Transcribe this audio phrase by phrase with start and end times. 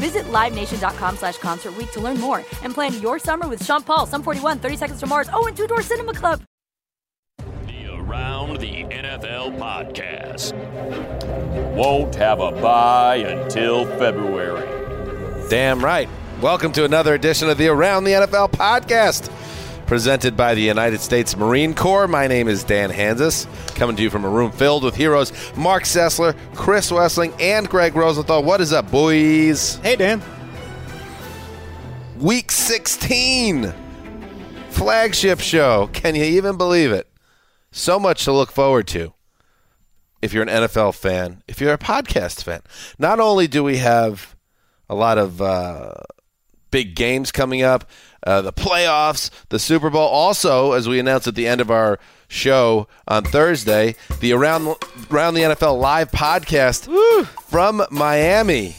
[0.00, 4.06] Visit LiveNation.com slash Concert Week to learn more and plan your summer with Sean Paul,
[4.06, 6.42] Sum 41, 30 Seconds to Mars, oh, and Two Door Cinema Club.
[7.66, 10.54] The Around the NFL podcast
[11.74, 14.66] won't have a bye until February.
[15.50, 16.08] Damn right.
[16.40, 19.28] Welcome to another edition of the Around the NFL podcast,
[19.90, 22.06] presented by the United States Marine Corps.
[22.06, 25.82] My name is Dan Hanzus, coming to you from a room filled with heroes Mark
[25.82, 28.44] Sessler, Chris Wesseling, and Greg Rosenthal.
[28.44, 29.80] What is up, boys?
[29.82, 30.22] Hey, Dan.
[32.20, 33.74] Week 16,
[34.68, 35.90] flagship show.
[35.92, 37.08] Can you even believe it?
[37.72, 39.12] So much to look forward to
[40.22, 42.60] if you're an NFL fan, if you're a podcast fan.
[42.96, 44.36] Not only do we have
[44.88, 45.94] a lot of uh,
[46.70, 47.90] big games coming up,
[48.26, 50.06] uh, the playoffs, the Super Bowl.
[50.08, 51.98] Also, as we announced at the end of our
[52.28, 54.76] show on Thursday, the Around,
[55.10, 56.86] Around the NFL live podcast
[57.48, 58.76] from Miami.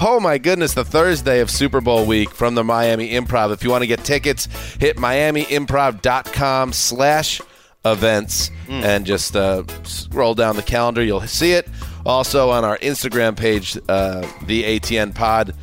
[0.00, 3.52] Oh my goodness, the Thursday of Super Bowl week from the Miami Improv.
[3.52, 4.46] If you want to get tickets,
[4.78, 7.40] hit miamiimprov.com slash
[7.84, 11.02] events and just uh, scroll down the calendar.
[11.02, 11.68] You'll see it.
[12.06, 15.54] Also on our Instagram page, uh, the ATN Pod.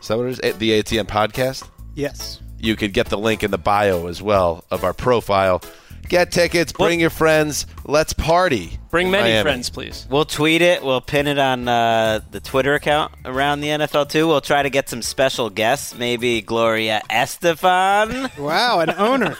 [0.00, 0.56] Is that what it is?
[0.58, 1.68] The ATN Podcast?
[1.94, 2.41] Yes.
[2.62, 5.60] You could get the link in the bio as well of our profile.
[6.08, 7.66] Get tickets, bring your friends.
[7.84, 8.78] Let's party.
[8.90, 9.42] Bring many Miami.
[9.42, 10.06] friends, please.
[10.10, 10.84] We'll tweet it.
[10.84, 14.28] We'll pin it on uh, the Twitter account around the NFL too.
[14.28, 18.36] We'll try to get some special guests, maybe Gloria Estefan.
[18.38, 19.36] Wow, an owner.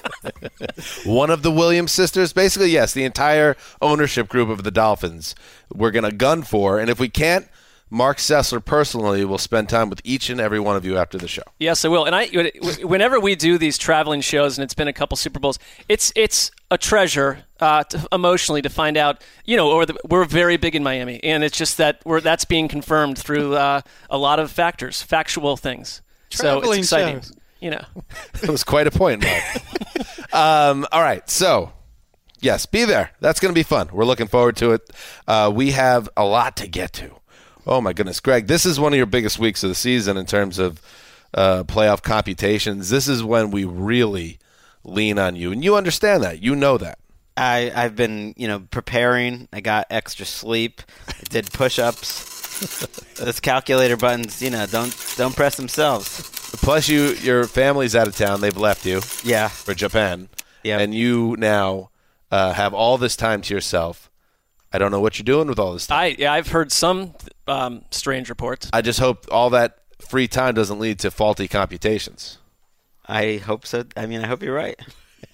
[1.04, 2.32] One of the Williams sisters.
[2.32, 5.34] Basically, yes, the entire ownership group of the Dolphins
[5.72, 6.78] we're going to gun for.
[6.80, 7.46] And if we can't,
[7.92, 11.28] Mark Sessler personally will spend time with each and every one of you after the
[11.28, 11.42] show.
[11.58, 12.06] Yes, I will.
[12.06, 12.26] And I,
[12.82, 15.58] whenever we do these traveling shows, and it's been a couple Super Bowls,
[15.90, 19.22] it's it's a treasure uh, to, emotionally to find out.
[19.44, 22.46] You know, or the, we're very big in Miami, and it's just that we're that's
[22.46, 26.00] being confirmed through uh, a lot of factors, factual things.
[26.30, 27.20] so Traveling it's exciting.
[27.20, 27.36] shows.
[27.60, 27.84] You know,
[28.42, 30.32] It was quite a point, Mark.
[30.32, 31.74] um, all right, so
[32.40, 33.10] yes, be there.
[33.20, 33.90] That's going to be fun.
[33.92, 34.90] We're looking forward to it.
[35.28, 37.16] Uh, we have a lot to get to.
[37.66, 40.26] Oh my goodness, Greg, this is one of your biggest weeks of the season in
[40.26, 40.80] terms of
[41.34, 42.90] uh, playoff computations.
[42.90, 44.38] This is when we really
[44.84, 46.42] lean on you, and you understand that.
[46.42, 46.98] You know that.
[47.36, 49.48] I, I've been, you know, preparing.
[49.52, 50.82] I got extra sleep.
[51.08, 52.30] I did push-ups.
[53.16, 56.20] Those calculator buttons, you know, don't don't press themselves.
[56.62, 58.40] Plus, you your family's out of town.
[58.40, 60.28] They've left you Yeah, for Japan,
[60.62, 60.78] Yeah.
[60.78, 61.90] and you now
[62.30, 64.10] uh, have all this time to yourself.
[64.72, 65.98] I don't know what you're doing with all this time.
[65.98, 67.14] I yeah, I've heard some
[67.46, 68.68] um, strange reports.
[68.72, 72.38] I just hope all that free time doesn't lead to faulty computations.
[73.06, 73.84] I hope so.
[73.96, 74.78] I mean, I hope you're right.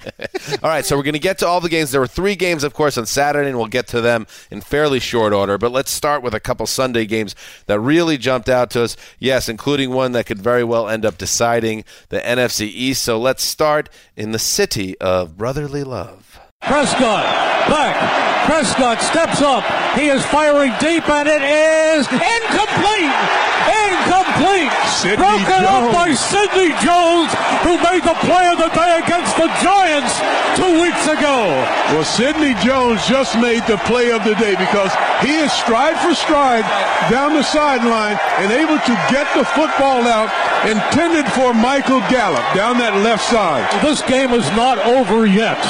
[0.62, 1.90] All right, so we're going to get to all the games.
[1.90, 5.00] There were three games, of course, on Saturday, and we'll get to them in fairly
[5.00, 5.58] short order.
[5.58, 7.34] But let's start with a couple Sunday games
[7.66, 8.96] that really jumped out to us.
[9.18, 13.02] Yes, including one that could very well end up deciding the NFC East.
[13.02, 16.38] So let's start in the city of brotherly love.
[16.60, 17.94] Prescott back.
[18.48, 19.62] Prescott steps up.
[19.92, 23.12] He is firing deep, and it is incomplete.
[23.68, 24.72] Incomplete.
[25.20, 27.30] Broken up by Sidney Jones,
[27.62, 30.16] who made the play of the day against the Giants
[30.56, 31.52] two weeks ago.
[31.92, 34.90] Well, Sidney Jones just made the play of the day because
[35.20, 36.64] he is stride for stride
[37.10, 40.32] down the sideline and able to get the football out
[40.66, 43.68] intended for Michael Gallup down that left side.
[43.82, 45.60] This game is not over yet.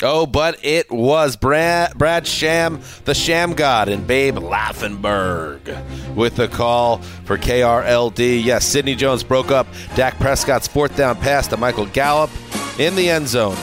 [0.00, 6.46] Oh, but it was Brad, Brad Sham, the Sham God, and Babe Laufenberg with the
[6.46, 8.44] call for KRLD.
[8.44, 9.66] Yes, Sidney Jones broke up
[9.96, 12.30] Dak Prescott's fourth down pass to Michael Gallup
[12.78, 13.56] in the end zone.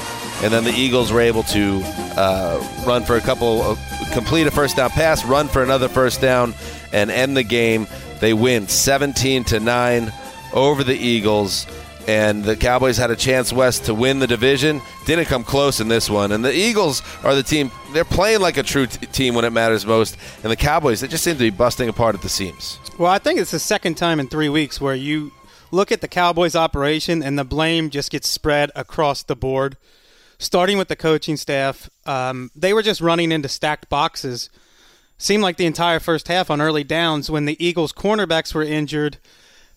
[0.43, 1.81] And then the Eagles were able to
[2.17, 3.75] uh, run for a couple, uh,
[4.13, 6.53] complete a first down pass, run for another first down,
[6.91, 7.87] and end the game.
[8.19, 10.11] They win 17 to 9
[10.53, 11.65] over the Eagles
[12.07, 14.81] and the Cowboys had a chance west to win the division.
[15.05, 16.31] Didn't come close in this one.
[16.31, 17.71] And the Eagles are the team.
[17.93, 20.17] They're playing like a true t- team when it matters most.
[20.43, 22.79] And the Cowboys, they just seem to be busting apart at the seams.
[22.99, 25.31] Well, I think it's the second time in three weeks where you
[25.71, 29.77] look at the Cowboys' operation and the blame just gets spread across the board.
[30.37, 34.49] Starting with the coaching staff, um, they were just running into stacked boxes.
[35.17, 39.17] Seemed like the entire first half on early downs when the Eagles' cornerbacks were injured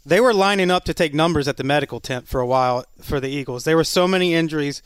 [0.09, 3.21] they were lining up to take numbers at the medical tent for a while for
[3.21, 3.65] the Eagles.
[3.65, 4.83] There were so many injuries.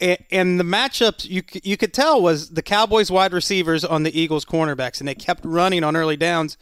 [0.00, 4.44] And, the matchups you you could tell was the Cowboys wide receivers on the Eagles
[4.44, 6.56] cornerbacks, and they kept running on early downs.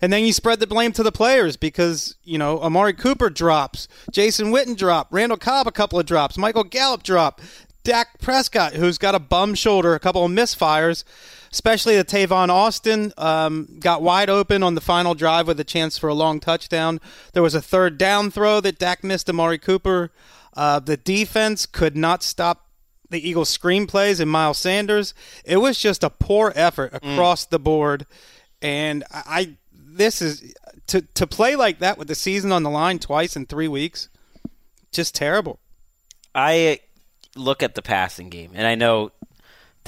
[0.00, 3.88] And then you spread the blame to the players because, you know, Amari Cooper drops,
[4.10, 7.42] Jason Witten drop, Randall Cobb a couple of drops, Michael Gallup drop,
[7.82, 11.04] Dak Prescott, who's got a bum shoulder, a couple of misfires
[11.52, 15.98] especially the Tavon Austin um, got wide open on the final drive with a chance
[15.98, 17.00] for a long touchdown.
[17.32, 20.10] There was a third down throw that Dak missed Amari Cooper.
[20.54, 22.66] Uh, the defense could not stop
[23.10, 25.14] the Eagles' screenplays and Miles Sanders.
[25.44, 26.96] It was just a poor effort mm.
[26.96, 27.50] across mm.
[27.50, 28.06] the board,
[28.60, 30.54] and I this is
[30.88, 34.08] to to play like that with the season on the line twice in three weeks,
[34.92, 35.58] just terrible.
[36.34, 36.80] I
[37.34, 39.12] look at the passing game, and I know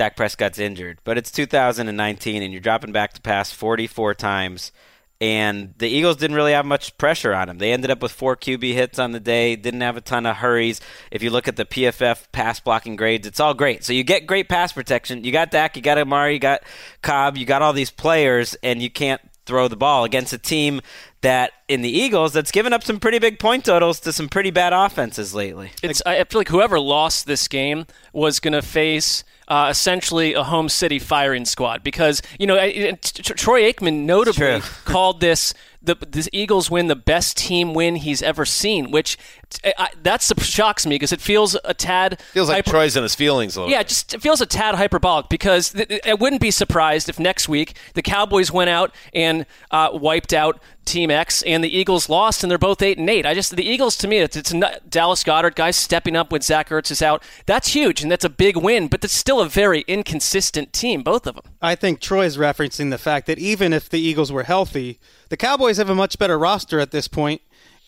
[0.00, 4.73] Dak Prescott's injured, but it's 2019 and you're dropping back to pass 44 times.
[5.20, 7.58] And the Eagles didn't really have much pressure on him.
[7.58, 10.37] They ended up with four QB hits on the day, didn't have a ton of
[10.37, 10.81] hurries.
[11.11, 13.85] If you look at the PFF pass blocking grades, it's all great.
[13.85, 15.23] So you get great pass protection.
[15.23, 16.62] You got Dak, you got Amari, you got
[17.02, 20.81] Cobb, you got all these players, and you can't throw the ball against a team
[21.22, 24.50] that in the Eagles that's given up some pretty big point totals to some pretty
[24.50, 25.70] bad offenses lately.
[25.82, 30.44] It's I feel like whoever lost this game was going to face uh, essentially a
[30.44, 32.56] home city firing squad because you know
[32.96, 35.52] Troy Aikman notably called this
[35.82, 39.16] the, the Eagles win the best team win he's ever seen, which
[39.64, 43.14] I, that shocks me because it feels a tad feels like hyper- Troy's in his
[43.14, 43.56] feelings.
[43.56, 43.73] A little.
[43.73, 47.49] Yeah, just it feels a tad hyperbolic because th- I wouldn't be surprised if next
[47.49, 52.42] week the Cowboys went out and uh, wiped out Team X and the Eagles lost
[52.42, 53.26] and they're both eight and eight.
[53.26, 54.54] I just the Eagles to me it's, it's
[54.88, 57.22] Dallas Goedert guys stepping up when Zach Ertz is out.
[57.46, 61.26] That's huge and that's a big win, but it's still a very inconsistent team, both
[61.26, 61.44] of them.
[61.62, 64.98] I think Troy's referencing the fact that even if the Eagles were healthy
[65.31, 67.40] the Cowboys have a much better roster at this point,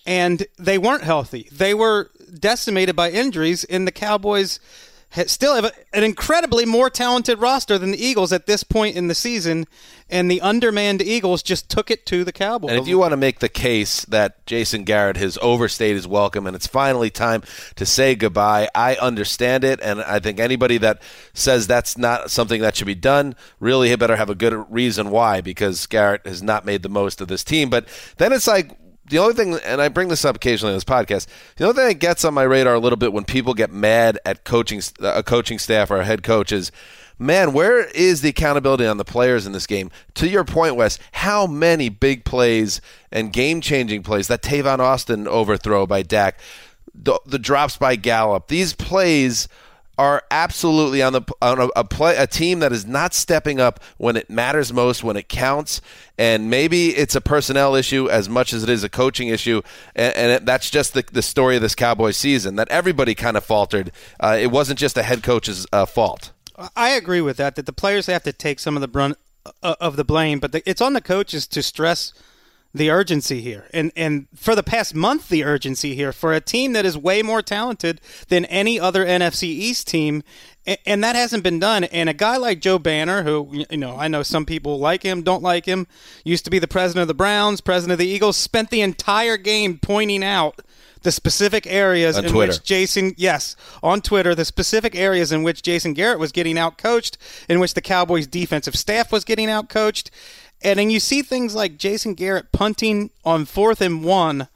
[0.07, 1.49] and they weren't healthy.
[1.53, 4.59] They were decimated by injuries, and the Cowboys
[5.27, 9.15] still have an incredibly more talented roster than the Eagles at this point in the
[9.15, 9.67] season,
[10.09, 12.71] and the undermanned Eagles just took it to the Cowboys.
[12.71, 16.47] And if you want to make the case that Jason Garrett has overstayed his welcome
[16.47, 17.43] and it's finally time
[17.77, 21.03] to say goodbye, I understand it, and I think anybody that
[21.35, 25.41] says that's not something that should be done really better have a good reason why,
[25.41, 27.71] because Garrett has not made the most of this team.
[27.71, 27.87] But
[28.17, 28.77] then it's like,
[29.09, 31.27] the only thing, and I bring this up occasionally on this podcast,
[31.57, 34.19] the only thing that gets on my radar a little bit when people get mad
[34.25, 36.71] at coaching uh, a coaching staff or a head coach is,
[37.19, 39.91] man, where is the accountability on the players in this game?
[40.15, 42.81] To your point, Wes, how many big plays
[43.11, 46.39] and game changing plays that Tavon Austin overthrow by Dak,
[46.95, 49.49] the, the drops by Gallup, these plays
[49.99, 53.81] are absolutely on the on a, a, play a team that is not stepping up
[53.99, 55.81] when it matters most, when it counts,
[56.19, 59.61] and maybe it's a personnel issue as much as it is a coaching issue,
[59.95, 63.37] and, and it, that's just the, the story of this Cowboys season that everybody kind
[63.37, 63.93] of faltered.
[64.19, 66.33] Uh, it wasn't just the head coach's uh, fault.
[66.77, 67.57] I agree with that.
[67.57, 69.19] That the players have to take some of the brunt
[69.63, 72.15] uh, of the blame, but the, it's on the coaches to stress
[72.75, 73.67] the urgency here.
[73.73, 77.23] And and for the past month the urgency here for a team that is way
[77.23, 80.23] more talented than any other NFC East team
[80.87, 81.85] and that hasn't been done.
[81.85, 85.23] And a guy like Joe Banner, who you know, I know some people like him,
[85.23, 85.87] don't like him,
[86.25, 89.37] used to be the president of the Browns, president of the Eagles, spent the entire
[89.37, 90.61] game pointing out
[91.03, 92.53] the specific areas on in Twitter.
[92.53, 97.17] which Jason, yes, on Twitter, the specific areas in which Jason Garrett was getting outcoached,
[97.49, 100.13] in which the Cowboys defensive staff was getting out coached.
[100.63, 104.49] And then you see things like Jason Garrett punting on fourth and one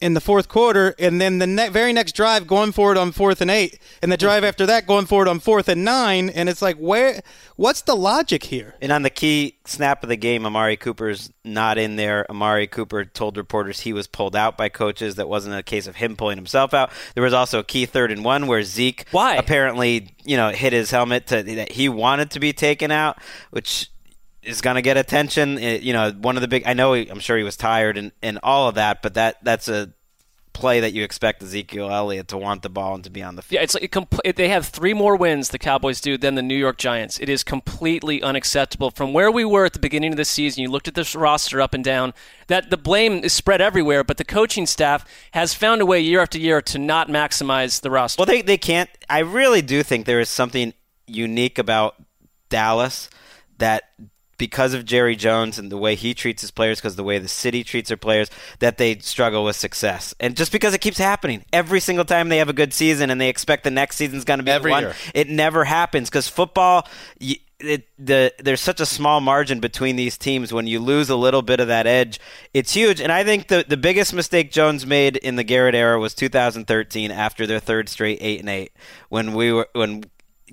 [0.00, 3.40] in the fourth quarter, and then the ne- very next drive going forward on fourth
[3.40, 6.60] and eight, and the drive after that going forward on fourth and nine, and it's
[6.60, 7.22] like, where?
[7.56, 8.74] What's the logic here?
[8.82, 12.28] And on the key snap of the game, Amari Cooper's not in there.
[12.28, 15.14] Amari Cooper told reporters he was pulled out by coaches.
[15.14, 16.90] That wasn't a case of him pulling himself out.
[17.14, 19.36] There was also a key third and one where Zeke Why?
[19.36, 23.18] apparently you know hit his helmet to that he wanted to be taken out,
[23.52, 23.88] which
[24.46, 25.58] is going to get attention.
[25.58, 26.62] It- you know, one of the big.
[26.66, 26.92] I know.
[26.94, 29.92] He, I'm sure he was tired and and all of that, but that that's a
[30.52, 33.42] play that you expect Ezekiel Elliott to want the ball and to be on the
[33.42, 33.56] field.
[33.58, 36.42] Yeah, it's like it compl- they have three more wins the Cowboys do than the
[36.42, 37.18] New York Giants.
[37.18, 40.62] It is completely unacceptable from where we were at the beginning of the season.
[40.62, 42.14] You looked at this roster up and down.
[42.46, 46.20] That the blame is spread everywhere, but the coaching staff has found a way year
[46.20, 48.20] after year to not maximize the roster.
[48.20, 48.88] Well, they they can't.
[49.10, 50.72] I really do think there is something
[51.08, 51.96] unique about
[52.48, 53.10] Dallas
[53.58, 53.90] that
[54.38, 57.28] because of Jerry Jones and the way he treats his players, because the way the
[57.28, 60.14] city treats their players, that they struggle with success.
[60.20, 63.20] And just because it keeps happening every single time they have a good season and
[63.20, 64.94] they expect the next season's going to be Every the one, year.
[65.14, 66.86] it never happens because football.
[67.20, 70.52] y it, the there's such a small margin between these teams.
[70.52, 72.20] When you lose a little bit of that edge,
[72.52, 73.00] it's huge.
[73.00, 77.10] And I think the the biggest mistake Jones made in the Garrett era was 2013
[77.10, 78.72] after their third straight eight and eight
[79.08, 80.04] when we were when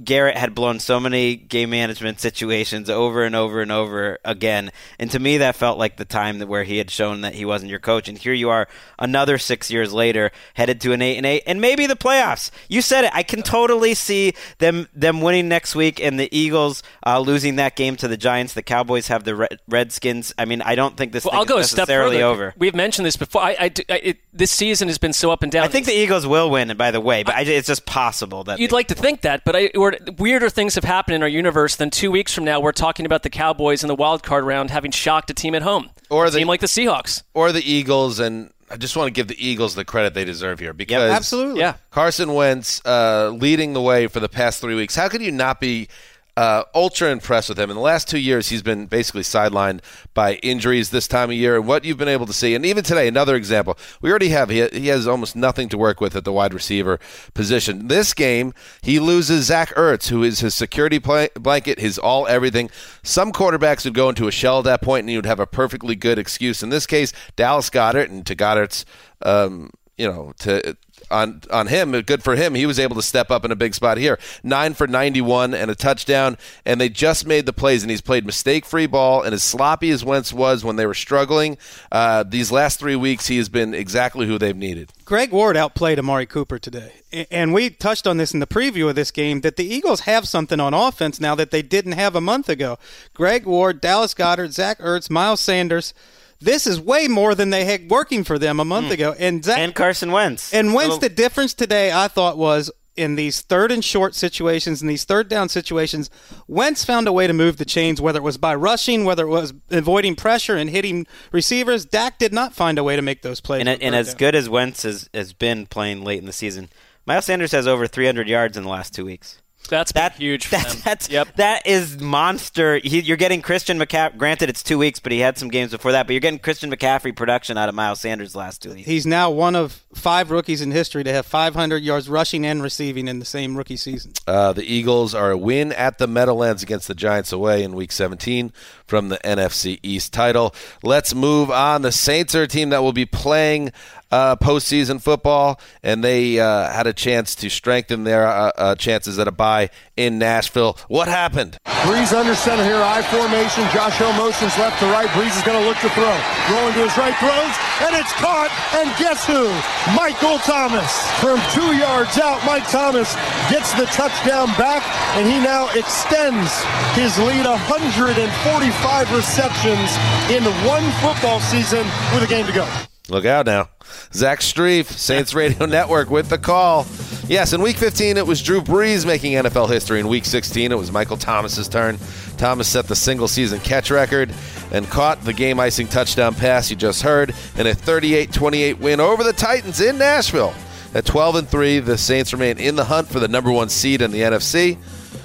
[0.01, 4.71] Garrett had blown so many game management situations over and over and over again.
[4.97, 7.43] And to me, that felt like the time that where he had shown that he
[7.43, 8.07] wasn't your coach.
[8.07, 8.67] And here you are,
[8.97, 12.51] another six years later, headed to an eight and eight, and maybe the playoffs.
[12.69, 13.11] You said it.
[13.13, 17.75] I can totally see them them winning next week, and the Eagles uh, losing that
[17.75, 18.53] game to the Giants.
[18.53, 20.33] The Cowboys have the Red- Redskins.
[20.37, 22.23] I mean, I don't think this Well, I'll go a step further.
[22.23, 22.53] over.
[22.57, 23.41] We've mentioned this before.
[23.41, 25.65] I, I I- it, this season has been so up and down.
[25.65, 28.59] I think the Eagles will win, by the way, but I, it's just possible that
[28.59, 31.75] You'd like to think that, but I, or, weirder things have happened in our universe
[31.75, 32.59] than two weeks from now.
[32.59, 35.61] We're talking about the Cowboys in the wild card round having shocked a team at
[35.61, 37.23] home, Or a the- team like the Seahawks.
[37.33, 40.59] or the Eagles, and I just want to give the Eagles the credit they deserve
[40.59, 41.59] here because Absolutely.
[41.59, 44.95] Yeah, Carson Wentz uh, leading the way for the past three weeks.
[44.95, 45.89] How could you not be
[46.37, 47.69] uh, ultra impressed with him?
[47.69, 49.81] In the last two years, he's been basically sidelined
[50.13, 52.55] by injuries this time of year, and what you've been able to see.
[52.55, 53.77] And even today, another example.
[54.01, 56.99] We already have he, he has almost nothing to work with at the wide receiver
[57.33, 57.87] position.
[57.87, 62.69] This game, he loses Zach Ertz, who is his security blanket, his all everything.
[63.03, 65.95] Some quarterbacks would go into a shell at that point, and would have a perfectly
[65.95, 66.63] good excuse.
[66.63, 68.85] In this case, Dallas Goedert, and to Goedert's.
[69.23, 70.75] Um, you know, to
[71.11, 72.55] on on him, good for him.
[72.55, 74.17] He was able to step up in a big spot here.
[74.43, 77.83] Nine for ninety-one and a touchdown, and they just made the plays.
[77.83, 81.57] And he's played mistake-free ball, and as sloppy as Wentz was when they were struggling,
[81.91, 84.91] uh, these last three weeks, he has been exactly who they've needed.
[85.05, 86.93] Greg Ward outplayed Amari Cooper today.
[87.29, 90.25] And we touched on this in the preview of this game that the Eagles have
[90.25, 92.79] something on offense now that they didn't have a month ago.
[93.13, 95.93] Greg Ward, Dallas Goedert, Zach Ertz, Miles Sanders.
[96.41, 98.93] This is way more than they had working for them a month hmm.
[98.93, 99.15] ago.
[99.17, 100.53] And Zach and Carson Wentz.
[100.53, 104.87] and So- the difference today, I thought, was in these third and short situations, in
[104.87, 106.09] these third down situations,
[106.47, 109.29] Wentz found a way to move the chains, whether it was by rushing, whether it
[109.29, 111.85] was avoiding pressure and hitting receivers.
[111.85, 113.65] Dak did not find a way to make those plays.
[113.65, 114.17] and, and as down.
[114.17, 116.69] good as Wentz has, has been playing late in the season,
[117.05, 119.41] Miles Sanders has over 300 yards in the last two weeks.
[119.69, 120.77] That's That huge for that, them.
[120.83, 121.35] That's yep.
[121.35, 122.77] that is monster.
[122.77, 124.17] He, you're getting Christian McCaffrey.
[124.17, 126.07] Granted, it's two weeks, but he had some games before that.
[126.07, 128.87] But you're getting Christian McCaffrey production out of Miles Sanders the last two weeks.
[128.87, 133.07] He's now one of five rookies in history to have 500 yards rushing and receiving
[133.07, 134.13] in the same rookie season.
[134.27, 137.91] Uh, the Eagles are a win at the Meadowlands against the Giants away in Week
[137.91, 138.51] 17
[138.85, 140.53] from the NFC East title.
[140.83, 141.81] Let's move on.
[141.81, 143.71] The Saints are a team that will be playing
[144.11, 149.17] uh, postseason football, and they uh, had a chance to strengthen their uh, uh, chances
[149.17, 150.77] at a bye in Nashville.
[150.87, 151.57] What happened?
[151.87, 153.63] Brees under center here, I formation.
[153.73, 155.07] Josh Hill motions left to right.
[155.09, 156.13] Brees is going to look to throw.
[156.51, 157.55] Rolling to his right, throws,
[157.87, 158.51] and it's caught.
[158.75, 159.49] And guess who?
[159.95, 160.91] Michael Thomas.
[161.19, 163.15] From two yards out, Mike Thomas
[163.49, 164.83] gets the touchdown back,
[165.17, 166.51] and he now extends
[166.93, 169.89] his lead 145 receptions
[170.29, 172.67] in one football season with a game to go.
[173.09, 173.69] Look out now.
[174.13, 176.85] Zach Strief, Saints Radio Network with the call.
[177.27, 179.99] Yes, in week 15, it was Drew Brees making NFL history.
[179.99, 181.97] In week 16, it was Michael Thomas's turn.
[182.37, 184.33] Thomas set the single season catch record
[184.71, 188.99] and caught the game icing touchdown pass you just heard in a 38 28 win
[188.99, 190.53] over the Titans in Nashville.
[190.93, 194.01] At 12 and 3, the Saints remain in the hunt for the number one seed
[194.01, 194.77] in the NFC.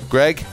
[0.08, 0.44] Greg,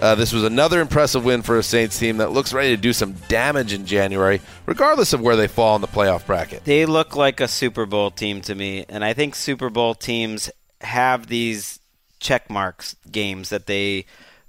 [0.00, 2.92] uh, this was another impressive win for a Saints team that looks ready to do
[2.92, 6.64] some damage in January, regardless of where they fall in the playoff bracket.
[6.64, 10.50] They look like a Super Bowl team to me, and I think Super Bowl teams
[10.80, 11.80] have these
[12.18, 14.06] check marks games that they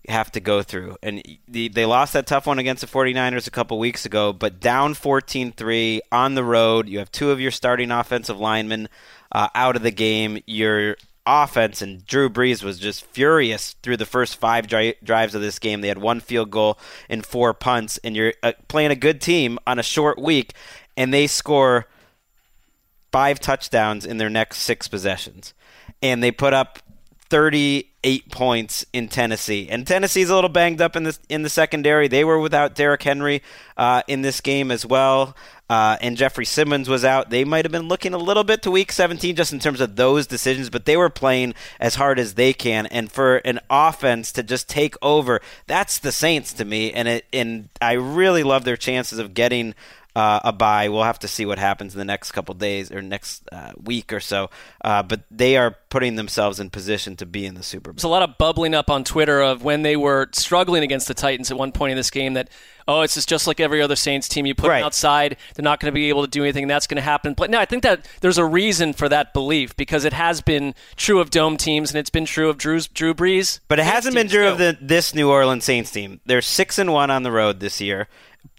[0.07, 0.97] have to go through.
[1.03, 4.59] And the, they lost that tough one against the 49ers a couple weeks ago, but
[4.59, 6.87] down 14 3 on the road.
[6.87, 8.89] You have two of your starting offensive linemen
[9.31, 10.39] uh, out of the game.
[10.45, 15.41] Your offense and Drew Brees was just furious through the first five dri- drives of
[15.41, 15.81] this game.
[15.81, 19.59] They had one field goal and four punts, and you're uh, playing a good team
[19.67, 20.53] on a short week,
[20.97, 21.87] and they score
[23.11, 25.53] five touchdowns in their next six possessions.
[26.01, 26.79] And they put up
[27.31, 29.69] 38 points in Tennessee.
[29.69, 32.09] And Tennessee's a little banged up in the in the secondary.
[32.09, 33.41] They were without Derrick Henry
[33.77, 35.33] uh, in this game as well.
[35.69, 37.29] Uh, and Jeffrey Simmons was out.
[37.29, 39.95] They might have been looking a little bit to Week 17 just in terms of
[39.95, 42.85] those decisions, but they were playing as hard as they can.
[42.87, 46.91] And for an offense to just take over, that's the Saints to me.
[46.91, 49.73] And it and I really love their chances of getting
[50.15, 50.89] uh, a buy.
[50.89, 54.11] We'll have to see what happens in the next couple days or next uh, week
[54.11, 54.49] or so.
[54.83, 57.95] Uh, but they are putting themselves in position to be in the Super Bowl.
[57.95, 61.13] There's a lot of bubbling up on Twitter of when they were struggling against the
[61.13, 62.49] Titans at one point in this game that,
[62.87, 64.45] oh, it's just, like every other Saints team.
[64.45, 64.79] You put Right.
[64.79, 67.01] them outside, they're not going to be able to do anything, and that's going to
[67.01, 67.33] happen.
[67.33, 70.73] But no, I think that there's a reason for that belief because it has been
[70.97, 73.59] true of dome teams and it's been true of Drew's, Drew Brees.
[73.67, 74.47] But it Saints hasn't been true too.
[74.47, 76.19] of the, this New Orleans Saints team.
[76.25, 78.07] They're six and one on the road this year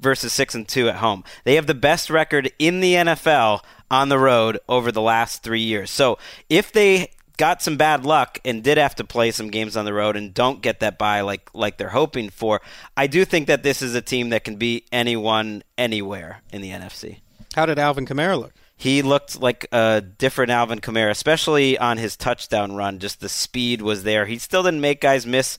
[0.02, 1.25] versus six and two at home.
[1.44, 5.61] They have the best record in the NFL on the road over the last three
[5.61, 5.90] years.
[5.90, 6.18] So
[6.49, 9.92] if they got some bad luck and did have to play some games on the
[9.92, 12.61] road and don't get that bye like like they're hoping for,
[12.97, 16.71] I do think that this is a team that can beat anyone anywhere in the
[16.71, 17.21] NFC.
[17.54, 18.52] How did Alvin Kamara look?
[18.76, 22.99] He looked like a different Alvin Kamara, especially on his touchdown run.
[22.99, 24.26] Just the speed was there.
[24.26, 25.56] He still didn't make guys miss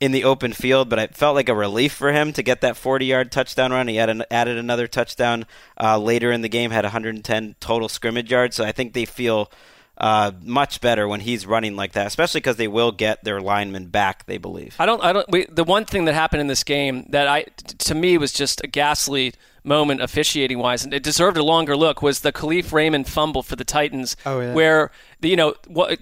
[0.00, 2.74] in the open field, but it felt like a relief for him to get that
[2.74, 3.88] 40-yard touchdown run.
[3.88, 5.46] He had an, added another touchdown
[5.80, 8.56] uh, later in the game, had 110 total scrimmage yards.
[8.56, 9.50] So I think they feel
[9.98, 13.86] uh, much better when he's running like that, especially because they will get their linemen
[13.86, 14.26] back.
[14.26, 14.76] They believe.
[14.78, 15.02] I don't.
[15.02, 15.26] I don't.
[15.30, 18.32] We, the one thing that happened in this game that I, t- to me, was
[18.32, 19.32] just a ghastly
[19.64, 22.02] moment officiating wise, and it deserved a longer look.
[22.02, 24.52] Was the Kalif Raymond fumble for the Titans, Oh, yeah.
[24.52, 24.90] where
[25.22, 25.98] the, you know what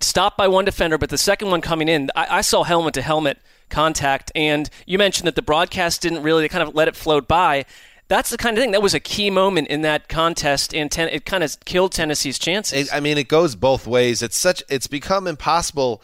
[0.00, 3.02] stopped by one defender, but the second one coming in, I, I saw helmet to
[3.02, 3.38] helmet
[3.70, 7.26] contact, and you mentioned that the broadcast didn't really they kind of let it float
[7.28, 7.64] by.
[8.06, 11.08] That's the kind of thing that was a key moment in that contest, and ten,
[11.08, 12.88] it kind of killed Tennessee's chances.
[12.88, 14.22] It, I mean, it goes both ways.
[14.22, 16.02] It's such it's become impossible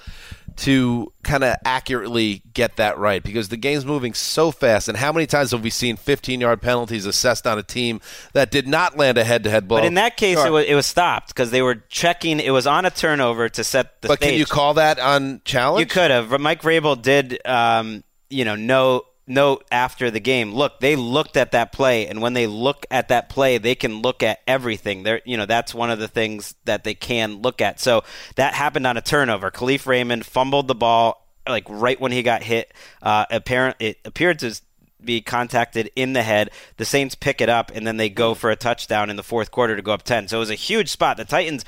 [0.60, 4.88] to kind of accurately get that right because the game's moving so fast.
[4.88, 8.00] And how many times have we seen 15 yard penalties assessed on a team
[8.34, 9.78] that did not land a head to head blow?
[9.78, 10.46] But in that case, Sure.
[10.46, 12.40] it, was, it was stopped because they were checking.
[12.40, 14.30] It was on a turnover to set the But stage.
[14.30, 15.80] can you call that on challenge?
[15.80, 16.28] You could have.
[16.28, 20.52] But Mike Vrabel did, um, you know, know note after the game.
[20.52, 24.02] Look, they looked at that play, and when they look at that play, they can
[24.02, 25.04] look at everything.
[25.04, 27.80] They're, you know, that's one of the things that they can look at.
[27.80, 29.50] So that happened on a turnover.
[29.50, 32.75] Kalif Raymond fumbled the ball like right when he got hit.
[33.00, 34.60] Uh, apparent, it appeared to
[35.02, 36.50] be contacted in the head.
[36.76, 39.50] The Saints pick it up, and then they go for a touchdown in the fourth
[39.50, 40.28] quarter to go up 10.
[40.28, 41.16] So it was a huge spot.
[41.16, 41.64] The Titans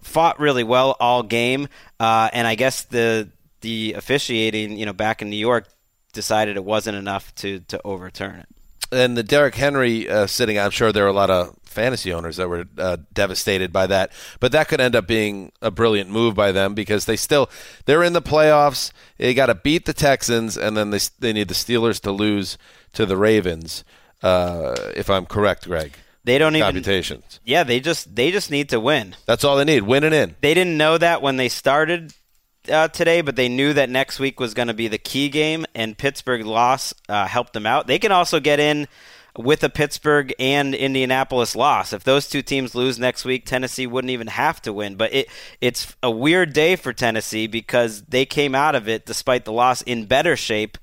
[0.00, 3.30] fought really well all game, uh, and I guess the
[3.62, 5.66] the officiating, you know, back in New York
[6.16, 8.48] decided it wasn't enough to, to overturn it.
[8.90, 12.36] and the Derrick Henry uh, sitting, I'm sure there are a lot of fantasy owners
[12.38, 14.10] that were uh, devastated by that.
[14.40, 17.50] But that could end up being a brilliant move by them because they still
[17.84, 18.92] they're in the playoffs.
[19.18, 22.58] They got to beat the Texans, and then they they need the Steelers to lose
[22.94, 23.84] to the Ravens.
[24.22, 25.92] Uh, if I'm correct, Greg.
[26.24, 27.38] They don't even computations.
[27.44, 29.14] Yeah, they just they just need to win.
[29.26, 29.82] That's all they need.
[29.82, 30.34] Win and in.
[30.40, 32.12] They didn't know that when they started
[32.70, 35.66] uh, today, but they knew that next week was going to be the key game,
[35.74, 37.86] and Pittsburgh loss uh, helped them out.
[37.86, 38.88] They can also get in
[39.38, 41.92] with a Pittsburgh and Indianapolis loss.
[41.92, 44.96] If those two teams lose next week, Tennessee wouldn't even have to win.
[44.96, 45.28] But it
[45.60, 49.82] it's a weird day for Tennessee because they came out of it despite the loss
[49.82, 50.78] in better shape.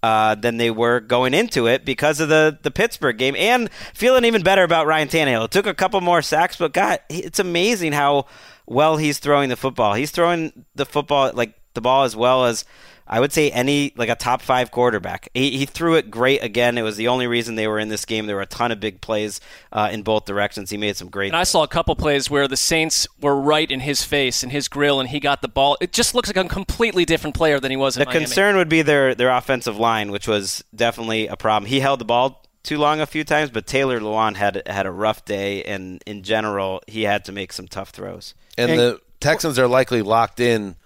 [0.00, 4.24] Uh, than they were going into it because of the, the Pittsburgh game and feeling
[4.24, 5.46] even better about Ryan Tannehill.
[5.46, 8.26] It took a couple more sacks, but God, it's amazing how
[8.68, 9.94] well he's throwing the football.
[9.94, 12.64] He's throwing the football like the ball as well as
[13.10, 15.30] I would say any like a top five quarterback.
[15.32, 16.76] He, he threw it great again.
[16.76, 18.26] It was the only reason they were in this game.
[18.26, 19.40] There were a ton of big plays
[19.72, 20.68] uh, in both directions.
[20.68, 21.28] He made some great.
[21.28, 24.52] And I saw a couple plays where the Saints were right in his face, and
[24.52, 25.78] his grill, and he got the ball.
[25.80, 28.26] It just looks like a completely different player than he was in the Miami.
[28.26, 31.68] concern would be their their offensive line, which was definitely a problem.
[31.68, 34.90] He held the ball too long a few times, but Taylor Lewan had had a
[34.90, 38.34] rough day, and in general, he had to make some tough throws.
[38.58, 40.76] And the Texans are likely locked in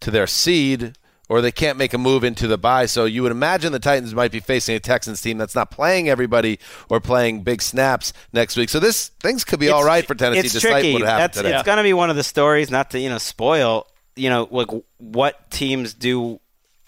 [0.00, 0.96] to their seed,
[1.28, 2.86] or they can't make a move into the bye.
[2.86, 6.08] So you would imagine the Titans might be facing a Texans team that's not playing
[6.08, 8.70] everybody or playing big snaps next week.
[8.70, 10.92] So this things could be all right for Tennessee, It's despite tricky.
[10.94, 11.54] what happened That's, today.
[11.54, 13.86] It's going to be one of the stories, not to you know spoil,
[14.16, 16.40] you know, like what teams do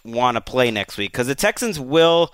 [0.05, 2.33] want to play next week because the Texans will,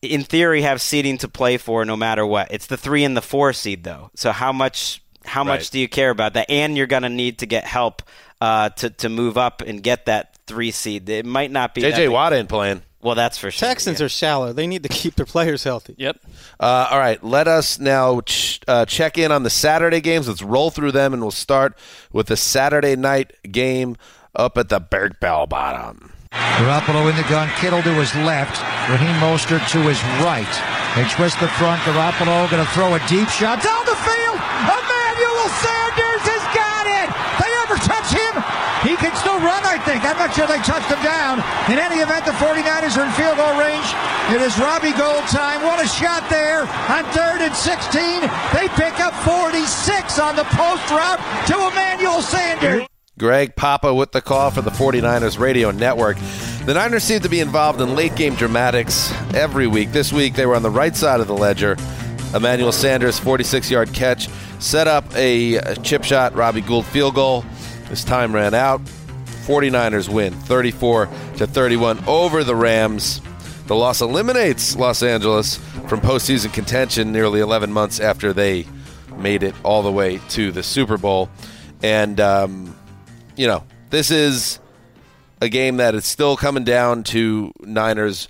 [0.00, 2.50] in theory, have seeding to play for no matter what.
[2.50, 4.10] It's the three and the four seed though.
[4.16, 5.70] So how much how much Right.
[5.72, 6.50] do you care about that?
[6.50, 8.02] And you're going to need to get help
[8.40, 11.08] uh, to to move up and get that three seed.
[11.08, 12.06] It might not be that J.J.
[12.06, 12.82] big- Watt ain't playing.
[13.00, 13.68] Well, that's for sure.
[13.68, 14.06] Texans yeah.
[14.06, 14.52] are shallow.
[14.52, 15.96] They need to keep their players healthy.
[15.98, 16.18] Yep.
[16.60, 20.28] Uh, all right, let us now ch- uh, check in on the Saturday games.
[20.28, 21.76] Let's roll through them, and we'll start
[22.12, 23.96] with the Saturday night game
[24.36, 26.12] up at the Berg Bell Bottom.
[26.30, 30.46] Garoppolo in the gun, Kittle to his left, Raheem Mostert to his right.
[30.94, 31.82] They twist the front.
[31.82, 34.38] Garoppolo going to throw a deep shot down the field.
[35.42, 37.08] Emmanuel Sanders has got it.
[37.42, 38.34] They ever touch him?
[38.86, 40.04] He can still run, I think.
[40.06, 41.42] I'm not sure they touched him down.
[41.66, 43.88] In any event, the 49ers are in field goal range.
[44.30, 45.62] It is Robbie Gould time.
[45.66, 48.22] What a shot there on third and 16.
[48.54, 51.18] They pick up 46 on the post route
[51.50, 52.86] to Emmanuel Sanders.
[53.18, 56.18] Greg Papa with the call for the 49ers radio network.
[56.66, 59.90] The Niners seem to be involved in late game dramatics every week.
[59.90, 61.76] This week they were on the right side of the ledger.
[62.34, 67.42] Emmanuel Sanders, 46 yard catch, set up a chip shot, Robbie Gould field goal.
[67.88, 68.80] His time ran out.
[69.44, 73.20] 49ers win 34 to 31 over the Rams.
[73.66, 75.56] The loss eliminates Los Angeles
[75.88, 78.66] from postseason contention nearly 11 months after they
[79.16, 81.28] made it all the way to the Super Bowl.
[81.82, 82.76] And, um,
[83.36, 84.58] you know, this is
[85.40, 88.28] a game that is still coming down to Niners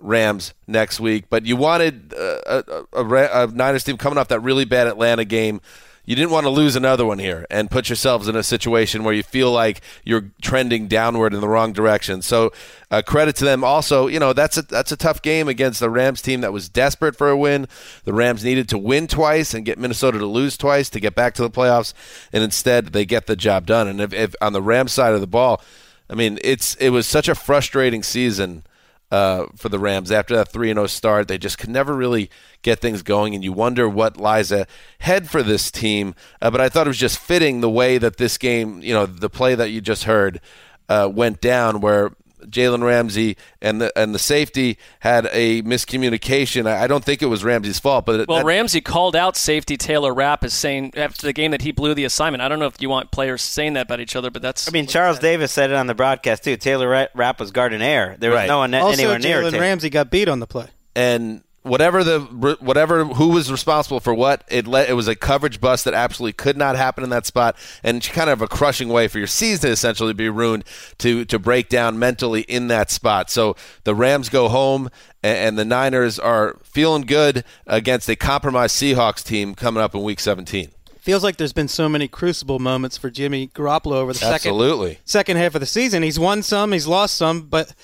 [0.00, 1.26] Rams next week.
[1.28, 5.24] But you wanted uh, a, a, a Niners team coming off that really bad Atlanta
[5.24, 5.60] game.
[6.06, 9.14] You didn't want to lose another one here and put yourselves in a situation where
[9.14, 12.20] you feel like you're trending downward in the wrong direction.
[12.22, 12.52] So,
[12.90, 13.62] uh, credit to them.
[13.62, 16.68] Also, you know that's a that's a tough game against the Rams team that was
[16.68, 17.68] desperate for a win.
[18.04, 21.34] The Rams needed to win twice and get Minnesota to lose twice to get back
[21.34, 21.92] to the playoffs,
[22.32, 23.86] and instead they get the job done.
[23.86, 25.62] And if, if on the Rams side of the ball,
[26.08, 28.64] I mean, it's it was such a frustrating season
[29.10, 31.28] uh, for the Rams after that three and zero start.
[31.28, 32.30] They just could never really
[32.62, 36.14] get things going, and you wonder what lies ahead for this team.
[36.40, 39.06] Uh, but I thought it was just fitting the way that this game, you know,
[39.06, 40.40] the play that you just heard
[40.88, 42.12] uh, went down, where
[42.48, 46.66] Jalen Ramsey and the and the safety had a miscommunication.
[46.66, 49.76] I, I don't think it was Ramsey's fault, but Well, that- Ramsey called out safety
[49.76, 52.42] Taylor Rapp as saying after the game that he blew the assignment.
[52.42, 54.68] I don't know if you want players saying that about each other, but that's.
[54.68, 56.56] I mean, Charles Davis said it on the broadcast too.
[56.56, 58.16] Taylor Rapp was guarding air.
[58.18, 58.48] There was Right.
[58.48, 60.66] no one Also, anywhere near Jalen Ramsey got beat on the play.
[60.96, 62.20] and whatever the
[62.60, 66.32] whatever who was responsible for what it let it was a coverage bust that absolutely
[66.32, 69.70] could not happen in that spot and kind of a crushing way for your season
[69.70, 70.64] essentially to be ruined
[70.96, 74.88] to to break down mentally in that spot so the rams go home
[75.22, 80.02] and, and the niners are feeling good against a compromised seahawks team coming up in
[80.02, 80.70] week 17
[81.00, 85.38] Feels like there's been so many crucible moments for Jimmy Garoppolo over the second second
[85.38, 86.02] half of the season.
[86.02, 87.74] He's won some, he's lost some, but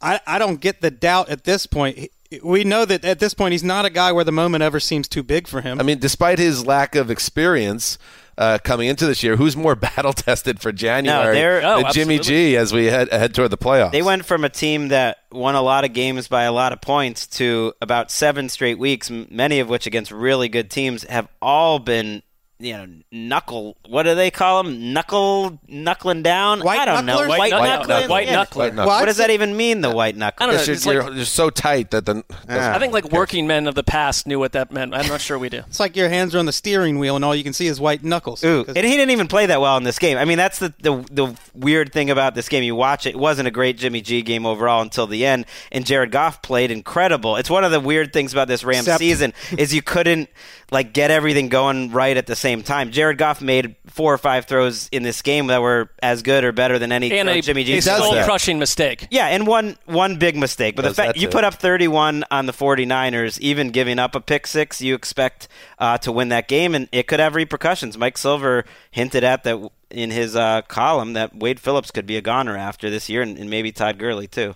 [0.00, 2.10] I, I don't get the doubt at this point.
[2.34, 4.80] He- We know that at this point he's not a guy where the moment ever
[4.80, 5.80] seems too big for him.
[5.80, 7.98] I mean, despite his lack of experience
[8.36, 12.16] uh, coming into this year, who's more battle tested for January they're- oh, than Jimmy
[12.18, 12.48] absolutely.
[12.50, 13.92] G as we head, head toward the playoffs?
[13.92, 16.80] They went from a team that won a lot of games by a lot of
[16.80, 21.28] points to about seven straight weeks, m- many of which against really good teams, have
[21.40, 22.23] all been,
[22.60, 23.76] you know, knuckle.
[23.88, 24.92] What do they call them?
[24.92, 26.60] Knuckle, knuckling down.
[26.60, 27.18] White I don't know.
[27.18, 27.28] knucklers?
[27.28, 27.88] White, White knuckling.
[27.88, 28.44] knuckle- white Yeah.
[28.44, 28.76] knuckler.
[28.76, 29.80] Well, What does that even mean?
[29.80, 30.44] The white knuckle.
[30.44, 30.60] I don't know.
[30.62, 33.66] Because It's you're, like- you're, you're so tight that the I think like working men
[33.66, 34.94] of the past knew what that meant.
[34.94, 35.62] I'm not sure we do.
[35.66, 37.80] it's like your hands are on the steering wheel and all you can see is
[37.80, 38.44] white knuckles.
[38.44, 40.16] Ooh, 'Cause- and he didn't even play that well in this game.
[40.16, 42.62] I mean, that's the, the the weird thing about this game.
[42.62, 45.84] You watch it; it wasn't a great Jimmy G game overall until the end, and
[45.84, 47.36] Jared Goff played incredible.
[47.36, 50.28] It's one of the weird things about this Rams Except- season is you couldn't
[50.70, 52.90] like get everything going right at the same time.
[52.90, 56.52] Jared Goff made four or five throws in this game that were as good or
[56.52, 57.78] better than any And a, Jimmy G.
[57.78, 59.08] a soul crushing mistake.
[59.10, 60.76] Yeah, and one one big mistake.
[60.76, 61.32] But the fact you too.
[61.32, 65.96] put up 31 on the 49ers, even giving up a pick six, you expect uh,
[65.98, 67.96] to win that game, and it could have repercussions.
[67.96, 72.20] Mike Silver hinted at that in his uh, column that Wade Phillips could be a
[72.20, 74.54] goner after this year, and, and maybe Todd Gurley too.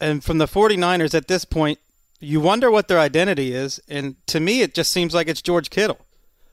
[0.00, 1.78] and from the 49ers at this point,
[2.18, 3.80] you wonder what their identity is.
[3.88, 5.98] And to me, it just seems like it's George Kittle.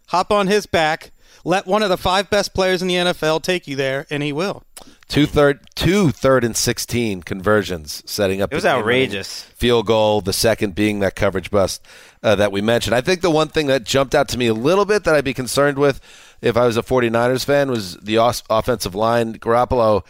[0.07, 1.11] Hop on his back,
[1.43, 4.31] let one of the five best players in the NFL take you there, and he
[4.33, 4.63] will.
[5.07, 8.51] two third two third and sixteen conversions, setting up.
[8.51, 9.43] It was the outrageous.
[9.43, 10.21] field goal.
[10.21, 11.81] The second being that coverage bust
[12.23, 12.95] uh, that we mentioned.
[12.95, 15.23] I think the one thing that jumped out to me a little bit that I'd
[15.25, 15.99] be concerned with
[16.41, 19.33] if I was a 49ers fan was the os- offensive line.
[19.35, 20.05] Garoppolo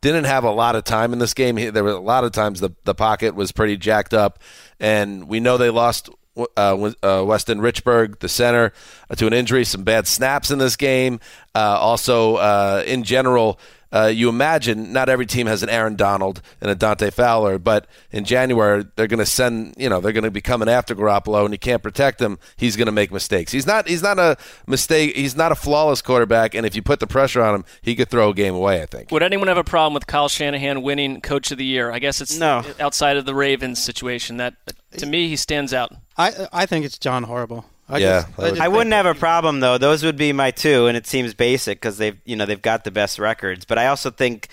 [0.00, 1.56] didn't have a lot of time in this game.
[1.56, 4.38] He, there were a lot of times the the pocket was pretty jacked up,
[4.78, 6.08] and we know they lost
[6.56, 8.72] uh, uh, Weston Richburg, the center,
[9.08, 9.64] uh, to an injury.
[9.64, 11.20] Some bad snaps in this game.
[11.54, 13.58] Uh, also, uh, in general.
[13.92, 17.86] Uh, you imagine not every team has an Aaron Donald and a Dante Fowler, but
[18.12, 21.44] in January they're going to send, you know, they're going to be coming after Garoppolo,
[21.44, 22.38] and you can't protect him.
[22.56, 23.50] He's going to make mistakes.
[23.52, 23.88] He's not.
[23.88, 25.16] He's not a mistake.
[25.16, 28.08] He's not a flawless quarterback, and if you put the pressure on him, he could
[28.08, 28.82] throw a game away.
[28.82, 29.10] I think.
[29.10, 31.90] Would anyone have a problem with Kyle Shanahan winning Coach of the Year?
[31.90, 32.62] I guess it's No.
[32.78, 34.36] outside of the Ravens situation.
[34.36, 34.54] That
[34.98, 35.92] to me, he stands out.
[36.16, 37.64] I I think it's John Harbaugh.
[37.90, 39.78] I Yeah, just, I I, would- just I think wouldn't have a problem though.
[39.78, 42.84] Those would be my two, and it seems basic because they've you know they've got
[42.84, 43.64] the best records.
[43.64, 44.48] But I also think,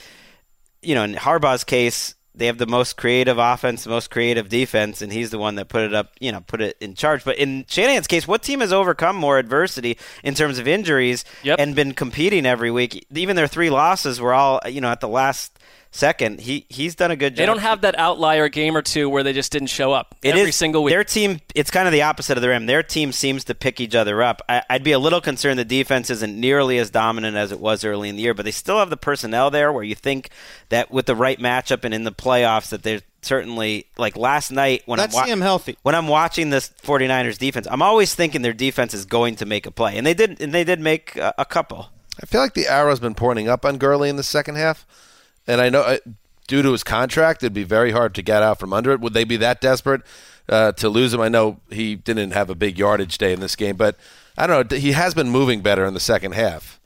[0.81, 5.01] you know, in Harbaugh's case, they have the most creative offense, the most creative defense,
[5.01, 7.23] and he's the one that put it up, you know, put it in charge.
[7.23, 11.59] But in Shanahan's case, what team has overcome more adversity in terms of injuries Yep.
[11.59, 13.07] and been competing every week?
[13.13, 15.56] Even their three losses were all you know at the last
[15.97, 16.39] second.
[16.39, 17.37] He he's done a good job.
[17.39, 20.29] They don't have that outlier game or two where they just didn't show up It
[20.35, 20.93] every is- single week.
[20.93, 22.65] Their team, it's kind of the opposite of the rim.
[22.65, 24.41] Their team seems to pick each other up.
[24.47, 27.83] I, I'd be a little concerned the defense isn't nearly as dominant as it was
[27.83, 30.29] early in the year, but they still have the personnel there where you think
[30.69, 34.83] that with the right matchup and in the playoffs that they're certainly like last night
[34.85, 35.77] when Let's I'm wa- see him healthy.
[35.83, 39.65] when I'm watching this 49ers defense, I'm always thinking their defense is going to make
[39.65, 40.41] a play, and they did.
[40.41, 41.89] And they did make a, a couple.
[42.21, 44.85] I feel like the arrow's been pointing up on Gurley in the second half,
[45.47, 45.97] and I know uh,
[46.47, 48.99] due to his contract, it'd be very hard to get out from under it.
[48.99, 50.01] Would they be that desperate
[50.49, 51.21] uh, to lose him?
[51.21, 53.95] I know he didn't have a big yardage day in this game, but
[54.37, 54.77] I don't know.
[54.77, 56.79] He has been moving better in the second half.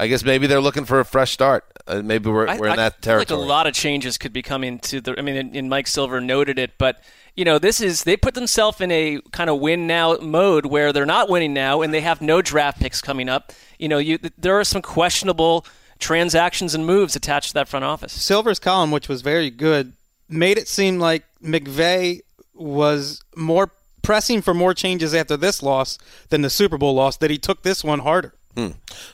[0.00, 1.64] I guess maybe they're looking for a fresh start.
[1.88, 3.40] Uh, maybe we're, we're in I that feel territory.
[3.40, 5.18] Like a lot of changes could be coming to the.
[5.18, 7.02] I mean, and- and Mike Silver noted it, but
[7.34, 10.92] you know, this is they put themselves in a kind of win now mode where
[10.92, 13.52] they're not winning now, and they have no draft picks coming up.
[13.78, 15.66] You know, you there are some questionable
[15.98, 18.12] transactions and moves attached to that front office.
[18.12, 19.92] Silver's column, which was very good,
[20.28, 22.20] made it seem like McVay
[22.54, 23.70] was more
[24.02, 25.98] pressing for more changes after this loss
[26.30, 27.16] than the Super Bowl loss.
[27.16, 28.34] That he took this one harder.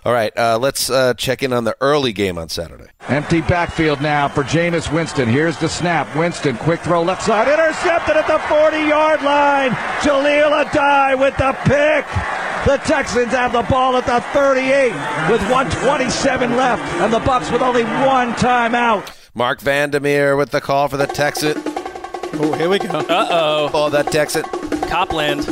[0.07, 2.87] All right, uh, let's uh, check in on the early game on Saturday.
[3.09, 5.29] Empty backfield now for Jameis Winston.
[5.29, 6.17] Here's the snap.
[6.17, 9.73] Winston, quick throw left side, intercepted at the 40-yard line.
[10.01, 12.34] Jahleel Addae with the pick.
[12.65, 14.87] The Texans have the ball at the 38
[15.31, 19.15] with 127 left, and the Bucks with only one timeout.
[19.35, 21.63] Marc Vandermeer with the call for the Texan.
[21.67, 22.89] Oh, here we go.
[22.89, 24.45] Uh oh, For the Texan.
[24.89, 25.45] Copland.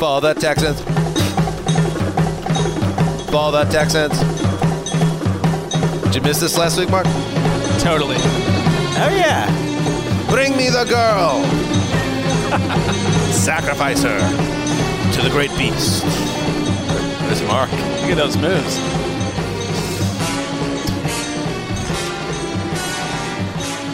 [0.00, 0.80] For the Texans.
[3.30, 4.18] For the Texans.
[6.02, 7.06] Did you miss this last week, Mark?
[7.78, 8.16] Totally.
[8.18, 9.46] Oh yeah.
[10.28, 11.44] Bring me the girl.
[13.32, 14.59] Sacrifice her
[15.20, 16.02] to the great beast.
[16.02, 17.70] There's Mark.
[17.72, 18.78] Look at those moves.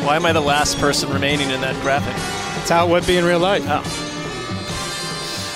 [0.05, 2.15] Why am I the last person remaining in that graphic?
[2.15, 3.65] That's how it would be in real life.
[3.67, 3.83] Oh.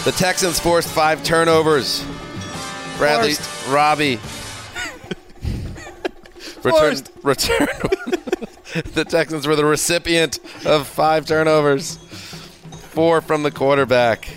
[0.04, 2.04] The Texans forced five turnovers.
[2.96, 3.35] Bradley,
[3.68, 4.18] Robbie.
[6.64, 7.68] return, return.
[8.94, 11.96] the Texans were the recipient of five turnovers.
[12.90, 14.28] Four from the quarterback,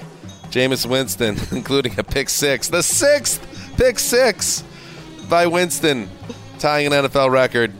[0.53, 2.67] Jameis Winston, including a pick six.
[2.67, 4.63] The sixth pick six
[5.27, 6.07] by Winston,
[6.59, 7.73] tying an NFL record.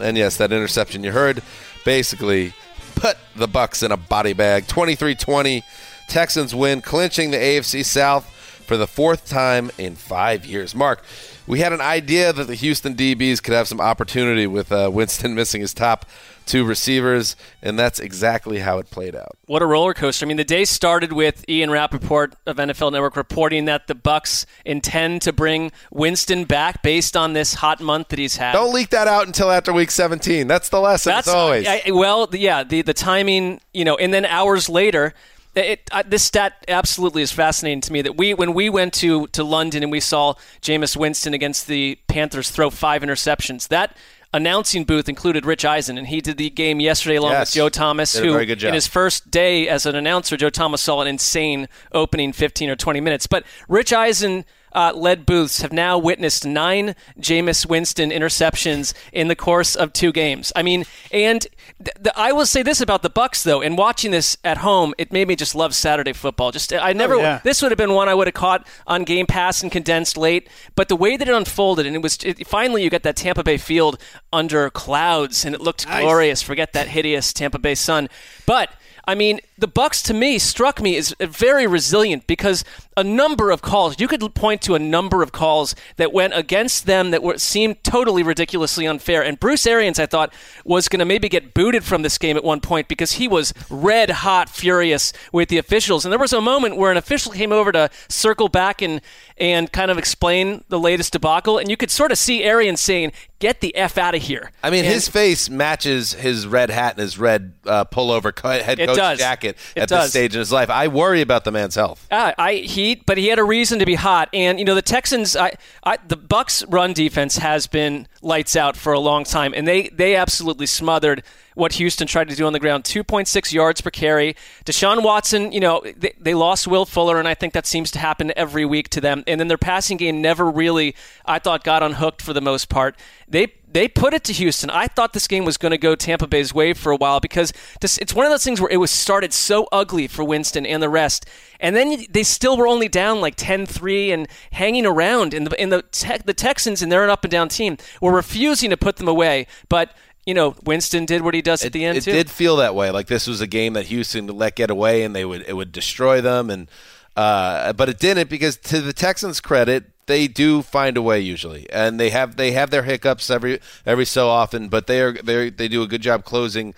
[0.00, 1.40] And yes, that interception you heard
[1.84, 2.52] basically
[2.96, 4.64] put the Bucks in a body bag.
[4.64, 5.62] 23-20.
[6.08, 8.26] Texans win, clinching the AFC South
[8.66, 10.74] for the fourth time in five years.
[10.74, 11.04] Mark,
[11.46, 15.34] we had an idea that the Houston DBs could have some opportunity with uh, Winston
[15.36, 16.06] missing his top
[16.50, 19.38] two receivers, and that's exactly how it played out.
[19.46, 20.26] What a roller coaster!
[20.26, 24.46] I mean, the day started with Ian Rapoport of NFL Network reporting that the Bucks
[24.64, 28.52] intend to bring Winston back based on this hot month that he's had.
[28.52, 30.46] Don't leak that out until after week 17.
[30.48, 31.10] That's the lesson.
[31.10, 31.68] That's as always.
[31.68, 35.14] I, I- well, yeah, the the timing, you know, and then hours later.
[35.56, 38.02] It, uh, this stat absolutely is fascinating to me.
[38.02, 41.98] That we, when we went to, to London and we saw Jameis Winston against the
[42.06, 43.96] Panthers throw five interceptions, that
[44.32, 47.48] announcing booth included Rich Eisen, and he did the game yesterday along Yes.
[47.50, 48.68] with Joe Thomas, Did a who very good job.
[48.68, 52.76] in his first day as an announcer, Joe Thomas saw an insane opening 15 or
[52.76, 53.26] 20 minutes.
[53.26, 59.36] But Rich Eisen uh, led booths have now witnessed nine Jameis Winston interceptions in the
[59.36, 60.52] course of two games.
[60.54, 61.42] I mean, and
[61.82, 63.60] th- th- I will say this about the Bucks though.
[63.60, 66.50] In watching this at home, it made me just love Saturday football.
[66.52, 67.16] Just I never.
[67.16, 67.40] yeah.
[67.42, 70.48] This would have been one I would have caught on Game Pass and condensed late.
[70.74, 73.42] But the way that it unfolded, and it was it, finally you got that Tampa
[73.42, 74.00] Bay field
[74.32, 76.42] under clouds, and it looked glorious.
[76.42, 78.08] Forget that hideous Tampa Bay sun,
[78.46, 78.70] but.
[79.06, 82.64] I mean, the Bucks to me struck me as very resilient because
[82.96, 86.86] a number of calls you could point to a number of calls that went against
[86.86, 89.22] them that were seemed totally ridiculously unfair.
[89.22, 90.32] And Bruce Arians, I thought,
[90.64, 93.54] was going to maybe get booted from this game at one point because he was
[93.70, 96.04] red hot furious with the officials.
[96.04, 99.00] And there was a moment where an official came over to circle back and
[99.36, 103.12] and kind of explain the latest debacle, and you could sort of see Arians saying,
[103.40, 104.52] get the f out of here.
[104.62, 108.50] I mean, And- his face matches his red hat and his red uh, pullover co-
[108.50, 109.18] head coach does.
[109.18, 110.04] jacket It at does.
[110.04, 110.70] this stage in his life.
[110.70, 112.06] I worry about the man's health.
[112.10, 114.82] Uh, I he, but he had a reason to be hot, and you know the
[114.82, 115.34] Texans.
[115.34, 119.66] I, I the Bucks' run defense has been lights out for a long time, and
[119.66, 121.22] they they absolutely smothered
[121.54, 122.84] what Houston tried to do on the ground.
[122.84, 124.36] Two point six yards per carry.
[124.64, 127.98] Deshaun Watson, you know, they, they lost Will Fuller, and I think that seems to
[127.98, 129.24] happen every week to them.
[129.26, 132.96] And then their passing game never really, I thought, got unhooked for the most part.
[133.28, 134.68] They they put it to Houston.
[134.68, 137.52] I thought this game was going to go Tampa Bay's way for a while because
[137.80, 140.82] this, it's one of those things where it was started so ugly for Winston and
[140.82, 141.26] the rest.
[141.60, 145.34] And then they still were only down like 10-3 and hanging around.
[145.34, 148.76] And the, and the, Tex the Texans, and they're an up-and-down team, were refusing to
[148.76, 149.46] put them away.
[149.68, 149.94] But,
[150.30, 152.12] you know, Winston did what he does at the end, it too.
[152.12, 152.92] did feel that way.
[152.92, 155.54] Like this was a game that Houston would let get away, and they would it
[155.54, 156.50] would destroy them.
[156.50, 156.70] And
[157.16, 161.68] uh, but it didn't because to the Texans' credit, they do find a way usually,
[161.70, 164.68] and they have they have their hiccups every every so often.
[164.68, 166.74] But they are they they do a good job closing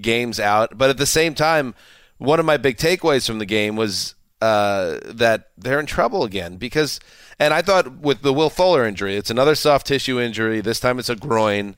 [0.00, 0.76] games out.
[0.76, 1.76] But at the same time,
[2.18, 6.56] one of my big takeaways from the game was uh, that they're in trouble again
[6.56, 6.98] because.
[7.38, 10.62] And I thought with the Will Fuller injury, it's another soft tissue injury.
[10.62, 11.76] This time it's a groin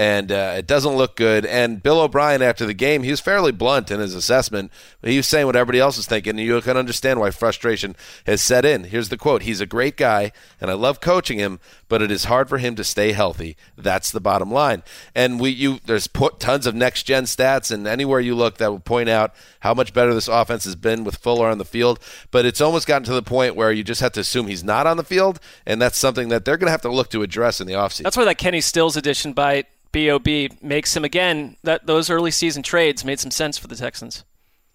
[0.00, 1.44] and uh, it doesn't look good.
[1.44, 4.72] And Bill O'Brien, after the game, he was fairly blunt in his assessment.
[5.02, 8.40] He was saying what everybody else was thinking, and you can understand why frustration has
[8.40, 8.84] set in.
[8.84, 11.60] Here's the quote He's a great guy, and I love coaching him,
[11.90, 13.56] but it is hard for him to stay healthy.
[13.76, 14.82] That's the bottom line.
[15.14, 18.80] And we, you, there's tons of next gen stats, and anywhere you look, that will
[18.80, 21.98] point out how much better this offense has been with Fuller on the field.
[22.30, 24.86] But it's almost gotten to the point where you just have to assume he's not
[24.86, 27.60] on the field, and that's something that they're going to have to look to address
[27.60, 28.04] in the offseason.
[28.04, 30.28] That's where that Kenny Stills edition by Bob
[30.62, 31.56] makes him again.
[31.64, 34.24] That those early season trades made some sense for the Texans.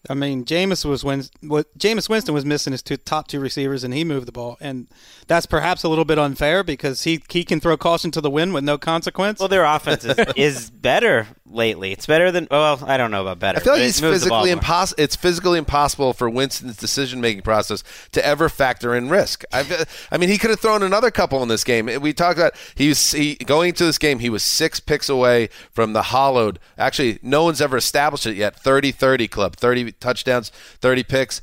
[0.09, 3.83] I mean, Jameis was when what Jameis Winston was missing his two top two receivers,
[3.83, 4.87] and he moved the ball, and
[5.27, 8.53] that's perhaps a little bit unfair because he he can throw caution to the wind
[8.53, 9.39] with no consequence.
[9.39, 11.91] Well, their offense is, is better lately.
[11.91, 13.59] It's better than well, I don't know about better.
[13.59, 15.03] I feel like but it he's moves the ball physically impossible.
[15.03, 19.43] It's physically impossible for Winston's decision making process to ever factor in risk.
[19.53, 21.89] I've, I mean, he could have thrown another couple in this game.
[22.01, 24.19] We talked about he was he, going into this game.
[24.19, 26.59] He was six picks away from the hollowed.
[26.77, 28.55] Actually, no one's ever established it yet.
[28.61, 31.41] 30-30 club, thirty touchdowns, thirty picks.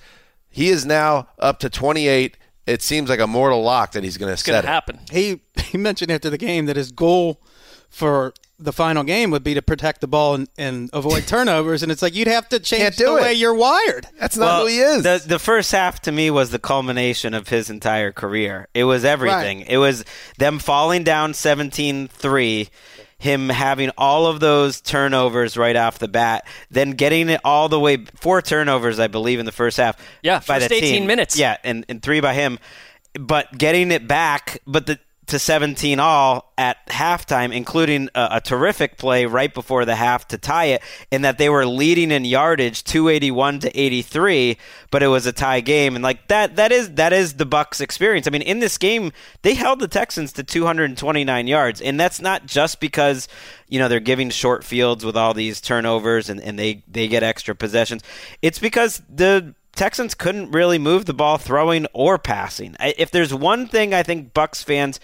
[0.48, 2.36] He is now up to twenty eight.
[2.66, 4.62] It seems like a mortal lock that he's going to It's going set.
[4.62, 4.70] to it.
[4.70, 5.00] happen.
[5.10, 7.40] He he mentioned after the game that his goal
[7.88, 11.90] for the final game would be to protect the ball and, and avoid turnovers, and
[11.92, 13.22] it's like you'd have to change Can't do the it.
[13.22, 14.06] way you're wired.
[14.18, 15.02] That's not Well, who he is.
[15.02, 18.68] The the first half to me was the culmination of his entire career.
[18.74, 19.60] It was everything.
[19.62, 20.04] It was
[20.38, 22.68] them falling down 17-3,
[23.18, 27.78] him having all of those turnovers right off the bat, then getting it all the
[27.80, 29.96] way four turnovers I believe in the first half.
[30.22, 31.06] Yeah, by first the 18 team.
[31.06, 31.38] minutes.
[31.38, 32.58] Yeah, and, and three by him.
[33.18, 34.98] But getting it back, but the
[35.32, 40.38] to 17 all at halftime, including a, a terrific play right before the half to
[40.38, 44.58] tie it, in that they were leading in yardage 281 to 83,
[44.90, 47.80] but it was a tie game, and like that that is that is the Bucs
[47.80, 48.26] experience.
[48.26, 52.46] I mean, in this game, they held the Texans to 229 yards, and that's not
[52.46, 53.26] just because
[53.68, 57.22] you know they're giving short fields with all these turnovers and, and they they get
[57.22, 58.02] extra possessions.
[58.42, 62.76] It's because the Texans couldn't really move the ball throwing or passing.
[62.80, 65.00] If there's one thing I think Bucs fans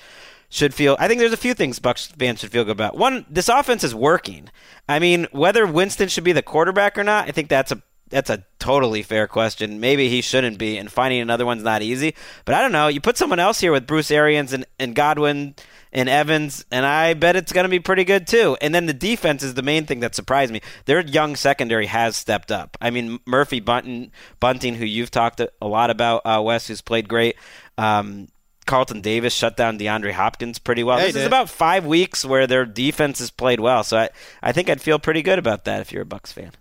[0.51, 2.97] should feel, I think there's a few things Bucs fans should feel good about.
[2.97, 4.51] One, this offense is working.
[4.89, 8.31] I mean, whether Winston should be the quarterback or not, I think that's a that's
[8.31, 9.81] a totally fair question.
[9.81, 12.15] Maybe he shouldn't be, and finding another one's not easy.
[12.45, 12.89] But I don't know.
[12.89, 15.55] You put someone else here with Bruce Arians and, and Godwin
[15.93, 18.57] and Evans, and I bet it's going to be pretty good too.
[18.61, 20.61] And then the defense is the main thing that surprised me.
[20.85, 22.77] Their young secondary has stepped up.
[22.81, 27.09] I mean, Murphy Bunting, Bunting who you've talked a lot about, uh, Wes, who's played
[27.09, 27.37] great.
[27.79, 28.29] Um,
[28.67, 30.99] Carlton Davis shut down DeAndre Hopkins pretty well.
[30.99, 33.83] He this is about five weeks where their defense has played well.
[33.83, 34.11] So I,
[34.43, 36.53] I think I'd feel pretty good about that if you're a Bucs fan.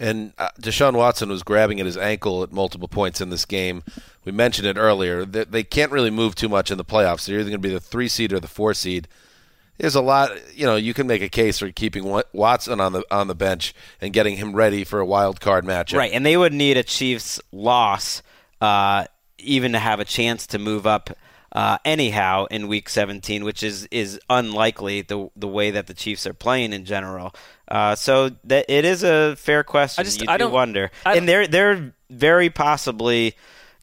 [0.00, 3.82] And uh, Deshaun Watson was grabbing at his ankle at multiple points in this game.
[4.24, 5.26] We mentioned it earlier.
[5.26, 7.26] They, can't really move too much in the playoffs.
[7.26, 9.06] They're either going to be the three seed or the four seed.
[9.76, 10.76] There's a lot, you know.
[10.76, 14.36] You can make a case for keeping Watson on the on the bench and getting
[14.36, 15.96] him ready for a wild card matchup.
[15.96, 18.22] Right, and they would need a Chiefs loss
[18.60, 19.06] uh,
[19.38, 21.16] even to have a chance to move up
[21.52, 26.26] uh, anyhow in Week 17, which is is unlikely the the way that the Chiefs
[26.26, 27.34] are playing in general.
[27.68, 30.02] Uh, so that it is a fair question.
[30.02, 33.34] I just- you I do don't- wonder, I- and they're they're very possibly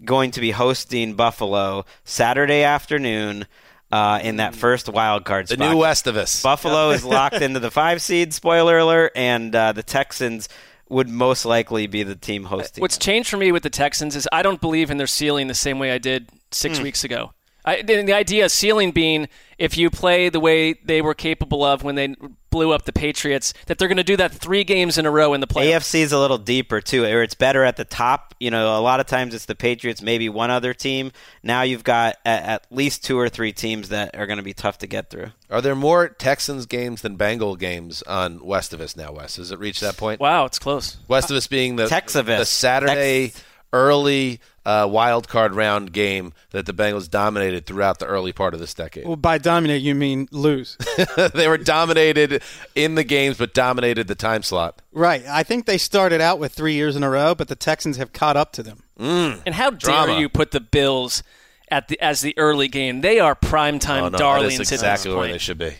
[0.04, 3.46] going to be hosting Buffalo Saturday afternoon.
[3.90, 5.60] Uh, in that first wild card spot.
[5.60, 5.74] The spot.
[5.74, 6.44] new Westivus.
[6.44, 8.34] Buffalo is locked into the five seed.
[8.34, 10.50] Spoiler alert, and uh, the Texans
[10.90, 12.82] would most likely be the team hosting.
[12.82, 15.54] What's changed for me with the Texans is I don't believe in their ceiling the
[15.54, 17.32] same way I did six weeks ago.
[17.68, 21.96] I, the idea, ceiling being, if you play the way they were capable of when
[21.96, 22.16] they
[22.50, 25.34] blew up the Patriots, that they're going to do that three games in a row
[25.34, 25.80] in the playoffs.
[25.80, 28.34] AFC is a little deeper too, or it's better at the top.
[28.40, 31.12] You know, a lot of times it's the Patriots, maybe one other team.
[31.44, 34.54] Now you've got at, at least two or three teams that are going to be
[34.54, 35.32] tough to get through.
[35.50, 39.36] Are there more Texans games than Bengal games on West of us now, Wes?
[39.36, 40.22] Has it reached that point?
[40.22, 40.96] Wow, it's close.
[41.10, 42.38] West of us being the, Texavis.
[42.38, 43.44] the Saturday Tex-
[43.74, 48.60] early uh, wild card round game that the Bengals dominated throughout the early part of
[48.60, 49.08] this decade.
[49.08, 50.78] Well, by dominate, you mean lose.
[51.34, 52.44] they were dominated
[52.76, 54.82] in the games, but dominated the time slot.
[54.92, 55.24] right.
[55.26, 58.12] I think they started out with three years in a row, but the Texans have
[58.12, 58.84] caught up to them.
[58.98, 61.24] And how dare you put the Bills
[61.70, 63.00] at the as the early game?
[63.00, 65.76] They are primetime Oh, no, darlings that is at exactly this where they should be.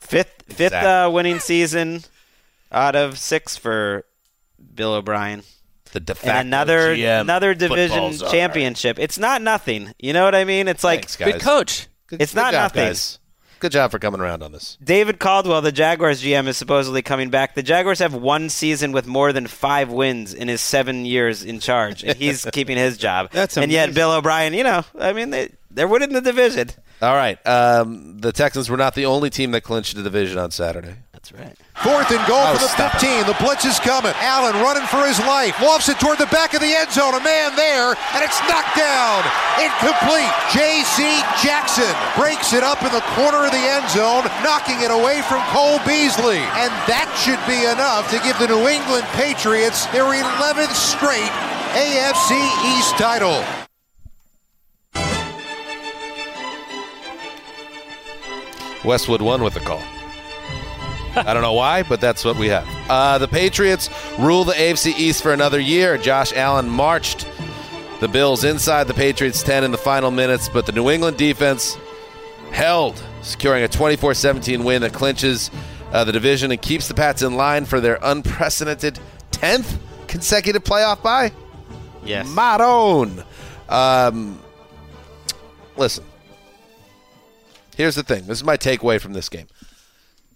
[0.00, 0.90] Fifth fifth Exactly.
[0.90, 2.02] uh, winning season
[2.72, 4.04] out of six for
[4.74, 5.44] Bill O'Brien.
[5.94, 8.30] The de facto And another GM another division football czar.
[8.30, 8.98] championship.
[8.98, 9.94] It's not nothing.
[9.98, 10.68] You know what I mean?
[10.68, 11.32] It's like Thanks, guys.
[11.34, 11.88] Good coach.
[12.08, 12.84] Good- It's good not job, nothing.
[12.88, 13.18] Guys.
[13.60, 14.76] Good job for coming around on this.
[14.84, 17.54] David Caldwell, the Jaguars GM, is supposedly coming back.
[17.54, 21.60] The Jaguars have one season with more than five wins in his seven years in
[21.60, 23.30] charge, and he's keeping his job.
[23.32, 23.94] That's and yet amazing.
[23.94, 26.70] Bill O'Brien, you know, I mean, they they're winning the division.
[27.00, 27.38] All right.
[27.46, 30.96] Um, the Texans were not the only team that clinched the division on Saturday.
[31.24, 31.56] That's right.
[31.80, 33.24] Fourth and goal Oh, for the stop 15.
[33.24, 34.12] The blitz is coming.
[34.20, 35.56] Allen running for his life.
[35.56, 37.16] Lofts it toward the back of the end zone.
[37.16, 39.24] A man there, and it's knocked down.
[39.56, 40.28] Incomplete.
[40.52, 41.00] J.C.
[41.40, 45.40] Jackson breaks it up in the corner of the end zone, knocking it away from
[45.48, 46.44] Cole Beasley.
[46.60, 51.32] And that should be enough to give the New England Patriots their 11th straight
[51.72, 52.36] AFC
[52.76, 53.40] East title.
[58.84, 59.80] Westwood One with the call.
[61.16, 62.66] I don't know why, but that's what we have.
[62.88, 63.88] Uh, the Patriots
[64.18, 65.96] rule the AFC East for another year.
[65.96, 67.26] Josh Allen marched
[68.00, 71.78] the Bills inside the Patriots 10 in the final minutes, but the New England defense
[72.50, 75.50] held, securing a 24 17 win that clinches
[75.92, 78.98] uh, the division and keeps the Pats in line for their unprecedented
[79.30, 81.32] 10th consecutive playoff bye.
[82.04, 82.28] Yes.
[82.28, 83.22] Maroon.
[83.68, 84.38] Um,
[85.76, 86.04] listen,
[87.76, 88.26] here's the thing.
[88.26, 89.46] This is my takeaway from this game.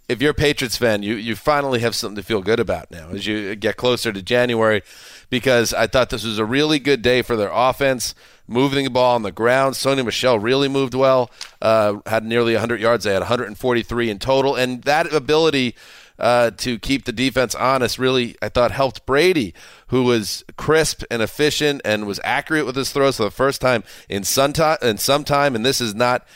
[0.08, 3.10] If you're a Patriots fan, you, you finally have something to feel good about now
[3.10, 4.82] as you get closer to January
[5.28, 8.14] because I thought this was a really good day for their offense,
[8.46, 9.74] moving the ball on the ground.
[9.74, 11.30] Sony Michel really moved well,
[11.60, 13.04] uh, had nearly 100 yards.
[13.04, 14.54] They had 143 in total.
[14.54, 15.74] And that ability
[16.18, 19.52] uh, to keep the defense honest really, I thought, helped Brady,
[19.88, 23.84] who was crisp and efficient and was accurate with his throws for the first time
[24.08, 24.78] in some time.
[24.80, 26.26] In some time, and this is not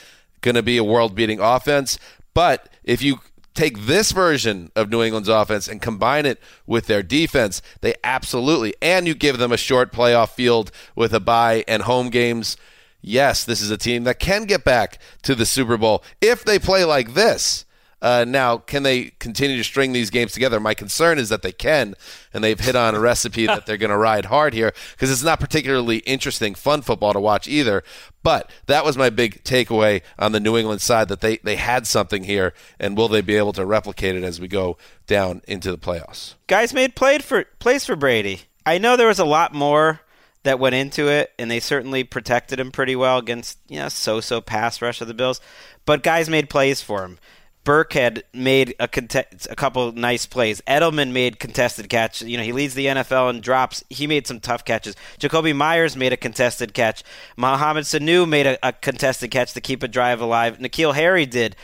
[0.43, 1.99] going to be a world-beating offense.
[2.35, 3.21] But if you
[3.55, 8.75] take this version of New England's offense and combine it with their defense, they absolutely,
[8.81, 12.57] and you give them a short playoff field with a bye and home games.
[13.01, 16.59] Yes, this is a team that can get back to the Super Bowl if they
[16.59, 17.65] play like this.
[18.03, 20.59] Uh, now, can they continue to string these games together?
[20.59, 21.95] My concern is that they can,
[22.35, 25.23] and they've hit on a recipe that they're going to ride hard here because it's
[25.23, 27.85] not particularly interesting, fun football to watch either.
[28.25, 31.87] But that was my big takeaway on the New England side that they, they had
[31.87, 34.77] something here, and will they be able to replicate it as we go
[35.07, 36.35] down into the playoffs?
[36.49, 38.43] Guys made played for plays for Brady.
[38.67, 40.01] I know there was a lot more
[40.43, 44.41] that went into it, and they certainly protected him pretty well against you know so-so
[44.41, 45.41] pass rush of the Bills.
[45.85, 47.19] But guys made plays for him.
[47.65, 50.61] Burkhead made a, contest, a couple nice plays.
[50.67, 52.21] Edelman made contested catch.
[52.21, 53.85] You know, he leads the NFL in drops.
[53.89, 54.97] He made some tough catches.
[55.21, 57.05] Jakobi Meyers made a contested catch.
[57.37, 60.59] Mohamed Sanu made a, a contested catch to keep a drive alive.
[60.59, 61.55] N'Keal Harry did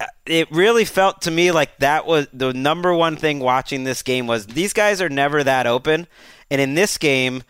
[0.00, 4.02] Uh, it really felt to me like that was the number one thing watching this
[4.02, 6.06] game was these guys are never that open
[6.50, 7.42] and in this game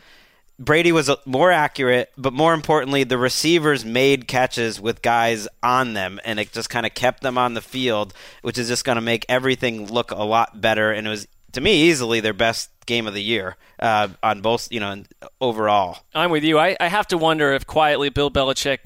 [0.64, 6.20] Brady was more accurate, but more importantly, the receivers made catches with guys on them,
[6.24, 9.02] and it just kind of kept them on the field, which is just going to
[9.02, 10.92] make everything look a lot better.
[10.92, 14.68] And it was, to me, easily their best game of the year uh, on both,
[14.70, 15.02] you know,
[15.40, 16.04] overall.
[16.14, 16.60] I'm with you.
[16.60, 18.78] I, I have to wonder if quietly Bill Belichick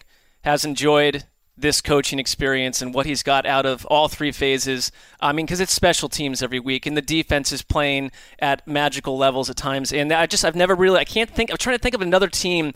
[0.45, 1.25] has enjoyed
[1.59, 4.93] this coaching experience and what he's got out of all three phases.
[5.21, 9.17] I mean, because it's special teams every week, and the defense is playing at magical
[9.17, 9.93] levels at times.
[9.93, 12.29] And I just, I've never really, I can't think, I'm trying to think of another
[12.29, 12.73] team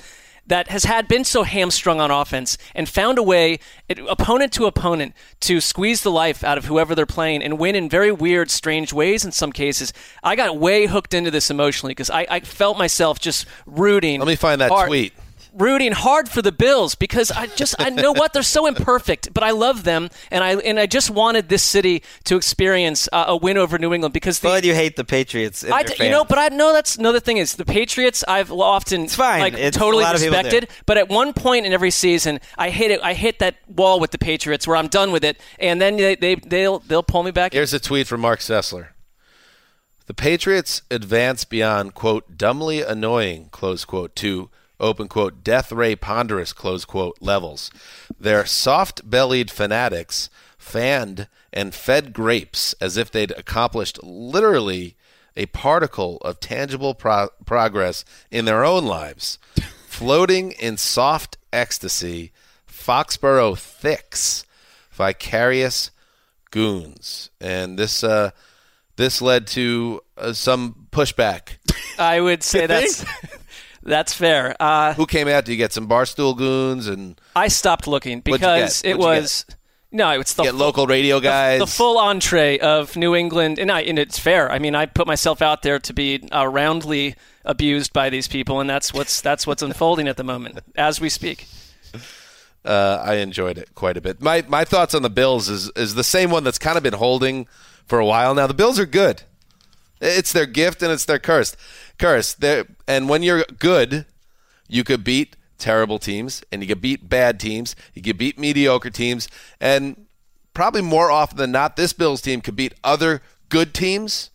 [0.46, 3.58] that has had been so hamstrung on offense and found a way,
[3.88, 7.74] it, opponent to opponent, to squeeze the life out of whoever they're playing and win
[7.74, 9.92] in very weird, strange ways in some cases.
[10.22, 14.18] I got way hooked into this emotionally because I, I felt myself just rooting.
[14.20, 14.88] Let me find that hard.
[14.88, 15.12] tweet.
[15.52, 19.42] Rooting hard for the Bills because I just I know what they're so imperfect, but
[19.42, 23.36] I love them, and I and I just wanted this city to experience uh, a
[23.36, 25.62] win over New England because the, But you hate the Patriots.
[25.64, 28.22] and I their d- you know, but I know that's another thing is the Patriots.
[28.28, 29.40] I've often it's fine.
[29.40, 32.40] like It's- totally a lot of people respected, but at one point in every season,
[32.56, 33.00] I hit it.
[33.02, 36.14] I hit that wall with the Patriots where I'm done with it, and then they,
[36.14, 37.52] they they'll they'll pull me back.
[37.52, 38.88] Here's a tweet from Marc Sessler.
[40.06, 44.50] The Patriots advance beyond, quote, dumbly annoying, close quote, to,
[44.80, 47.70] open quote, death ray ponderous, close quote, levels.
[48.18, 54.96] Their soft bellied fanatics fanned and fed grapes as if they'd accomplished literally
[55.36, 59.38] a particle of tangible pro- progress in their own lives.
[59.86, 62.32] Floating in soft ecstasy,
[62.66, 64.44] Foxborough thicks,
[64.92, 65.90] vicarious
[66.50, 67.30] goons.
[67.40, 68.30] And this, uh,
[68.96, 71.56] this led to uh, some pushback.
[71.98, 73.04] I would say that's
[73.82, 74.54] that's fair.
[74.60, 75.44] Uh, Who came out?
[75.44, 79.44] Do you get some barstool goons and I stopped looking because it was
[79.92, 81.58] no, it's the get local radio guys?
[81.58, 84.50] the full entree of New England, and I and it's fair.
[84.50, 88.60] I mean, I put myself out there to be uh, roundly abused by these people,
[88.60, 91.48] and that's what's that's what's unfolding at the moment as we speak.
[92.64, 94.22] uh, I enjoyed it quite a bit.
[94.22, 96.94] My my thoughts on the Bills is is the same one that's kind of been
[96.94, 97.48] holding
[97.86, 98.46] for a while now.
[98.46, 99.22] The Bills are good.
[100.00, 101.56] It's their gift and it's their curse.
[102.00, 102.34] Curse.
[102.34, 104.06] They're, and when you're good,
[104.68, 107.76] you could beat terrible teams and you could beat bad teams.
[107.94, 109.28] You could beat mediocre teams
[109.60, 110.06] and
[110.54, 114.30] probably more often than not, this Bills team could beat other good teams.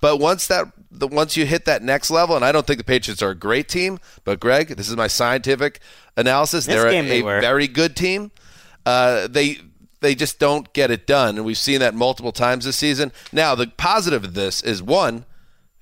[0.00, 2.84] But once that the once you hit that next level, and I don't think the
[2.84, 5.80] Patriots are a great team, but Greg, this is my scientific
[6.16, 6.66] analysis.
[6.66, 8.30] This They're a, they a very good team.
[8.86, 9.58] Uh, they
[10.00, 13.12] they just don't get it done, and we've seen that multiple times this season.
[13.30, 15.26] Now, the positive of this is one,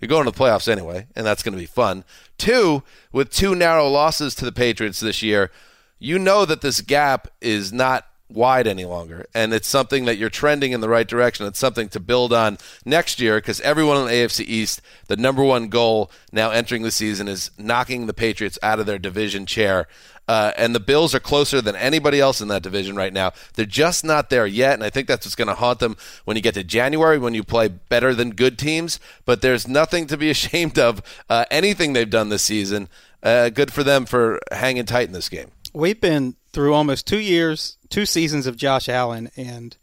[0.00, 2.04] you're going to the playoffs anyway, and that's going to be fun.
[2.36, 2.82] Two,
[3.12, 5.50] with two narrow losses to the Patriots this year,
[5.98, 10.30] you know that this gap is not wide any longer, and it's something that you're
[10.30, 11.46] trending in the right direction.
[11.46, 15.42] It's something to build on next year because everyone in the AFC East, the number
[15.42, 19.88] one goal now entering the season is knocking the Patriots out of their division chair.
[20.28, 23.32] Uh, and the Bills are closer than anybody else in that division right now.
[23.54, 26.36] They're just not there yet, and I think that's what's going to haunt them when
[26.36, 29.00] you get to January when you play better than good teams.
[29.24, 31.00] But there's nothing to be ashamed of.
[31.30, 32.90] Uh, anything they've done this season,
[33.22, 35.50] uh, good for them for hanging tight in this game.
[35.78, 39.76] We've been through almost two years, two seasons of Josh Allen, and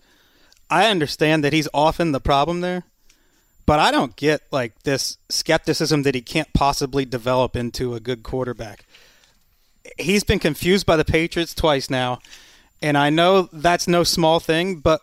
[0.70, 2.84] I understand that he's often the problem there,
[3.66, 8.24] but I don't get like this skepticism that he can't possibly develop into a good
[8.24, 8.84] quarterback.
[9.98, 12.20] He's been confused by the Patriots twice now,
[12.82, 15.00] and I know that's no small thing, but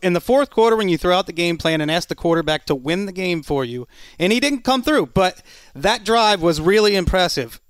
[0.00, 2.64] in the fourth quarter when you throw out the game plan and ask the quarterback
[2.64, 3.86] to win the game for you,
[4.18, 5.42] and he didn't come through, but
[5.74, 7.60] that drive was really impressive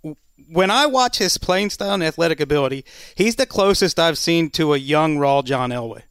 [0.49, 2.84] when I watch his playing style and athletic ability,
[3.14, 6.03] he's the closest I've seen to a young, raw John Elway.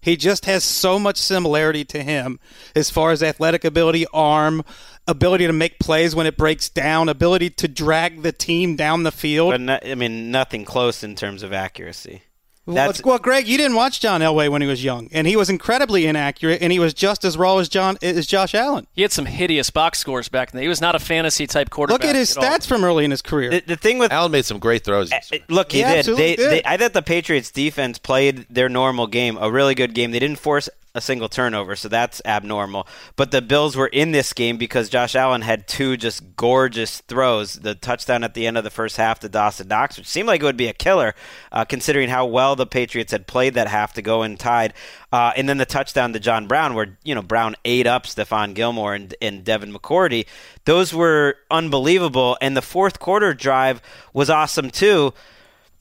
[0.00, 2.40] He just has so much similarity to him
[2.74, 4.64] as far as athletic ability, arm,
[5.06, 9.12] ability to make plays when it breaks down, ability to drag the team down the
[9.12, 9.52] field.
[9.52, 12.22] But no, I mean, nothing close in terms of accuracy.
[12.64, 15.34] Well, That's well, Greg, you didn't watch John Elway when he was young, and he
[15.34, 18.86] was incredibly inaccurate, and he was just as raw as John as Josh Allen.
[18.92, 20.62] He had some hideous box scores back then.
[20.62, 22.02] He was not a fantasy type quarterback.
[22.02, 22.44] Look at his all.
[22.44, 23.50] stats from early in his career.
[23.50, 25.10] the, the thing with Allen made some great throws.
[25.10, 26.06] Eh, eh, look, he He did.
[26.06, 26.50] They, did.
[26.50, 30.12] They, I thought the Patriots defense played their normal game, a really good game.
[30.12, 32.86] They didn't force a single turnover, so that's abnormal.
[33.16, 37.54] But the Bills were in this game because Josh Allen had two just gorgeous throws.
[37.54, 40.42] The touchdown at the end of the first half to Dawson Knox, which seemed like
[40.42, 41.14] it would be a killer,
[41.50, 44.74] uh, considering how well the Patriots had played that half to go in tied.
[45.10, 48.54] Uh, and then the touchdown to John Brown, where you know Brown ate up Stephon
[48.54, 50.26] Gilmore and, and Devin McCourty.
[50.66, 53.80] Those were unbelievable, and the fourth quarter drive
[54.12, 55.14] was awesome too.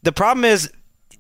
[0.04, 0.72] The problem is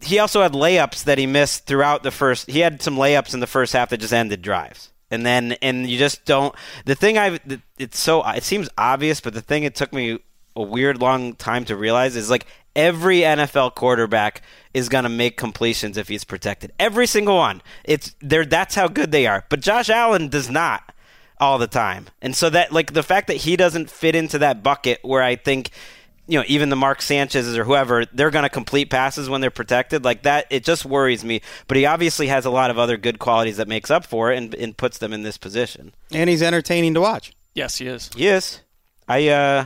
[0.01, 2.49] he also had layups that he missed throughout the first.
[2.49, 5.89] He had some layups in the first half that just ended drives, and then and
[5.89, 6.55] you just don't.
[6.85, 7.39] The thing I
[7.77, 10.19] it's so it seems obvious, but the thing it took me
[10.55, 12.45] a weird long time to realize is like
[12.75, 14.41] every NFL quarterback
[14.73, 16.71] is going to make completions if he's protected.
[16.79, 17.61] Every single one.
[17.83, 18.45] It's there.
[18.45, 19.45] That's how good they are.
[19.49, 20.93] But Josh Allen does not
[21.39, 24.63] all the time, and so that like the fact that he doesn't fit into that
[24.63, 25.71] bucket where I think
[26.27, 29.51] you know, even the Mark Sanchez's or whoever, they're going to complete passes when they're
[29.51, 30.03] protected.
[30.05, 31.41] Like that, it just worries me.
[31.67, 34.37] But he obviously has a lot of other good qualities that makes up for it
[34.37, 35.93] and, and puts them in this position.
[36.13, 37.33] and he's entertaining to watch.
[37.53, 38.09] Yes, he is.
[38.15, 38.61] He is.
[39.07, 39.65] I, uh,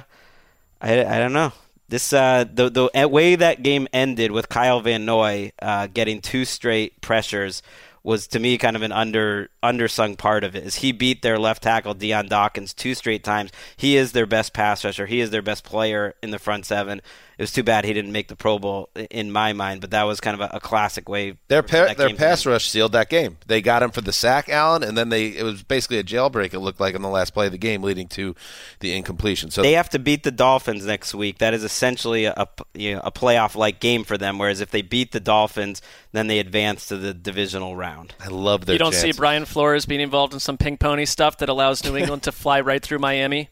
[0.82, 1.52] I, I don't know.
[1.88, 6.44] This uh, the the way that game ended with Kyle Van Noy uh, getting two
[6.44, 7.62] straight pressures
[8.06, 10.64] was to me kind of an under undersung part of it.
[10.64, 13.52] Is he beat their left tackle Dion Dawkins two straight times?
[13.76, 15.08] He is their best pass rusher.
[15.08, 17.02] He is their best player in the front seven,
[17.38, 20.04] It was too bad he didn't make the Pro Bowl in my mind, but that
[20.04, 21.38] was kind of a, a classic way.
[21.48, 22.54] Their pa- their pass end.
[22.54, 23.38] rush sealed that game.
[23.46, 26.54] They got him for the sack, Allen, and then they it was basically a jailbreak.
[26.54, 28.36] It looked like on the last play of the game, leading to
[28.80, 29.52] the incompletion.
[29.52, 31.40] So They have to beat the Dolphins next week.
[31.40, 34.38] That is essentially a, a you know, a playoff like game for them.
[34.38, 35.82] Whereas if they beat the Dolphins,
[36.12, 38.16] then they advance to the divisional round.
[38.20, 39.16] I love their you don't chances.
[39.16, 42.32] see Brian Flores being involved in some ping pony stuff that allows New England to
[42.32, 43.50] fly right through Miami,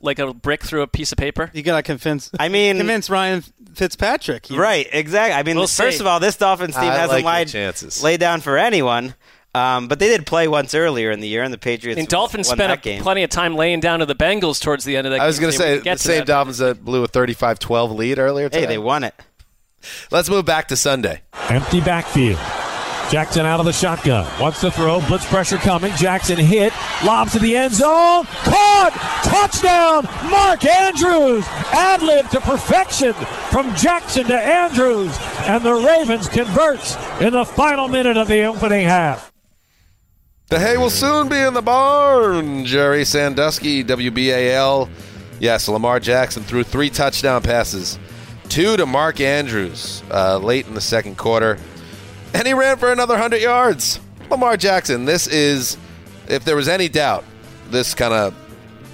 [0.00, 1.50] like a brick through a piece of paper.
[1.52, 2.30] You gotta convince.
[2.38, 3.42] I mean, convince Ryan
[3.74, 4.50] Fitzpatrick.
[4.50, 5.34] You- Right, exactly.
[5.34, 6.02] I mean, We'll first see.
[6.02, 8.02] of all, this Dolphins team I hasn't like your lied, chances.
[8.02, 9.14] laid down for anyone.
[9.52, 11.98] Um, but they did play once earlier in the year, and the Patriots.
[11.98, 13.02] And Dolphins won spent that game.
[13.02, 15.40] plenty of time laying down to the Bengals towards the end of that I was
[15.40, 16.26] going to say get the same that.
[16.28, 18.48] Dolphins that blew a 35-12 lead earlier.
[18.52, 19.14] Hey, they won it.
[20.12, 21.22] Let's move back to Sunday.
[21.48, 22.38] Empty backfield.
[23.10, 24.24] Jackson out of the shotgun.
[24.40, 25.00] Wants to throw.
[25.00, 25.92] Blitz pressure coming.
[25.96, 26.72] Jackson hit.
[27.04, 28.24] Lobs to the end zone.
[28.24, 28.92] Caught.
[29.24, 30.04] Touchdown.
[30.30, 31.44] Mark Andrews.
[31.72, 33.12] Ad lib to perfection
[33.50, 35.16] from Jackson to Andrews.
[35.40, 39.32] And the Ravens converts in the final minute of the opening half.
[40.50, 42.64] The hay will soon be in the barn.
[42.64, 44.88] Gerry Sandusky, WBAL.
[45.40, 47.98] Yes, Lamar Jackson threw three touchdown passes,
[48.48, 51.56] two to Mark Andrews uh, late in the second quarter,
[52.34, 54.00] and he ran for another 100 yards.
[54.30, 55.76] Lamar Jackson, this is,
[56.28, 57.24] if there was any doubt,
[57.70, 58.34] this kind of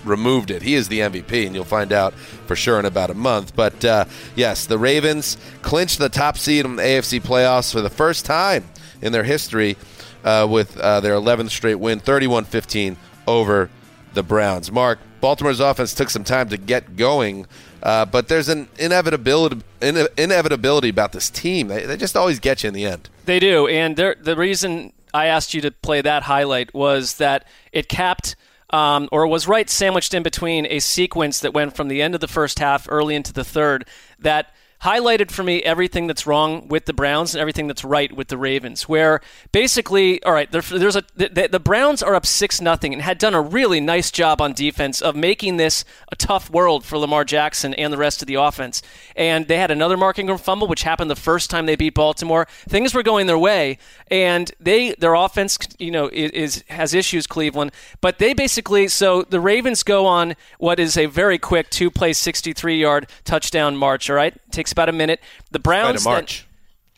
[0.07, 0.62] removed it.
[0.62, 3.55] He is the MVP, and you'll find out for sure in about a month.
[3.55, 7.91] But uh, yes, the Ravens clinched the top seed in the AFC playoffs for the
[7.91, 8.64] first time
[9.03, 9.76] in their history
[10.24, 13.68] uh, with uh, their 11th straight win, 31 15 over
[14.14, 14.72] the Browns.
[14.72, 17.47] Mark, Baltimore's offense took some time to get going.
[17.87, 21.68] Uh, but there's an inevitability, ine- inevitability about this team.
[21.68, 23.09] They, they just always get you in the end.
[23.26, 27.89] They do, and the reason I asked you to play that highlight was that it
[27.89, 28.34] capped.
[28.70, 32.20] Um, or was right sandwiched in between a sequence that went from the end of
[32.20, 33.87] the first half early into the third
[34.18, 38.28] that highlighted for me everything that's wrong with the Browns and everything that's right with
[38.28, 38.88] the Ravens.
[38.88, 39.20] Where
[39.52, 43.18] basically, all right, there, there's a the, the Browns are up six nothing and had
[43.18, 47.24] done a really nice job on defense of making this a tough world for Lamar
[47.24, 48.82] Jackson and the rest of the offense.
[49.14, 52.46] And they had another Mark Ingram fumble, which happened the first time they beat Baltimore.
[52.68, 53.78] Things were going their way,
[54.10, 57.26] and they their offense, you know, is, is has issues.
[57.26, 57.70] Cleveland,
[58.00, 62.12] but they basically so the Ravens go on what is a very quick two play,
[62.12, 64.08] 63 yard touchdown march.
[64.08, 64.34] All right,
[64.66, 65.20] takes about a minute.
[65.52, 66.46] The Browns then- march.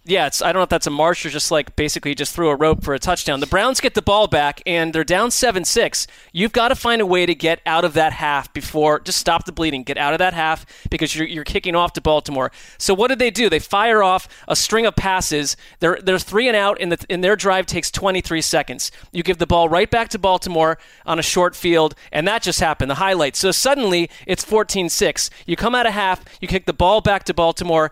[0.08, 2.48] Yeah, it's I don't know if that's a march or just like basically just threw
[2.48, 3.40] a rope for a touchdown.
[3.40, 6.06] The Browns get the ball back and they're down 7-6.
[6.32, 9.44] You've got to find a way to get out of that half before just stop
[9.44, 9.82] the bleeding.
[9.82, 12.50] Get out of that half because you're, you're kicking off to Baltimore.
[12.78, 13.50] So what did they do?
[13.50, 15.56] They fire off a string of passes.
[15.80, 18.90] They're they're 3 and out and the and their drive takes 23 seconds.
[19.12, 22.60] You give the ball right back to Baltimore on a short field and that just
[22.60, 22.90] happened.
[22.90, 23.36] The highlight.
[23.36, 25.28] So suddenly it's 14-6.
[25.46, 27.90] You come out of half, you kick the ball back to Baltimore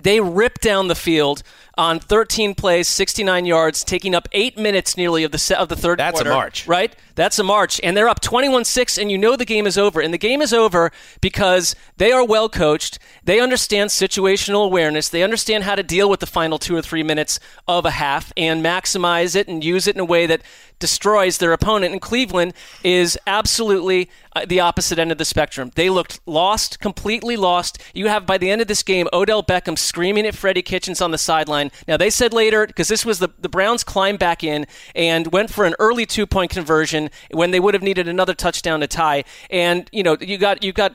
[0.00, 1.42] they rip down the field
[1.78, 5.76] on 13 plays, 69 yards, taking up eight minutes nearly of the se- of the
[5.76, 6.66] third That's a march.
[6.68, 6.94] right?
[7.14, 10.00] That's a march, and they're up 21-6, and you know the game is over.
[10.00, 12.98] And the game is over because they are well coached.
[13.24, 15.08] They understand situational awareness.
[15.08, 18.32] They understand how to deal with the final two or three minutes of a half
[18.36, 20.42] and maximize it and use it in a way that
[20.78, 21.92] destroys their opponent.
[21.92, 25.70] And Cleveland is absolutely uh, the opposite end of the spectrum.
[25.74, 27.78] They looked lost, completely lost.
[27.94, 31.10] You have by the end of this game Odell Beckham screaming at Freddie Kitchens on
[31.10, 31.61] the sideline.
[31.86, 35.50] Now they said later because this was the the Browns climbed back in and went
[35.50, 39.24] for an early two point conversion when they would have needed another touchdown to tie.
[39.50, 40.94] And you know you got you got.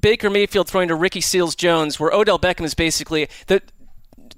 [0.00, 3.62] Baker Mayfield throwing to Ricky Seals Jones, where Odell Beckham is basically the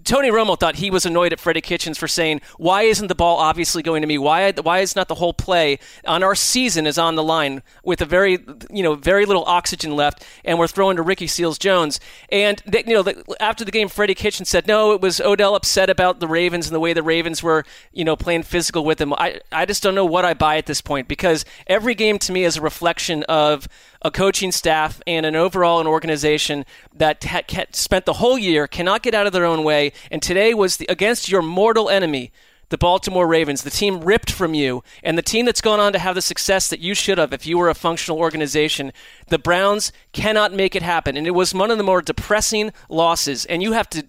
[0.08, 3.36] Tony Romo thought he was annoyed at Freddie Kitchens for saying, "Why isn't the ball
[3.36, 4.16] obviously going to me?
[4.16, 8.00] Why why is not the whole play on our season is on the line with
[8.00, 8.38] a very
[8.70, 12.00] you know very little oxygen left, and we're throwing to Ricky Seals Jones."
[12.32, 15.54] And they, you know the, after the game, Freddie Kitchens said, "No, it was Odell
[15.54, 18.98] upset about the Ravens and the way the Ravens were you know playing physical with
[18.98, 22.18] him." I I just don't know what I buy at this point because every game
[22.20, 23.68] to me is a reflection of
[24.02, 27.24] a coaching staff and an overall an organization that
[27.72, 30.86] spent the whole year cannot get out of their own way and today was the,
[30.88, 32.30] against your mortal enemy
[32.70, 35.98] the Baltimore Ravens, the team ripped from you, and the team that's gone on to
[35.98, 38.92] have the success that you should have if you were a functional organization,
[39.28, 41.16] the Browns cannot make it happen.
[41.16, 43.44] And it was one of the more depressing losses.
[43.46, 44.04] And you have to.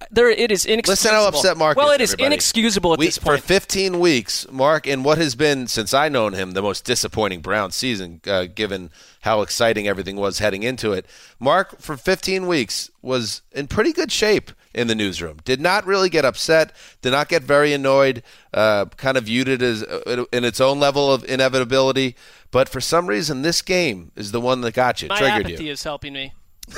[0.00, 0.92] The- There, it is inexcusable.
[0.92, 1.94] Listen how upset Marc Well, is.
[1.96, 2.26] it is everybody.
[2.34, 3.40] inexcusable at We- this point.
[3.40, 7.40] For 15 weeks, Marc, in what has been, since I known him, the most disappointing
[7.40, 8.90] Brown season, uh, given
[9.22, 11.04] how exciting everything was heading into it,
[11.40, 15.38] Marc, for 15 weeks, was in pretty good shape in the newsroom.
[15.44, 16.72] Did not really get upset,
[17.02, 18.22] did not get very annoyed,
[18.54, 22.14] uh, kind of viewed it as uh, in its own level of inevitability.
[22.52, 25.64] But for some reason, this game is the one that got you, My triggered apathy
[25.64, 25.72] you.
[25.72, 26.32] is helping me.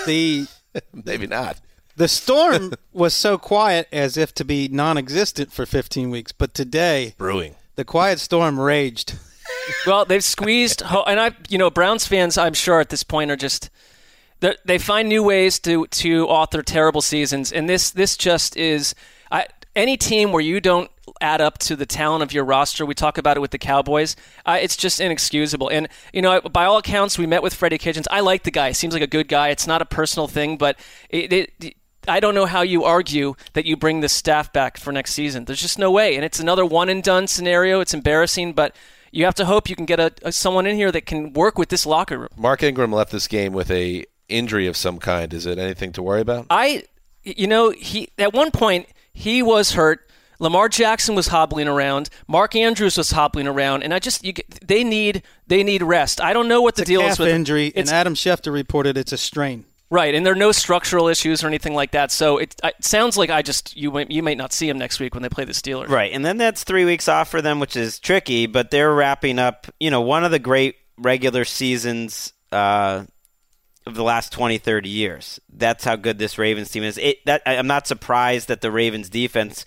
[0.06, 0.46] The
[1.04, 1.58] Maybe not.
[2.00, 7.14] The storm was so quiet as if to be non-existent for 15 weeks, but today
[7.18, 7.56] Brewing.
[7.76, 9.18] the quiet storm raged.
[9.86, 13.30] well, they've squeezed, ho- and I, you know, Browns fans, I'm sure at this point
[13.30, 13.68] are just
[14.40, 18.94] they they find new ways to to author terrible seasons, and this this just is
[19.30, 20.90] I, any team where you don't
[21.20, 22.86] add up to the talent of your roster.
[22.86, 24.16] We talk about it with the Cowboys.
[24.46, 25.68] Uh, it's just inexcusable.
[25.68, 28.08] And you know, by all accounts, we met with Freddie Kitchens.
[28.10, 28.72] I like the guy.
[28.72, 29.50] Seems like a good guy.
[29.50, 30.78] It's not a personal thing, but
[31.10, 31.30] it,
[31.60, 31.74] it
[32.08, 35.44] I don't know how you argue that you bring this staff back for next season.
[35.44, 36.16] There's just no way.
[36.16, 37.80] And it's another one and done scenario.
[37.80, 38.74] It's embarrassing, but
[39.12, 41.58] you have to hope you can get a, a someone in here that can work
[41.58, 42.28] with this locker room.
[42.36, 45.34] Mark Ingram left this game with a injury of some kind.
[45.34, 46.46] Is it anything to worry about?
[46.50, 46.84] I,
[47.22, 50.06] you know, he at one point he was hurt.
[50.38, 52.08] Lamar Jackson was hobbling around.
[52.26, 54.32] Mark Andrews was hobbling around, and I just you,
[54.64, 56.18] they need they need rest.
[56.20, 58.50] I don't know what the It's a deal calf is with injury, and Adam Schefter
[58.50, 59.66] reported it's a strain.
[59.92, 62.12] Right, and there are no structural issues or anything like that.
[62.12, 65.00] So it, it sounds like I just you might, you might not see him next
[65.00, 65.88] week when they play the Steelers.
[65.88, 68.46] Right, and then that's three weeks off for them, which is tricky.
[68.46, 73.04] But they're wrapping up, you know, one of the great regular seasons uh,
[73.84, 75.40] of the last 20, 30 years.
[75.52, 76.96] That's how good this Ravens team is.
[76.96, 79.64] It, that, I'm not surprised that the Ravens defense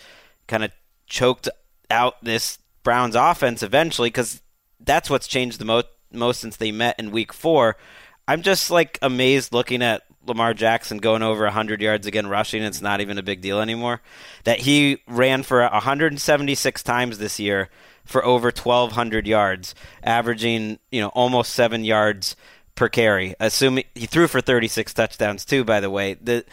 [0.47, 0.71] kind of
[1.05, 1.49] choked
[1.89, 4.41] out this Browns offense eventually because
[4.79, 7.75] that's what's changed the most most since they met in Week Four.
[8.27, 12.63] I'm just like amazed looking at Lamar Jackson going over 100 yards again rushing.
[12.63, 14.01] It's not even a big deal anymore.
[14.43, 17.69] That he ran for 176 times this year
[18.05, 22.35] for over 1,200 yards, averaging you know almost seven yards
[22.75, 23.35] per carry.
[23.39, 25.63] Assuming he threw for 36 touchdowns too.
[25.63, 26.45] By the way, the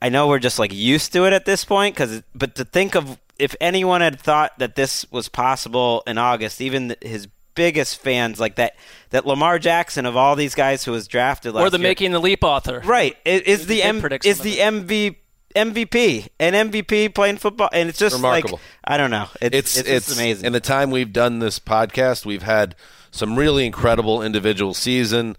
[0.00, 2.94] I know we're just like used to it at this point, cause, but to think
[2.94, 8.38] of if anyone had thought that this was possible in August, even his biggest fans
[8.40, 8.76] like that,
[9.10, 12.12] that Lamar Jackson of all these guys who was drafted last Or the year, making
[12.12, 12.80] the leap author.
[12.84, 15.16] right, i- is the They M, is the MV,
[15.54, 18.54] MVP, an MVP playing football, and it's just Remarkable.
[18.54, 20.46] like I don't know, it's it's it's, it's amazing.
[20.46, 22.74] In the time we've done this podcast, we've had
[23.12, 25.36] some really incredible individual season.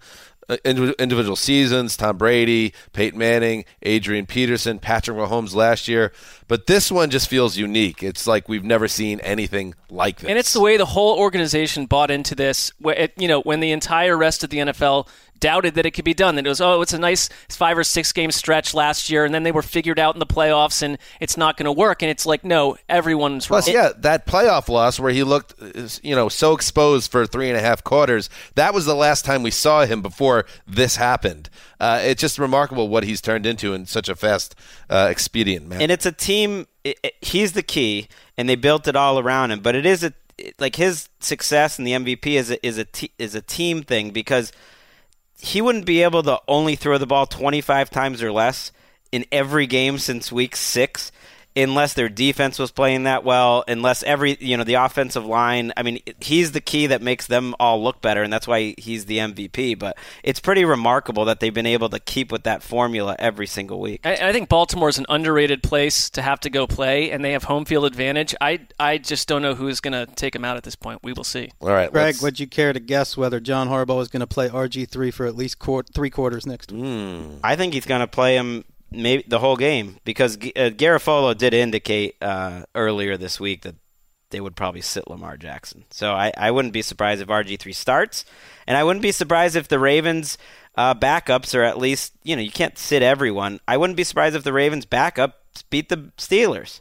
[0.48, 6.12] Uh, indiv- individual seasons, Tom Brady, Peyton Manning, Adrian Peterson, Patrick Mahomes last year,
[6.46, 8.02] but this one just feels unique.
[8.02, 10.30] It's like we've never seen anything like this.
[10.30, 12.70] And it's the way the whole organization bought into this.
[13.16, 15.08] You know, when the entire rest of the NFL
[15.40, 17.84] doubted that it could be done, that it was oh, it's a nice five or
[17.84, 20.98] six game stretch last year, and then they were figured out in the playoffs, and
[21.20, 22.02] it's not going to work.
[22.02, 23.62] And it's like, no, everyone's wrong.
[23.62, 25.54] Plus, yeah, that playoff loss where he looked,
[26.02, 28.28] you know, so exposed for three and a half quarters.
[28.54, 31.48] That was the last time we saw him before this happened.
[31.78, 34.54] Uh, it's just remarkable what he's turned into in such a fast,
[34.88, 35.82] uh, expedient manner.
[35.82, 36.66] and it's a team.
[36.84, 38.08] It, it- he's the key,
[38.38, 39.60] and they built it all around him.
[39.60, 40.12] But it is a
[40.58, 42.86] like his success in the MVP is a, is a
[43.18, 44.52] is a team thing because
[45.40, 48.72] he wouldn't be able to only throw the ball 25 times or less
[49.12, 51.12] in every game since week six
[51.56, 55.82] unless their defense was playing that well unless every you know the offensive line i
[55.82, 59.18] mean he's the key that makes them all look better and that's why he's the
[59.18, 63.46] mvp but it's pretty remarkable that they've been able to keep with that formula every
[63.46, 67.24] single week I, I think Baltimore's an underrated place to have to go play, and
[67.24, 68.34] they have home field advantage.
[68.40, 71.00] I I just don't know who's going to take them out at this point.
[71.02, 71.50] We will see.
[71.60, 74.26] All right, Greg, let's- would you care to guess whether John Harbaugh is going to
[74.26, 76.82] play RG3 for at least quar- three quarters next week?
[76.82, 77.36] Hmm.
[77.42, 81.36] I think he's going to play him maybe the whole game because G- uh, Garofalo
[81.36, 83.74] did indicate uh, earlier this week that
[84.30, 85.84] they would probably sit Lamar Jackson.
[85.90, 88.24] So I, I wouldn't be surprised if RG3 starts,
[88.66, 90.36] and I wouldn't be surprised if the Ravens
[90.76, 93.60] uh, backups or at least you know you can't sit everyone.
[93.68, 95.32] I wouldn't be surprised if the Ravens backups
[95.70, 96.80] beat the Steelers.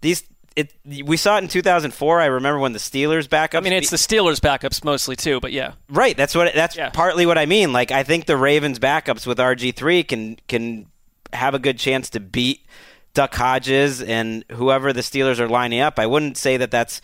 [0.00, 0.22] These
[0.56, 0.72] it
[1.04, 2.20] we saw it in 2004.
[2.20, 3.56] I remember when the Steelers backups.
[3.56, 5.72] I mean, it's the Steelers' backups mostly too, but yeah.
[5.88, 6.16] Right.
[6.16, 6.54] That's what.
[6.54, 6.90] That's Yeah.
[6.90, 7.72] partly what I mean.
[7.72, 10.86] Like, I think the Ravens' backups with RG three can can
[11.34, 12.66] have a good chance to beat
[13.14, 15.98] Duck Hodges and whoever the Steelers are lining up.
[15.98, 17.00] I wouldn't say that that's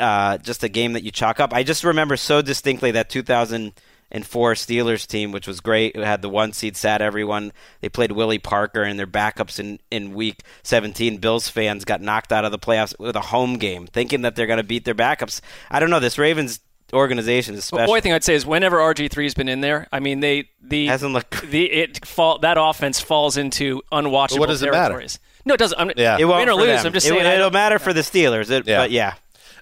[0.00, 1.54] uh, just a game that you chalk up.
[1.54, 5.94] I just remember so distinctly that 2004 Steelers team, which was great.
[5.94, 7.52] It had the one seed, sat everyone.
[7.80, 11.18] They played Willie Parker and their backups in, in week 17.
[11.18, 14.48] Bills fans got knocked out of the playoffs with a home game, thinking that they're
[14.48, 15.40] going to beat their backups.
[15.70, 16.00] I don't know.
[16.00, 16.58] This Ravens
[16.92, 17.90] organization is But special.
[17.92, 20.86] one thing I'd say is whenever RG three's been in there, I mean they the
[20.86, 24.88] Hasn't looked- the it fall that offense falls into unwatchable Well, what does it matter?
[24.90, 25.18] territories.
[25.46, 25.78] No, it doesn't.
[25.78, 26.16] I'm, Yeah.
[26.18, 26.66] It won't win or lose.
[26.82, 26.86] them.
[26.88, 27.26] I'm just It- saying.
[27.26, 28.50] It'll matter for the Steelers.
[28.50, 28.78] It, Yeah.
[28.78, 29.14] But yeah,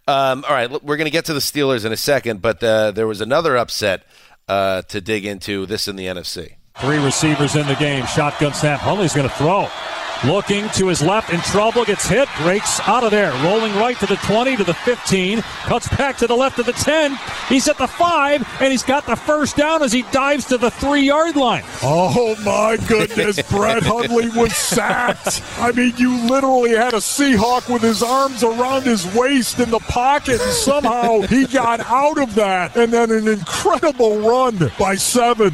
[0.09, 2.91] Um, all right, we're going to get to the Steelers in a second, but uh,
[2.91, 4.03] there was another upset
[4.49, 5.65] uh, to dig into.
[5.67, 6.55] This in the NFC.
[6.81, 8.05] Three receivers in the game.
[8.07, 8.81] Shotgun snap.
[8.81, 9.69] Hundley's going to throw.
[10.25, 13.33] Looking to his left in trouble, gets hit, breaks out of there.
[13.45, 16.73] Rolling right to the 20, to the 15, cuts back to the left of the
[16.73, 17.19] 10.
[17.49, 20.71] He's at the 5, and he's got the first down as he dives to the
[20.71, 21.65] 3 yard line.
[21.83, 25.43] Oh my goodness, Brett Hundley was sacked.
[25.59, 29.81] I mean, you literally had a Seahawk with his arms around his waist in the
[29.81, 32.77] pocket, and somehow he got out of that.
[32.77, 35.53] And then an incredible run by seven.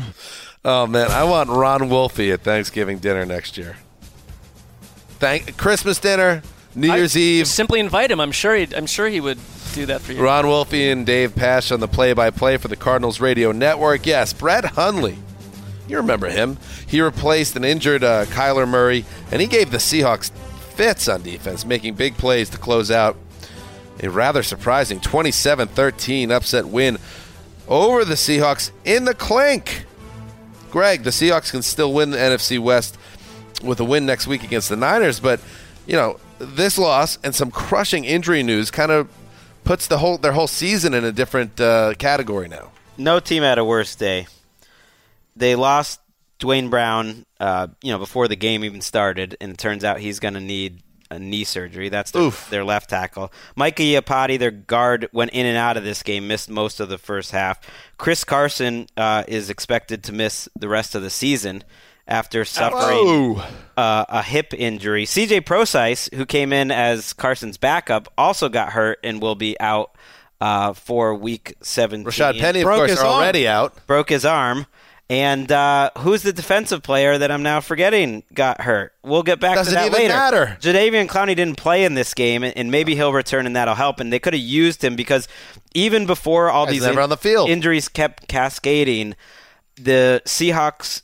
[0.63, 3.77] Oh man, I want Ron Wolfe at Thanksgiving dinner next year.
[5.19, 6.43] Thank Christmas dinner,
[6.75, 7.47] New Year's Eve.
[7.47, 8.21] Simply invite him.
[8.21, 8.55] I'm sure.
[8.55, 9.39] He'd, I'm sure he would
[9.75, 10.23] do that for you.
[10.23, 14.07] Ron Wolfe and Dave Pasch on the play-by-play for the Cardinals radio network.
[14.07, 15.19] Yes, Brett Hundley.
[15.89, 16.59] You remember him?
[16.87, 21.65] He replaced an injured uh, Kyler Murray, and he gave the Seahawks fits on defense,
[21.65, 23.17] making big plays to close out
[24.01, 26.99] a rather surprising 27-13 upset win
[27.67, 29.87] over the Seahawks in the clink.
[30.71, 32.97] Greg, the Seahawks can still win the NFC West
[33.63, 35.41] with a win next week against the Niners, but
[35.87, 39.09] you know this loss and some crushing injury news kind of
[39.65, 42.71] puts the whole their whole season in a different uh, category now.
[42.97, 44.27] No team had a worse day.
[45.37, 46.01] They lost
[46.39, 50.21] Duane Brown, uh, you know, before the game even started, and it turns out he's
[50.21, 51.89] going to need a knee surgery.
[51.89, 53.33] That's their, their left tackle.
[53.57, 56.99] Mike Iupati, their guard, went in and out of this game, missed most of the
[56.99, 57.61] first half.
[57.97, 61.65] Chris Carson uh, is expected to miss the rest of the season
[62.09, 63.39] after suffering
[63.77, 65.05] uh, a hip injury.
[65.05, 69.95] CJ Prosise, who came in as Carson's backup, also got hurt and will be out
[70.41, 72.05] uh, for week 17.
[72.11, 73.15] Rashaad Penny, of Broke course, his are arm.
[73.17, 73.87] already out.
[73.87, 74.67] Broke his arm.
[75.11, 78.93] And uh, who's the defensive player that I'm now forgetting got hurt?
[79.03, 80.13] We'll get back Doesn't to that even later.
[80.15, 80.59] matter.
[80.61, 84.01] Jadeveon Clowney didn't play in this game, and maybe he'll return, and that'll help.
[84.01, 85.27] And they could have used him because
[85.75, 87.49] even before all Guy's these never on the field.
[87.49, 89.17] injuries kept cascading,
[89.77, 91.01] the Seahawks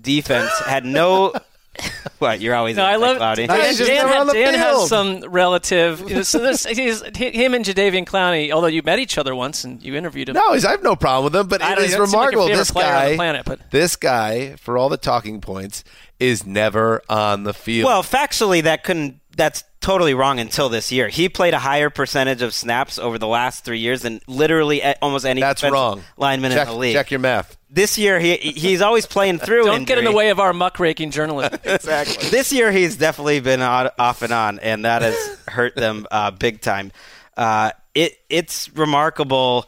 [0.00, 1.32] defense had no.
[2.18, 3.46] what you're always No, I love Clowney.
[3.46, 3.74] Dan.
[3.76, 6.00] Dan, had- Dan has some relative.
[6.08, 8.50] you know, so this, he's, him and Jadeveon Clowney.
[8.50, 10.34] Although you met each other once and you interviewed him.
[10.34, 12.10] No, he's, I have no problem with him, but I it don't- is he doesn't
[12.10, 12.56] seem like remarkable.
[12.56, 15.84] this player on guy, the planet, but- this guy, for all the talking points,
[16.18, 17.86] is never on the field.
[17.86, 19.20] Well, factually, that couldn't.
[19.36, 21.08] That's totally wrong until this year.
[21.08, 25.24] He played a higher percentage of snaps over the last three years than literally almost
[25.24, 26.04] any That's defensive wrong.
[26.18, 26.92] lineman check, in the league.
[26.92, 27.56] check your math.
[27.70, 29.64] This year, he he's always playing through.
[29.64, 31.58] Don't get in the way of our muckraking journalism.
[31.64, 32.28] exactly.
[32.28, 36.32] This year, he's definitely been on, off and on, and that has hurt them uh,
[36.32, 36.92] big time.
[37.34, 39.66] Uh, it it's remarkable,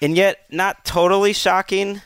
[0.00, 2.00] and yet not totally shocking.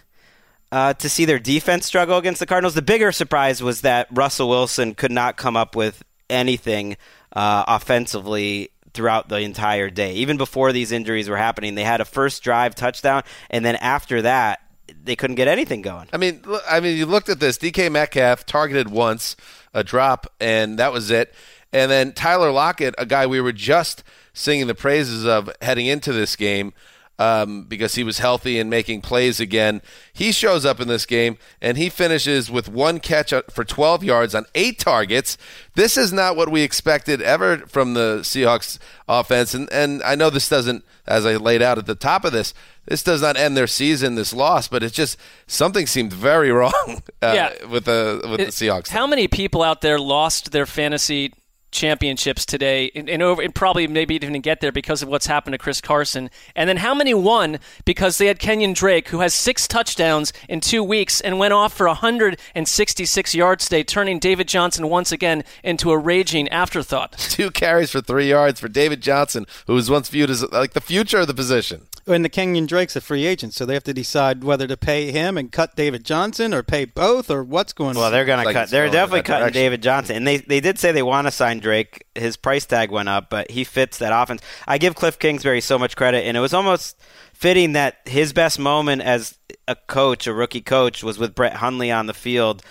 [0.72, 2.74] Uh, to see their defense struggle against the Cardinals.
[2.74, 6.96] The bigger surprise was that Russell Wilson could not come up with anything
[7.32, 10.14] uh, offensively throughout the entire day.
[10.14, 14.22] Even before these injuries were happening, they had a first drive touchdown, and then after
[14.22, 14.60] that,
[15.04, 16.08] they couldn't get anything going.
[16.12, 17.58] I mean, I mean, you looked at this.
[17.58, 19.36] DK Metcalf targeted once,
[19.74, 21.34] a drop, and that was it.
[21.72, 24.02] And then Tyler Lockett, a guy we were just
[24.32, 26.72] singing the praises of heading into this game
[27.18, 29.80] um, because he was healthy and making plays again.
[30.12, 34.34] He shows up in this game and he finishes with one catch for 12 yards
[34.34, 35.38] on eight targets.
[35.74, 39.54] This is not what we expected ever from the Seahawks offense.
[39.54, 42.52] And, and I know this doesn't, as I laid out at the top of this,
[42.86, 47.02] this does not end their season, this loss, but it's just something seemed very wrong
[47.22, 47.64] uh, Yeah.
[47.66, 48.88] with the with the Seahawks.
[48.88, 51.32] How many people out there lost their fantasy
[51.76, 55.54] championships today, and, and over, and probably maybe didn't get there because of what's happened
[55.54, 56.30] to Chris Carson?
[56.56, 60.60] And then how many won because they had Kenyan Drake, who has six touchdowns in
[60.60, 65.92] two weeks and went off for 166 yards today, turning David Johnson once again into
[65.92, 67.12] a raging afterthought.
[67.18, 70.80] Two carries for three yards for David Johnson, who was once viewed as like the
[70.80, 71.82] future of the position.
[72.08, 75.10] And the Kenyan Drake's a free agent, so they have to decide whether to pay
[75.10, 77.96] him and cut David Johnson or pay both or what's going on.
[77.96, 78.70] Well, they're going to cut.
[78.70, 79.60] They're definitely cutting direction.
[79.60, 82.06] David Johnson, and they they did say they want to sign Drake.
[82.14, 84.40] His price tag went up, but he fits that offense.
[84.68, 86.96] I give Kliff Kingsbury so much credit, and it was almost
[87.32, 89.36] fitting that his best moment as
[89.66, 92.62] a coach, a rookie coach, was with Brett Hundley on the field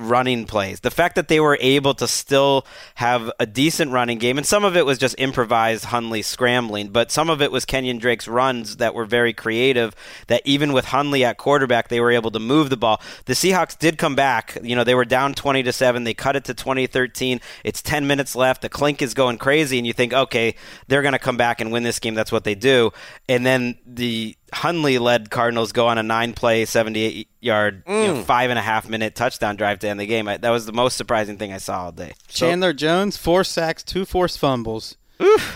[0.00, 0.80] running plays.
[0.80, 4.64] The fact that they were able to still have a decent running game, and some
[4.64, 8.76] of it was just improvised Hundley scrambling, but some of it was Kenyan Drake's runs
[8.76, 9.94] that were very creative.
[10.28, 13.00] That even with Hundley at quarterback, they were able to move the ball.
[13.26, 14.58] The Seahawks did come back.
[14.62, 16.04] You know, they were down twenty to seven.
[16.04, 17.40] They cut it to 2013.
[17.64, 18.62] It's ten minutes left.
[18.62, 20.54] The clink is going crazy, and you think, okay,
[20.88, 22.14] they're going to come back and win this game.
[22.14, 22.92] That's what they do.
[23.28, 28.14] And then the Hundley led Cardinals go on a nine play, 78 yard, you know,
[28.14, 28.24] mm.
[28.24, 30.28] five and a half minute touchdown drive to end the game.
[30.28, 32.12] I, that was the most surprising thing I saw all day.
[32.28, 34.96] Chandler Jones, four sacks, two forced fumbles.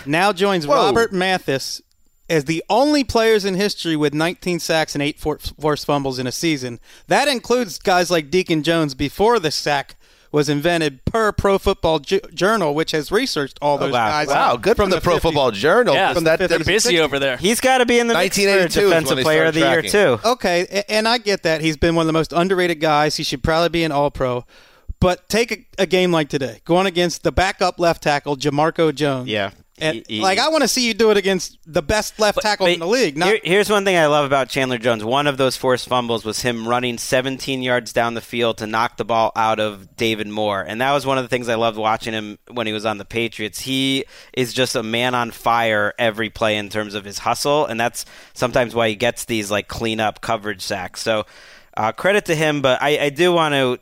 [0.05, 0.75] Now joins Whoa.
[0.75, 1.81] Robert Mathis
[2.29, 6.27] as the only players in history with 19 sacks and eight for- forced fumbles in
[6.27, 6.79] a season.
[7.07, 9.95] That includes guys like Deacon Jones before the sack
[10.35, 14.09] was invented per Pro Football Ju- Journal, which has researched all oh, those wow.
[14.09, 14.27] guys.
[14.27, 15.21] Wow, good from for the, Pro 50s.
[15.21, 15.95] Football Journal.
[15.95, 17.37] Yeah, From that, They're that- busy over there.
[17.37, 19.61] He's got to be in the mix for 1982 is when Defensive Player of the
[19.61, 20.27] started Year, too.
[20.27, 21.61] Okay, and I get that.
[21.61, 23.15] He's been one of the most underrated guys.
[23.15, 24.45] He should probably be an All Pro.
[24.99, 29.29] But take a, a game like today, going against the backup left tackle, Jamarco Jones.
[29.29, 29.51] Yeah.
[29.77, 32.67] And, He- like, I want to see you do it against the best left tackle
[32.67, 33.17] in the league.
[33.17, 35.03] Not, Here- here's one thing I love about Chandler Jones.
[35.03, 38.95] One of those forced fumbles was him running 17 yards down the field to knock
[38.95, 40.61] the ball out of David Moore.
[40.61, 42.99] And that was one of the things I loved watching him when he was on
[42.99, 43.59] the Patriots.
[43.59, 47.65] He is just a man on fire every play in terms of his hustle.
[47.65, 51.01] And that's sometimes why he gets these like cleanup coverage sacks.
[51.01, 51.25] So
[51.75, 52.61] uh, credit to him.
[52.61, 53.79] But I, I do want to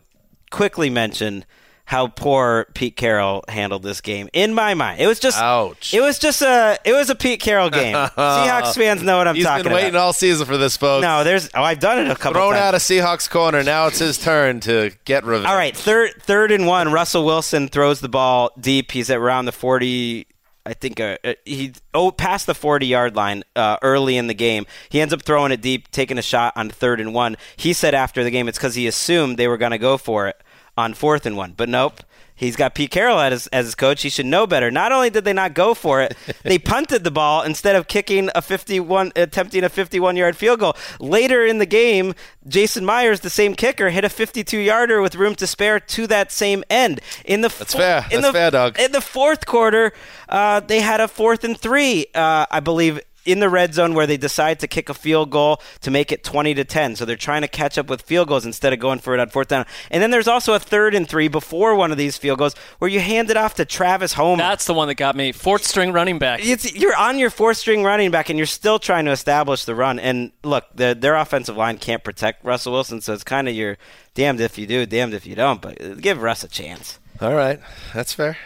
[0.49, 1.45] quickly mention
[1.85, 4.29] how poor Pete Carroll handled this game.
[4.33, 5.93] In my mind, it was just Ouch.
[5.93, 7.93] It was just a it was a Pete Carroll game.
[8.17, 10.05] Seahawks fans know what I'm He's talking been waiting about.
[10.05, 11.01] all season for this, folks.
[11.03, 12.63] No, there's oh I've done it a couple Thrown times.
[12.63, 13.63] out of Seahawks corner.
[13.63, 15.47] Now it's his turn to get revenge.
[15.47, 16.91] All right, third third and one.
[16.91, 18.91] Russell Wilson throws the ball deep.
[18.91, 20.27] He's at around the forty.
[20.65, 24.33] I think uh, uh, he oh past the forty yard line uh, early in the
[24.33, 24.65] game.
[24.87, 27.35] He ends up throwing it deep, taking a shot on third and one.
[27.57, 30.29] He said after the game it's because he assumed they were going to go for
[30.29, 30.41] it
[30.77, 32.01] on fourth and one, but nope.
[32.35, 34.01] He's got Pete Carroll as his, as his coach.
[34.01, 34.71] He should know better.
[34.71, 38.29] Not only did they not go for it, they punted the ball instead of kicking
[38.33, 40.75] a 51, attempting a 51 yard field goal.
[40.99, 42.13] Later in the game,
[42.47, 46.31] Jason Myers, the same kicker, hit a 52 yarder with room to spare to that
[46.31, 47.01] same end.
[47.23, 48.05] In the That's fair.
[48.11, 48.79] In That's the, fair, Doug.
[48.79, 49.93] In the fourth quarter,
[50.27, 52.99] uh, they had a fourth and three, uh, I believe.
[53.25, 56.25] In the red zone, where they decide to kick a field goal to make it
[56.25, 58.99] twenty to ten, so they're trying to catch up with field goals instead of going
[58.99, 59.65] for it on fourth down.
[59.89, 62.89] And then there's also a third and three before one of these field goals where
[62.89, 64.43] you hand it off to Travis Homer.
[64.43, 65.31] That's the one that got me.
[65.31, 66.41] Fourth string running back.
[66.43, 69.73] It's, you're on your fourth string running back, and you're still trying to establish the
[69.73, 69.99] run.
[69.99, 73.77] And look, the, their offensive line can't protect Russell Wilson, so it's kind of your
[74.15, 75.61] damned if you do, damned if you don't.
[75.61, 76.99] But give Russ a chance.
[77.21, 77.61] All right.
[77.93, 78.37] That's fair.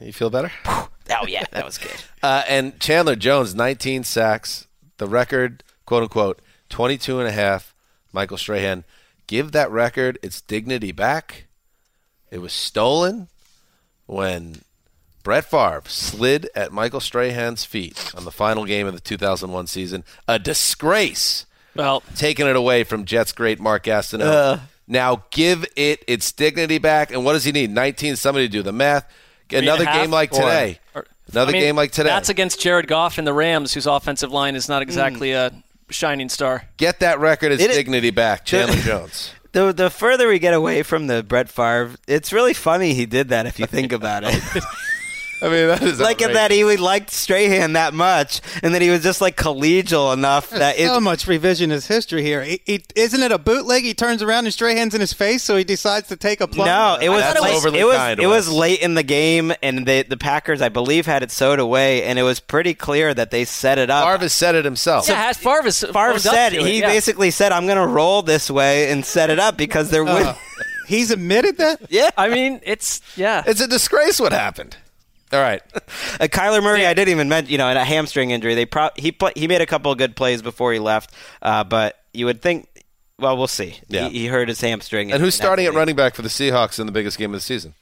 [0.00, 0.52] You feel better?
[1.10, 1.90] Oh yeah, that was good.
[2.22, 4.66] Uh, and Chandler Jones, 19 sacks.
[4.96, 6.40] The record, quote unquote,
[6.70, 7.72] 22 and a half.
[8.12, 8.82] Michael Strahan,
[9.28, 11.46] give that record its dignity back.
[12.32, 13.28] It was stolen
[14.06, 14.62] when
[15.22, 20.02] Brett Favre slid at Michael Strahan's feet on the final game of the 2001 season.
[20.26, 21.46] A disgrace.
[21.76, 24.60] Well, taking it away from Jets great Mark Gastineau.
[24.88, 27.12] now give it its dignity back.
[27.12, 27.70] And what does he need?
[27.70, 28.16] 19.
[28.16, 29.08] Somebody do the math.
[29.48, 30.80] Three and a Another game like Or- today.
[30.94, 32.08] or- Another I mean, game like today.
[32.08, 34.88] That's against Jared Goff and the Rams, whose offensive line is not hmm.
[34.88, 35.52] exactly a
[35.90, 36.64] shining star.
[36.76, 39.32] Get that record its It- dignity back, Chandler Jones.
[39.52, 43.30] The the further we get away from the Brett Favre, it's really funny he did
[43.30, 44.34] that if you think about it.
[45.42, 48.80] I mean, that is like in that he would liked Strahan that much, and that
[48.80, 52.42] he was just like collegial enough that it, so much revisionist history here.
[52.42, 53.82] He, he, isn't it a bootleg?
[53.84, 56.68] He turns around and Strahan's in his face, so he decides to take a plunge.
[56.68, 59.52] No, it was That's late, overly it was kind, it was late in the game,
[59.62, 63.12] and the the Packers, I believe, had it sewed away, and it was pretty clear
[63.12, 64.06] that they set it up.
[64.08, 65.06] Favre said it himself.
[65.06, 66.86] yeah, has Favre, is- Favre owned up said it, he yeah.
[66.88, 70.14] basically said, "I'm going to roll this way and set it up because they're Uh,
[70.14, 70.34] win-
[70.88, 71.80] he's admitted that.
[71.90, 73.42] yeah." I mean, it's yeah.
[73.46, 74.78] It's a disgrace what happened.
[75.32, 75.62] All right.
[76.18, 78.88] Uh, Kyler Murray, I didn't even mention, you know, in a hamstring injury, they pro-
[78.96, 81.12] he play- he made a couple of good plays before he left,
[81.42, 82.68] uh, but you would think,
[83.18, 83.78] well, we'll see.
[83.88, 84.08] Yeah.
[84.08, 85.12] He, he hurt his hamstring.
[85.12, 87.44] And who's starting at running back for the Seahawks in the biggest game of the
[87.44, 87.74] season?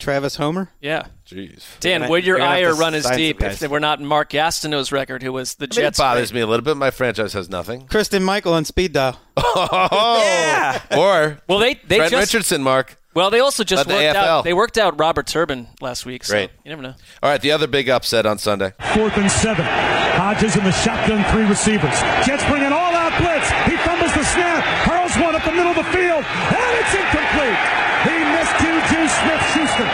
[0.00, 0.70] Travis Homer.
[0.80, 1.06] yeah.
[1.26, 1.62] Jeez.
[1.78, 4.30] Dan, would your we're gonna have ire run as deep if they were not Mark
[4.30, 5.98] Gastineau's record, who was the I mean, it Jets?
[5.98, 6.76] bothers me a little bit.
[6.76, 7.86] My franchise has nothing.
[7.86, 9.20] Christine Michael on speed dial.
[9.36, 10.80] Oh, Yeah.
[10.98, 12.96] Or Well, they they Trent just Richardson, Mark.
[13.14, 16.24] well they also just At the worked out they worked out Robert Turbin last week.
[16.24, 16.50] So Great.
[16.64, 16.94] You never know.
[17.22, 18.72] All right, the other big upset on Sunday.
[18.94, 19.64] Fourth and seven.
[19.64, 21.94] Hodges in the shotgun, three receivers.
[22.26, 23.48] Jets bring an all-out blitz.
[23.70, 27.60] He fumbles the snap, hurls one up the middle of the field, and it's incomplete.
[28.04, 29.88] He missed Juju Smith-Schuster.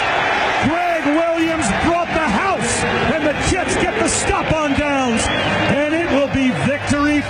[0.66, 2.82] Gregg Williams brought the house,
[3.14, 5.22] and the Jets get the stop on downs,
[5.70, 7.20] and it will be victory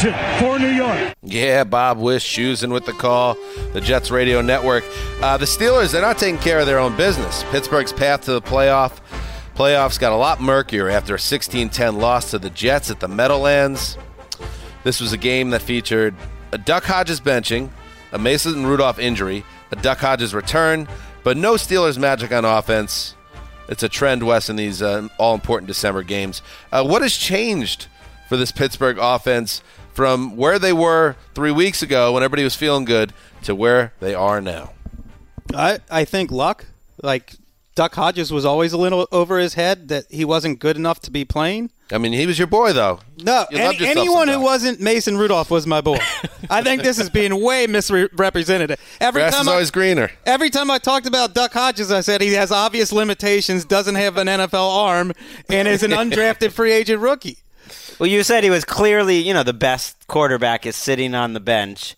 [0.00, 1.14] formation for New York.
[1.22, 3.36] Yeah, Bob Wischusen with the call.
[3.72, 4.84] The Jets Radio Network.
[5.20, 7.44] Uh, the Steelers, they're not taking care of their own business.
[7.50, 9.00] Pittsburgh's path to the playoff
[9.54, 13.98] playoffs got a lot murkier after a 16-10 loss to the Jets at the Meadowlands.
[14.84, 16.14] This was a game that featured
[16.52, 17.68] a Duck Hodges benching,
[18.12, 20.88] a Mason Rudolph injury, a Duck Hodges return,
[21.24, 23.14] but no Steelers magic on offense.
[23.68, 26.40] It's a trend, Wes, in these uh, all important December games.
[26.72, 27.86] Uh, what has changed
[28.30, 32.84] for this Pittsburgh offense from where they were three weeks ago when everybody was feeling
[32.84, 33.12] good
[33.42, 34.72] to where they are now?
[35.54, 36.66] I, I think luck.
[37.02, 37.34] Like
[37.74, 41.10] Duck Hodges was always a little over his head that he wasn't good enough to
[41.10, 41.70] be playing.
[41.92, 43.00] I mean, he was your boy, though.
[43.22, 45.98] No, any- anyone who wasn't Mason Rudolph was my boy.
[46.50, 48.78] I think this is being way misrepresented.
[49.00, 50.10] Every Grass time is I, always greener.
[50.26, 54.16] Every time I talked about Duck Hodges, I said he has obvious limitations, doesn't have
[54.18, 55.12] an NFL arm,
[55.48, 57.38] and is an undrafted free agent rookie.
[57.98, 61.40] Well, you said he was clearly, you know, the best quarterback is sitting on the
[61.40, 61.96] bench.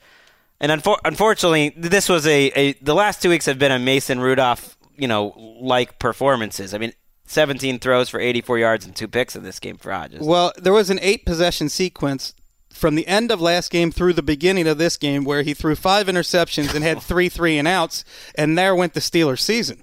[0.60, 4.20] And unfor- unfortunately, this was a, a the last two weeks have been a Mason
[4.20, 6.72] Rudolph, you know, like performances.
[6.72, 6.92] I mean,
[7.26, 10.20] 17 throws for 84 yards and two picks in this game for Hodges.
[10.20, 12.34] Well, there was an eight possession sequence
[12.72, 15.74] from the end of last game through the beginning of this game where he threw
[15.74, 18.04] five interceptions and had three three and outs,
[18.34, 19.81] and there went the Steelers' season.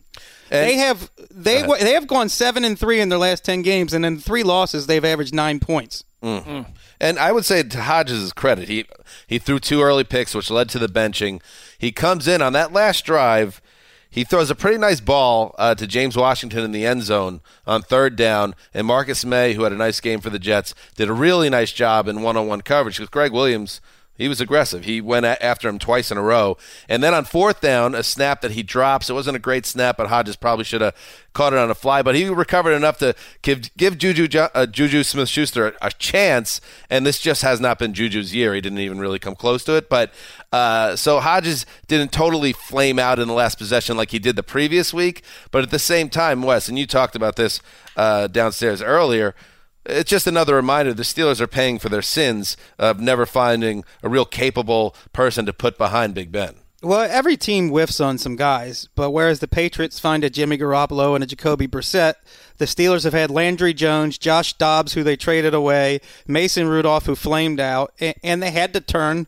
[0.50, 1.88] They have they Go ahead.
[1.88, 4.88] they have gone seven and three in their last ten games, and in three losses
[4.88, 6.04] they've averaged nine points.
[6.24, 6.66] Mm.
[7.00, 8.86] And I would say to Hodges' credit, he
[9.28, 11.42] he threw two early picks, which led to the benching.
[11.78, 13.62] He comes in on that last drive.
[14.12, 17.84] He throws a pretty nice ball uh, to James Washington in the end zone on
[17.84, 21.14] third down, and Marcus Maye, who had a nice game for the Jets, did a
[21.14, 23.82] really nice job in one-on-one coverage because Gregg Williams.
[24.20, 24.84] He was aggressive.
[24.84, 26.58] He went after him twice in a row.
[26.90, 29.10] And then on fourth down, a snap that he drops.
[29.10, 30.94] It wasn't a great snap, but Hodges probably should have
[31.32, 32.02] caught it on a fly.
[32.02, 36.60] But he recovered enough to give give Juju uh, Juju Smith Schuster a, a chance.
[36.90, 38.54] And this just has not been Juju's year.
[38.54, 39.88] He didn't even really come close to it.
[39.88, 40.14] But
[40.52, 44.44] uh, so Hodges didn't totally flame out in the last possession like he did the
[44.44, 45.24] previous week.
[45.50, 47.62] But at the same time, Wes, and you talked about this
[47.96, 49.34] uh, downstairs earlier
[49.90, 54.10] it's just another reminder the Steelers are paying for their sins of never finding a
[54.10, 56.56] real capable person to put behind Big Ben.
[56.82, 61.14] Well, every team whiffs on some guys, but whereas the Patriots find a Jimmy Garoppolo
[61.14, 62.14] and a Jacoby Brissett,
[62.58, 67.16] the Steelers have had Landry Jones, Josh Dobbs, who they traded away, Mason Rudolph, who
[67.16, 69.28] flamed out, and they had to turn.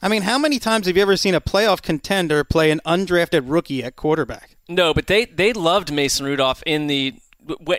[0.00, 3.42] I mean, how many times have you ever seen a playoff contender play an undrafted
[3.46, 4.56] rookie at quarterback?
[4.68, 7.14] No, but they they loved Mason Rudolph in the.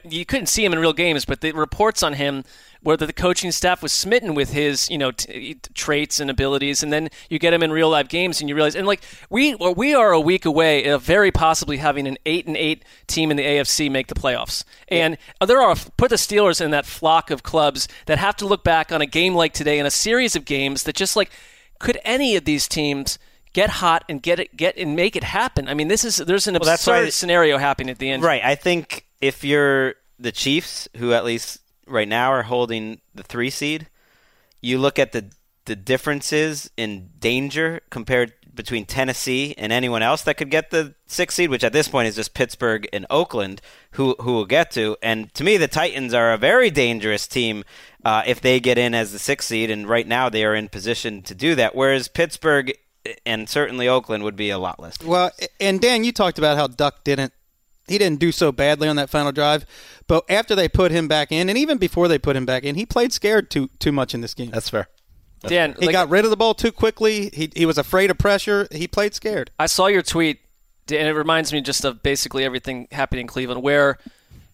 [0.04, 2.44] You couldn't see him in real games, but the reports on him
[2.82, 6.94] where the coaching staff was smitten with his, you know, t- traits and abilities, and
[6.94, 9.74] then you get him in real life games, and you realize, and like we well,
[9.74, 13.38] we are a week away of very possibly having an eight and eight team in
[13.38, 17.42] the AFC make the playoffs, and there are put the Steelers in that flock of
[17.42, 20.46] clubs that have to look back on a game like today and a series of
[20.46, 21.32] games that just like
[21.80, 23.18] could any of these teams
[23.56, 25.70] get hot and get it get and make it happen.
[25.70, 28.22] I mean, this is there's an Well, absurd scenario happening at the end.
[28.22, 28.44] Right.
[28.44, 33.50] I think if you're the Chiefs, who at least right now are holding the three
[33.50, 33.88] seed,
[34.62, 35.32] you look at the
[35.64, 41.36] the differences in danger compared between Tennessee and anyone else that could get the six
[41.36, 44.98] seed, which at this point is just Pittsburgh and Oakland, who who will get to.
[45.02, 47.64] And to me, the Titans are a very dangerous team
[48.04, 50.68] uh, if they get in as the six seed, and right now they are in
[50.68, 51.74] position to do that.
[51.74, 52.74] Whereas Pittsburgh
[53.26, 55.02] and certainly Oakland would be a lot less.
[55.04, 57.34] Well, and Dan, you talked about how Duck didn't
[57.88, 59.66] he didn't do so badly on that final drive,
[60.08, 62.76] but after they put him back in, and even before they put him back in,
[62.76, 64.52] he played scared too too much in this game.
[64.52, 64.88] That's fair.
[65.42, 67.30] Dan, he like- got rid of the ball too quickly.
[67.34, 68.68] He he was afraid of pressure.
[68.72, 69.52] He played scared.
[69.60, 70.40] I saw your tweet,
[70.90, 74.00] and it reminds me just of basically everything happening in Cleveland, where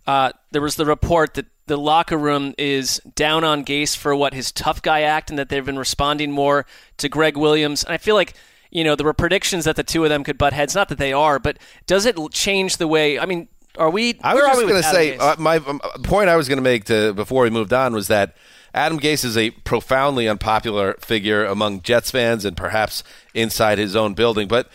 [0.07, 4.33] uh, there was the report that the locker room is down on Gase for what
[4.33, 6.65] his tough guy act, and that they've been responding more
[6.97, 7.83] to Gregg Williams.
[7.83, 8.33] And I feel like
[8.71, 10.75] you know there were predictions that the two of them could butt heads.
[10.75, 13.19] Not that they are, but does it change the way?
[13.19, 13.47] I mean,
[13.77, 14.19] are we?
[14.23, 16.85] I was just going to say uh, my um, point I was going to make
[16.85, 18.35] to before we moved on was that
[18.73, 24.13] Adam Gase is a profoundly unpopular figure among Jets fans and perhaps inside his own
[24.13, 24.47] building.
[24.47, 24.69] But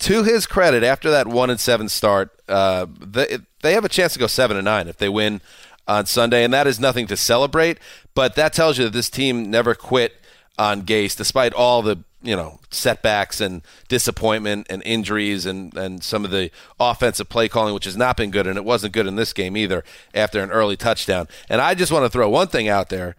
[0.00, 4.12] to his credit, after that one and seven start, uh, they they have a chance
[4.12, 5.40] to go seven and nine if they win
[5.88, 7.78] on Sunday, and that is nothing to celebrate.
[8.14, 10.14] But that tells you that this team never quit
[10.58, 16.24] on Gase, despite all the you know setbacks and disappointment and injuries and and some
[16.24, 19.16] of the offensive play calling, which has not been good, and it wasn't good in
[19.16, 19.84] this game either
[20.14, 21.28] after an early touchdown.
[21.48, 23.16] And I just want to throw one thing out there: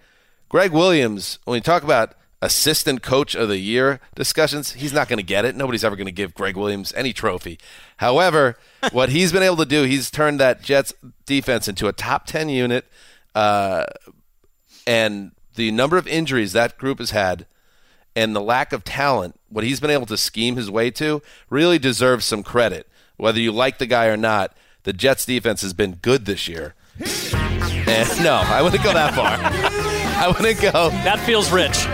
[0.49, 5.17] Gregg Williams, when you talk about assistant coach of the year discussions, he's not going
[5.17, 5.55] to get it.
[5.55, 7.59] Nobody's ever going to give Gregg Williams any trophy.
[7.97, 8.57] However,
[8.91, 10.93] what he's been able to do, he's turned that Jets
[11.25, 12.85] defense into a top 10 unit.
[13.33, 13.85] Uh,
[14.85, 17.45] and the number of injuries that group has had
[18.15, 21.77] and the lack of talent, what he's been able to scheme his way to, really
[21.77, 22.87] deserves some credit.
[23.15, 26.73] Whether you like the guy or not, the Jets defense has been good this year.
[26.99, 29.37] And no, I wouldn't go that far.
[30.19, 30.89] I wouldn't go.
[30.89, 31.85] That feels rich.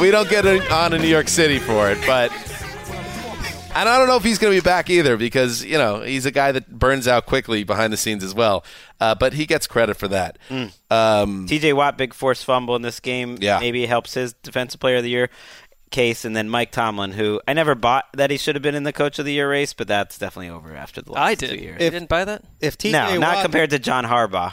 [0.00, 2.32] We don't get on in New York City for it, but
[3.74, 6.26] and I don't know if he's going to be back either because you know he's
[6.26, 8.64] a guy that burns out quickly behind the scenes as well.
[9.00, 10.38] Uh, but he gets credit for that.
[10.50, 13.38] Um, TJ Watt, big force fumble in this game.
[13.40, 13.60] Yeah.
[13.60, 15.30] Maybe helps his defensive player of the year
[15.90, 16.24] case.
[16.24, 18.92] And then Mike Tomlin, who I never bought that he should have been in the
[18.92, 21.60] coach of the year race, but that's definitely over after the last I two did.
[21.60, 21.82] years.
[21.82, 22.42] You didn't buy that?
[22.60, 24.52] If TJ no, not compared to John Harbaugh.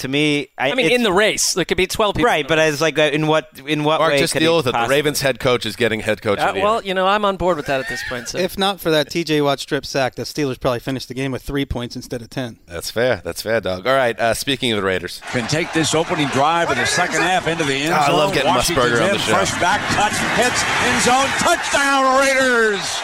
[0.00, 2.26] To me, I, I mean, in the race, there could be 12 people.
[2.26, 4.56] right, but as like uh, in what in what Mark, way just could deal he
[4.58, 4.72] with it.
[4.72, 6.64] The Ravens head coach is getting head coach Uh, of the year.
[6.64, 8.28] well, you know, I'm on board with that at this point.
[8.28, 8.38] So.
[8.38, 11.42] If not for that TJ Watt strip sack, the Steelers probably finished the game with
[11.42, 12.58] three points instead of ten.
[12.66, 13.20] That's fair.
[13.24, 13.86] That's fair, dog.
[13.86, 14.18] All right.
[14.18, 17.64] Uh, speaking of the Raiders, Can take this opening drive in the second half into
[17.64, 19.32] the end Ah, I love getting Washington's Musburger on the show.
[19.32, 23.00] Fresh back, cuts, hits, end zone, touchdown Raiders!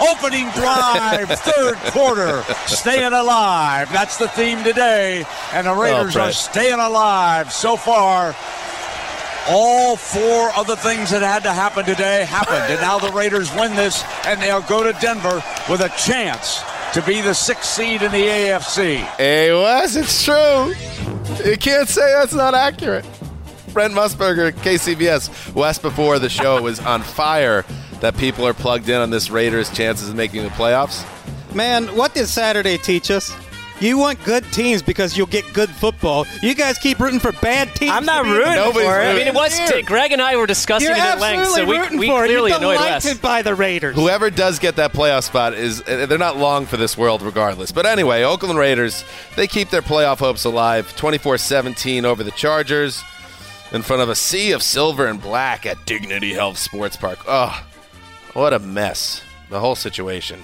[0.00, 3.90] Opening drive, third quarter, staying alive.
[3.90, 6.28] That's the theme today, and the Raiders Brett.
[6.28, 8.34] are staying alive so far.
[9.48, 13.54] All four of the things that had to happen today happened, and now the Raiders
[13.54, 16.62] win this, and they'll go to Denver with a chance
[16.92, 18.96] to be the sixth seed in the AFC.
[19.16, 20.74] hey Wes, it's true.
[21.44, 23.04] You can't say that's not accurate.
[23.72, 25.54] Brent Musburger, KCBS.
[25.54, 27.64] Wes, before the show, was on fire
[28.00, 31.04] that people are plugged in on this Raiders' chances of making the playoffs.
[31.54, 33.34] Man, what did Saturday teach us?
[33.78, 36.26] You want good teams because you'll get good football.
[36.42, 37.92] You guys keep rooting for bad teams.
[37.92, 39.04] I'm not to be in rooting the Nobody's for it.
[39.04, 39.82] I mean, it was Here.
[39.82, 42.28] Greg and I were discussing You're it at length, so we, we for it.
[42.28, 43.18] clearly You're annoyed delighted Wes.
[43.18, 43.94] by the Raiders.
[43.94, 47.70] Whoever does get that playoff spot is uh, they're not long for this world regardless.
[47.70, 49.04] But anyway, Oakland Raiders,
[49.36, 53.04] they keep their playoff hopes alive 24-17 over the Chargers
[53.72, 57.18] in front of a sea of silver and black at Dignity Health Sports Park.
[57.28, 57.62] Oh,
[58.36, 59.22] what a mess.
[59.48, 60.42] The whole situation.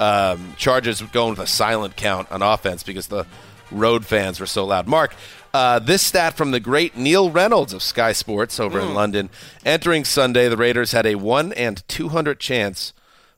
[0.00, 3.26] Um, Chargers going with a silent count on offense because the
[3.70, 4.86] road fans were so loud.
[4.86, 5.14] Mark,
[5.52, 9.30] uh, this stat from the great Neil Reynolds of Sky Sports over in London.
[9.64, 12.92] Entering Sunday, the Raiders had a 1 and 200 chance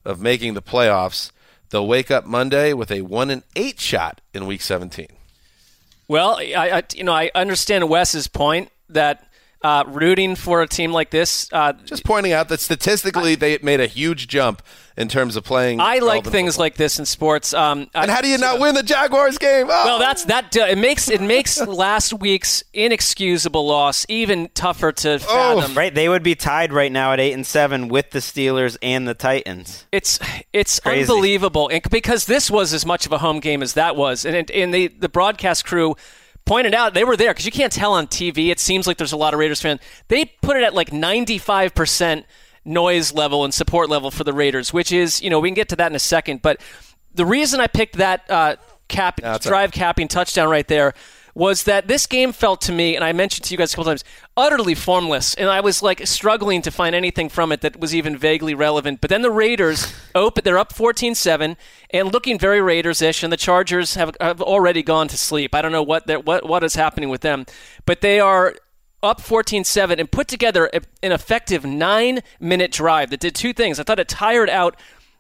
[0.05, 1.31] of making the playoffs.
[1.71, 5.09] They'll wake up Monday with a 1 and 8 shot in week 17.
[6.09, 9.26] Well, I, I you know I understand Wes's point that
[9.63, 11.49] uh, rooting for a team like this.
[11.53, 14.63] Uh, Just pointing out that statistically they made a huge jump
[14.97, 15.81] in terms of playing.
[15.81, 16.65] I like things football.
[16.65, 17.53] like this in sports.
[17.53, 19.67] Um, And I- how do you not win the Jaguars game?
[19.69, 19.85] Oh!
[19.85, 20.57] Well, that's that.
[20.57, 25.75] Uh, it makes it makes last week's inexcusable loss even tougher to fathom.
[25.75, 29.07] Right, they would be tied right now at eight and seven with the Steelers and
[29.09, 29.87] the Titans.
[29.93, 30.19] It's
[30.53, 31.01] it's Crazy.
[31.13, 34.35] unbelievable, and because this was as much of a home game as that was, and
[34.37, 35.97] it- and the the broadcast crew
[36.47, 38.49] pointed out they were there because you can't tell on TV.
[38.49, 39.81] It seems like there's a lot of Raiders fans.
[40.09, 42.27] They put it at like 95 percent
[42.65, 45.69] noise level and support level for the Raiders, which is you know we can get
[45.69, 46.61] to that in a second, but
[47.15, 48.57] the reason I picked that uh,
[48.89, 50.95] cap drive capping touchdown right there
[51.37, 53.91] was that this game felt to me, and I mentioned to you guys a couple
[53.91, 54.05] times,
[54.39, 58.17] utterly formless, and I was like struggling to find anything from it that was even
[58.17, 59.03] vaguely relevant.
[59.03, 61.57] But then the Raiders open, they're up 14-7
[61.91, 65.55] and looking very Raiders-ish, and the Chargers have, have already gone to sleep.
[65.55, 67.45] I don't know what what what is happening with them,
[67.85, 68.55] but they are
[69.03, 73.79] up 14-7 and put together a- an effective nine-minute drive that did two things.
[73.79, 74.75] I thought it tired out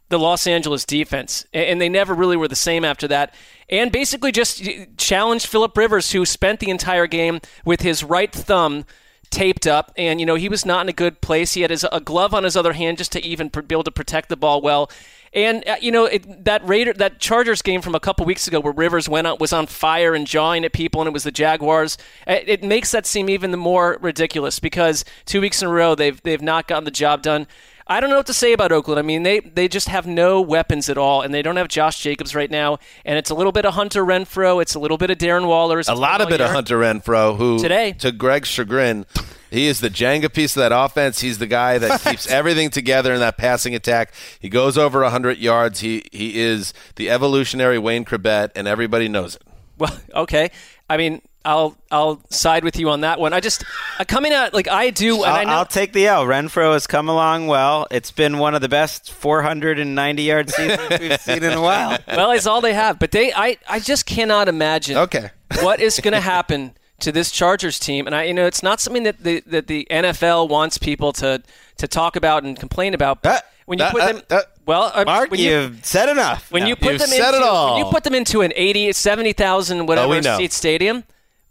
[0.09, 3.35] the Los Angeles defense, a- and they never really were the same after that.
[3.69, 4.63] And basically just
[4.97, 8.85] challenged Philip Rivers, who spent the entire game with his right thumb
[9.31, 11.55] taped up, and you know he was not in a good place.
[11.55, 13.91] He had his a glove on his other hand just to even be able to
[13.91, 14.91] protect the ball well.
[15.33, 18.61] And uh, you know it, that Raider, that Chargers game from a couple weeks ago,
[18.61, 21.33] where Rivers went out was on fire and jawing at people, and it was the
[21.33, 21.99] Jaguars.
[22.27, 26.21] It, it makes that seem even more ridiculous because two weeks in a row they've
[26.23, 27.47] they've not gotten the job done.
[27.89, 28.99] I don't know what to say about Oakland.
[28.99, 32.01] I mean, they they just have no weapons at all, and they don't have Josh
[32.01, 32.79] Jacobs right now.
[33.05, 35.81] And it's a little bit of Hunter Renfrow, it's a little bit of Darren Waller.
[35.87, 37.93] a lot of bit of Hunter Renfrow, who Today.
[37.93, 39.07] to Greg's chagrin,
[39.51, 41.21] he is the Jenga piece of that offense.
[41.21, 44.13] He's the guy that keeps everything together in that passing attack.
[44.41, 45.81] He goes over 100 yards.
[45.81, 49.43] He he is the evolutionary Wayne Chrebet, and everybody knows it.
[49.79, 50.51] Well, okay.
[50.91, 53.33] I mean, I'll I'll side with you on that one.
[53.33, 53.65] I just
[53.99, 55.53] uh, coming out like I do, and I I'll, know.
[55.53, 56.25] I'll take the L.
[56.27, 57.87] Renfrow has come along well.
[57.91, 61.99] It's been one of the best 490 yard seasons we've seen in a while.
[62.09, 64.97] well, it's all they have, but they I I just cannot imagine.
[64.99, 65.31] Okay.
[65.63, 68.07] what is going to happen to this Chargers team?
[68.07, 71.43] And I, you know, it's not something that the that the NFL wants people to
[71.79, 73.23] to talk about and complain about.
[73.23, 76.09] But when you uh, put uh, them, uh, well, uh, Mark, when you, you've said
[76.09, 76.51] enough.
[76.51, 76.69] when now.
[76.69, 77.75] you put You've them said into it all.
[77.77, 81.05] when you put them into an 80, 70,000 whatever Oh, seat stadium,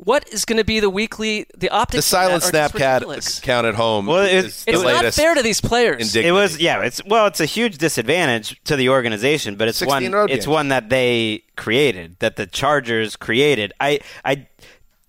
[0.06, 2.06] what is going to be the weekly the optics?
[2.06, 3.40] The silent that are snap just cat ridiculous.
[3.41, 4.06] count at home.
[4.06, 6.02] Well, it- is the It's not fair to these players.
[6.02, 6.27] indignity.
[6.30, 6.82] It was yeah.
[6.84, 10.03] It's well, it's a huge disadvantage to the organization, but it's one.
[10.06, 10.48] It's games.
[10.48, 13.73] one that they created, that the Chargers created.
[13.82, 14.48] I I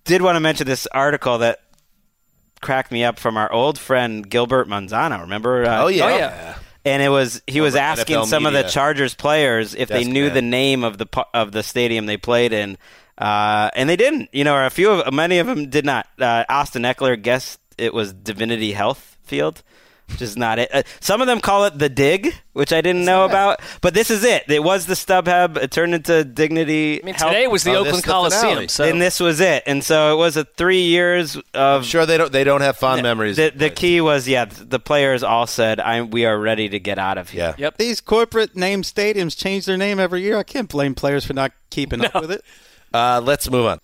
[0.03, 1.59] did want to mention this article that
[2.61, 5.21] cracked me up from our old friend Gilbert Manzano.
[5.21, 5.63] Remember?
[5.65, 6.05] Uh, Oh yeah.
[6.05, 6.55] Oh, yeah.
[6.85, 10.25] And it was he was asking NFL some of the Chargers players if they knew
[10.27, 10.33] man.
[10.33, 12.77] the name of the of the stadium they played in,
[13.17, 14.29] uh, and they didn't.
[14.33, 16.07] You know, or a few of many of them did not.
[16.19, 19.63] Uh, Austin Ekeler guessed it was Divinity Health Field.
[20.09, 20.69] which is not it.
[20.73, 24.09] Uh, some of them call it the dig, which I didn't know about, but this
[24.09, 24.45] is it.
[24.47, 25.57] It was the StubHub.
[25.57, 27.01] It turned into Dignity.
[27.03, 28.49] I mean, today was the Oh, Oakland is the Coliseum.
[28.51, 28.67] finale.
[28.69, 29.63] So and this was it.
[29.67, 31.43] And so it was a three years of.
[31.53, 33.35] I'm sure they don't they don't have fond memories.
[33.35, 36.09] The, the key was, yeah, the players all said, "I'm.
[36.09, 37.65] We are ready to get out of here." yeah.
[37.65, 37.77] Yep.
[37.77, 40.37] These corporate name stadiums change their name every year.
[40.37, 42.45] I can't blame players for not keeping up with it.
[42.93, 43.79] Uh, let's move on.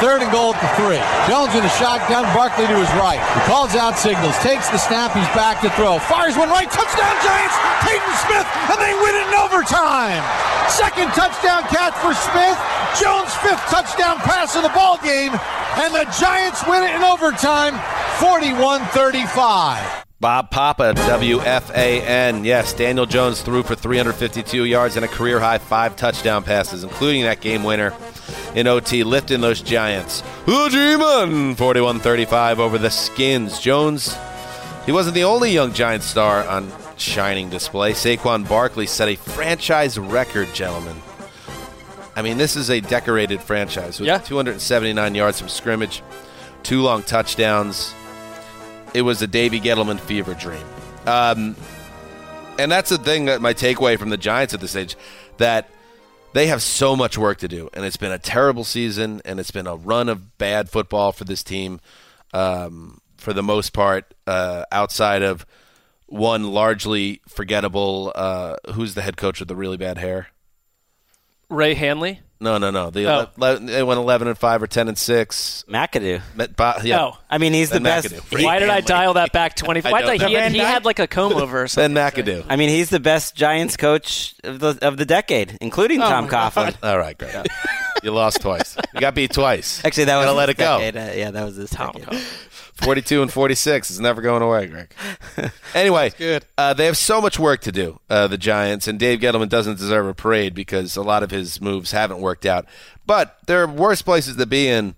[0.00, 1.00] Third and goal at the three.
[1.30, 3.16] Jones in the shotgun, Barkley to his right.
[3.16, 5.98] He calls out signals, takes the snap, he's back to throw.
[5.98, 10.20] Fires one right, touchdown Giants, Kaden Smith, and they win it in overtime.
[10.68, 12.58] Second touchdown catch for Smith.
[13.00, 15.32] Jones' fifth touchdown pass of the ball game,
[15.80, 17.78] and the Giants win it in overtime,
[18.18, 20.05] 41-35.
[20.18, 22.44] Bob Papa, WFAN.
[22.44, 27.22] Yes, Daniel Jones threw for 352 yards and a career high five touchdown passes, including
[27.24, 27.92] that game winner
[28.54, 30.22] in OT, lifting those Giants.
[30.46, 33.60] The G-Man, 41-35 over the Skins.
[33.60, 34.16] Jones,
[34.86, 37.92] he wasn't the only young Giant star on shining display.
[37.92, 40.96] Saquon Barkley set a franchise record, gentlemen.
[42.16, 44.16] I mean, this is a decorated franchise with Yeah.
[44.16, 46.02] 279 yards from scrimmage,
[46.62, 47.92] two long touchdowns.
[48.94, 50.64] It was a Davy Gettleman fever dream.
[51.06, 51.56] Um,
[52.58, 54.96] and that's the thing that my takeaway from the Giants at this stage
[55.38, 55.68] that
[56.32, 59.50] they have so much work to do, and it's been a terrible season, and it's
[59.50, 61.80] been a run of bad football for this team,
[62.34, 65.46] um, for the most part, uh, outside of
[66.06, 68.12] one largely forgettable.
[68.14, 70.28] Uh, who's the head coach with the really bad hair?
[71.48, 72.20] Ray Handley.
[72.38, 72.90] No, no, no.
[72.90, 73.28] The Oh.
[73.40, 75.64] ele- they went eleven and five or ten and six.
[75.70, 76.20] McAdoo.
[76.34, 77.00] Met, Bo- yeah.
[77.00, 77.18] Oh.
[77.30, 78.08] I mean, he's the Ben best.
[78.08, 78.44] McAdoo.
[78.44, 79.82] Why did I dial that back twenty?
[79.82, 81.94] I Why don't did he, had, he had like a comb over or Ben something.
[81.94, 82.44] McAdoo.
[82.48, 86.24] I mean, he's the best Giants coach of the of the decade, including Oh Tom
[86.24, 86.76] my Coughlin.
[86.82, 87.34] All right, great.
[88.02, 88.76] you lost twice.
[88.94, 89.82] You got beat twice.
[89.84, 90.76] Actually, that was Gotta let his it go.
[90.76, 92.20] Uh, yeah, that was this Tom decade.
[92.76, 94.94] 42 and 46 is never going away, Greg.
[95.74, 96.44] Anyway, good.
[96.58, 99.78] Uh, they have so much work to do, uh, the Giants, and Dave Gettleman doesn't
[99.78, 102.66] deserve a parade because a lot of his moves haven't worked out.
[103.06, 104.94] But there are worse places to be in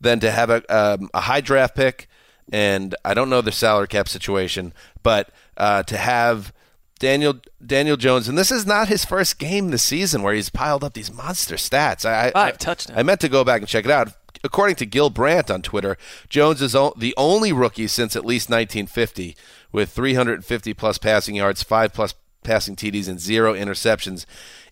[0.00, 2.08] than to have a, um, a high draft pick,
[2.52, 6.52] and I don't know the salary cap situation, but uh, to have
[6.98, 10.84] Daniel Daniel Jones, and this is not his first game this season where he's piled
[10.84, 12.04] up these monster stats.
[12.04, 12.98] I, Five I- touchdowns.
[12.98, 14.08] I meant to go back and check it out.
[14.42, 15.96] According to Gil Brandt on Twitter,
[16.28, 19.36] Jones is o- the only rookie since at least 1950
[19.72, 24.24] with 350 plus passing yards, five plus passing TDs, and zero interceptions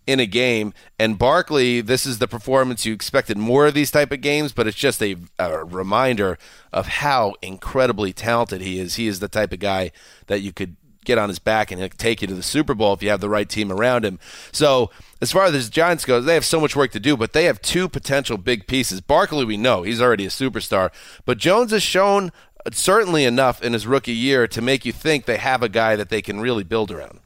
[0.06, 0.72] in a game.
[0.98, 4.66] And Barkley, this is the performance you expected more of these type of games, but
[4.66, 6.38] it's just a, a reminder
[6.72, 8.96] of how incredibly talented he is.
[8.96, 9.92] He is the type of guy
[10.26, 10.76] that you could
[11.08, 13.20] get on his back and he'll take you to the Super Bowl if you have
[13.20, 14.20] the right team around him.
[14.52, 14.90] So
[15.20, 17.44] as far as the Giants goes, they have so much work to do, but they
[17.44, 19.00] have two potential big pieces.
[19.00, 20.90] Barkley, we know he's already a superstar,
[21.24, 22.30] but Jones has shown
[22.64, 25.96] uh, certainly enough in his rookie year to make you think they have a guy
[25.96, 27.20] that they can really build around.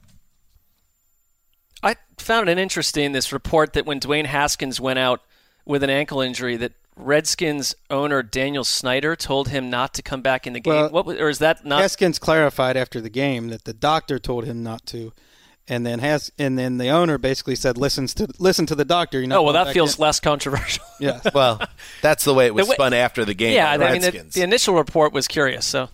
[1.82, 5.20] I found it interesting this report that when Dwayne Haskins went out
[5.66, 10.46] with an ankle injury, that Redskins owner Daniel Snyder told him not to come back
[10.46, 10.74] in the game.
[10.74, 11.80] Well, what was, or is that not?
[11.80, 15.12] Haskins clarified after the game that the doctor told him not to,
[15.66, 19.20] and then has and then the owner basically said, "Listens to listen to the doctor."
[19.20, 19.38] You know.
[19.38, 20.84] oh well, that feels less controversial.
[21.00, 21.18] Yeah.
[21.34, 21.60] Well,
[22.00, 23.54] that's the way it was way- spun after the game.
[23.54, 25.66] yeah, by the I mean, the, the initial report was curious.
[25.66, 25.88] So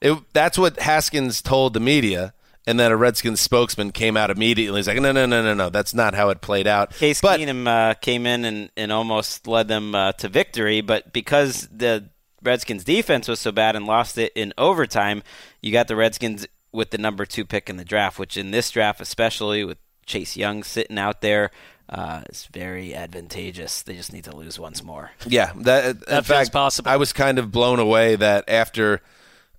[0.00, 2.32] It, that's what Haskins told the media,
[2.66, 4.78] and then a Redskins spokesman came out immediately.
[4.78, 5.70] He's like, "No, no, no, no, no.
[5.70, 9.46] That's not how it played out." Case but Keenum uh, came in and, and almost
[9.46, 12.08] led them uh, to victory, but because the
[12.42, 15.22] Redskins defense was so bad and lost it in overtime,
[15.60, 18.70] you got the Redskins with the number two pick in the draft, which in this
[18.70, 21.50] draft, especially with Chase Young sitting out there,
[21.88, 23.82] uh, is very advantageous.
[23.82, 25.12] They just need to lose once more.
[25.26, 26.90] Yeah, that, in That feels fact, possible.
[26.90, 29.00] I was kind of blown away that after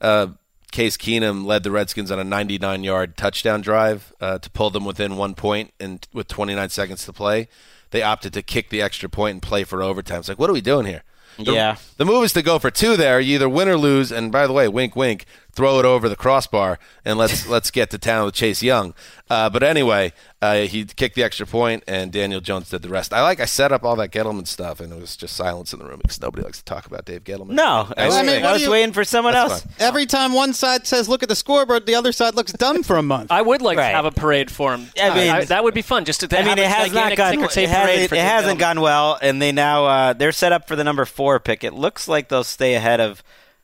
[0.01, 0.27] uh,
[0.75, 5.15] Case Keenum led the Redskins on a 99-yard touchdown drive uh, to pull them within
[5.15, 7.47] one point, and with 29 seconds to play,
[7.91, 10.19] they opted to kick the extra point and play for overtime.
[10.19, 11.03] It's like, what are we doing here?
[11.37, 11.77] The- Yeah.
[11.95, 13.21] the move is to go for two there.
[13.21, 14.11] You either win or lose.
[14.11, 15.25] And by the way, wink, wink,
[15.55, 18.93] throw it over the crossbar and let's let's get to town with Chase Young.
[19.29, 23.11] Uh, but anyway, uh, he kicked the extra point, and Daniel Jones did the rest.
[23.13, 25.79] I like I set up all that Gettleman stuff, and it was just silence in
[25.79, 27.49] the room because nobody likes to talk about Dave Gettleman.
[27.51, 28.45] No, I, Nice was- thing.
[28.45, 29.61] I was waiting for someone else.
[29.63, 29.73] fine.
[29.79, 32.97] Every time one side says, "Look at the scoreboard," the other side looks dumb for
[32.97, 33.31] a month.
[33.31, 33.89] I would like Right.
[33.89, 34.89] to have a parade for him.
[35.01, 36.05] I mean- that would be fun.
[36.05, 37.31] Just to I mean, have it a has not gone.
[37.31, 40.75] ticker It, hasn't, it hasn't gone well, and they now uh, they're set up for
[40.75, 41.63] the number four pick.
[41.63, 43.23] It looks like they'll stay ahead of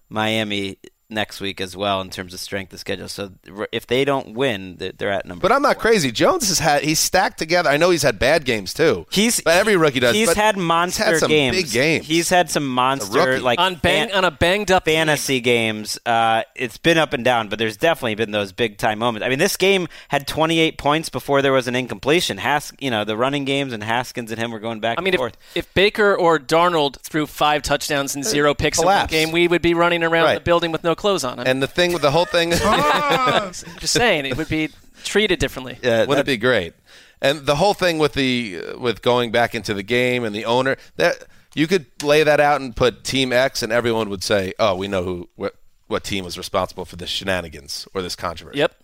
[0.10, 0.78] Miami
[1.12, 3.08] next week as well in terms of strength of schedule.
[3.08, 3.32] So
[3.72, 5.42] if they don't win, they're they're at number.
[5.42, 6.12] But I'm not crazy.
[6.12, 7.70] Jones has had he's stacked together.
[7.70, 9.06] I know he's had bad games too.
[9.12, 10.16] He's but every rookie does.
[10.16, 11.12] He's but had monster games.
[11.12, 11.56] he's had some games.
[11.58, 12.06] big games.
[12.08, 16.00] He's had some monster like on bang fan- on a banged up fantasy games.
[16.06, 19.26] Uh, it's been up and down, but there's definitely been those big time moments.
[19.26, 22.38] I mean, this game had 28 points before there was an incompletion.
[22.38, 24.98] Has you know the running games and Haskins and him were going back.
[24.98, 25.38] I mean, and if, forth.
[25.56, 29.62] if Baker or Darnold threw five touchdowns and zero picks in one game, we would
[29.62, 30.36] be running around Right.
[30.36, 31.40] the building with no clothes on.
[31.40, 32.52] I'm and the thing with the whole thing,
[33.80, 34.70] just saying, it would be
[35.04, 35.78] treated differently.
[35.82, 36.74] yeah, wouldn't it be great?
[37.22, 40.46] And the whole thing with the uh, with going back into the game and the
[40.46, 41.24] owner that
[41.54, 44.88] you could lay that out and put Team X, and everyone would say, "Oh, we
[44.88, 45.56] know who what,
[45.88, 48.76] what team was responsible for this shenanigans or this controversy." Yep.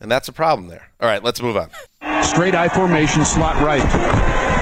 [0.00, 0.90] And that's a problem there.
[1.00, 1.70] All right, let's move on.
[2.24, 3.84] Straight eye formation, slot right.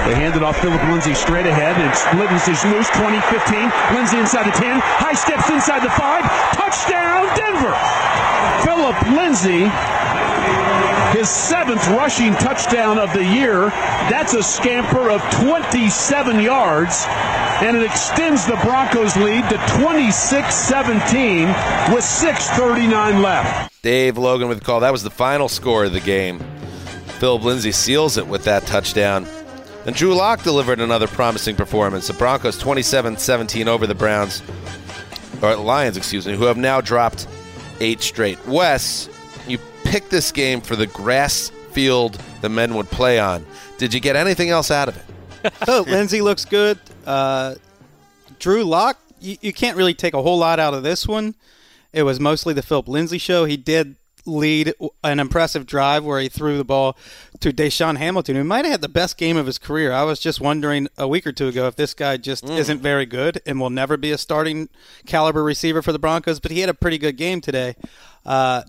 [0.05, 1.79] They hand it off Philip Lindsay straight ahead.
[1.79, 3.71] It's Lindsay loose, 20, 15.
[3.95, 4.79] Lindsay inside the 10.
[4.83, 6.23] High steps inside the 5.
[6.59, 7.73] Touchdown, Denver.
[8.67, 9.71] Philip Lindsay,
[11.17, 13.69] his seventh rushing touchdown of the year.
[14.11, 17.05] That's a scamper of 27 yards.
[17.63, 21.47] And it extends the Broncos' lead to 26 17
[21.93, 23.81] with 6.39 left.
[23.81, 24.81] Dave Logan with the call.
[24.81, 26.43] That was the final score of the game.
[27.23, 29.25] Philip Lindsay seals it with that touchdown.
[29.85, 32.07] And Drew Lock delivered another promising performance.
[32.07, 34.43] The Broncos 27 17 over the Browns,
[35.41, 37.25] or Lions, excuse me, who have now dropped
[37.79, 38.45] eight straight.
[38.45, 39.07] Wes,
[39.47, 43.45] you picked this game for the grass field the men would play on.
[43.77, 45.53] Did you get anything else out of it?
[45.69, 46.77] oh, Lindsay looks good.
[47.05, 47.55] Uh,
[48.37, 51.35] Drew Lock, you, you can't really take a whole lot out of this one.
[51.93, 53.45] It was mostly the Philip Lindsay show.
[53.45, 53.95] He did
[54.25, 54.73] lead
[55.03, 56.97] an impressive drive where he threw the ball
[57.39, 59.91] to DaeSean Hamilton, who might have had the best game of his career.
[59.91, 63.05] I was just wondering a week or two ago if this guy just isn't very
[63.05, 64.69] good and will never be a starting
[65.05, 67.75] caliber receiver for the Broncos, but he had a pretty good game today.
[68.25, 68.63] Uh,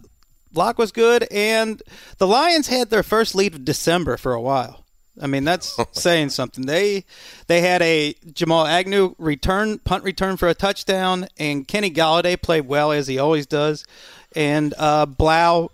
[0.54, 1.82] Lock was good, and
[2.18, 4.84] the Lions had their first lead of December for a while.
[5.20, 6.66] I mean, that's saying something.
[6.66, 7.04] They
[7.46, 12.66] they had a Jamal Agnew return punt return for a touchdown, and Kenny Golladay played
[12.66, 13.84] well as he always does,
[14.34, 15.70] and uh, Blough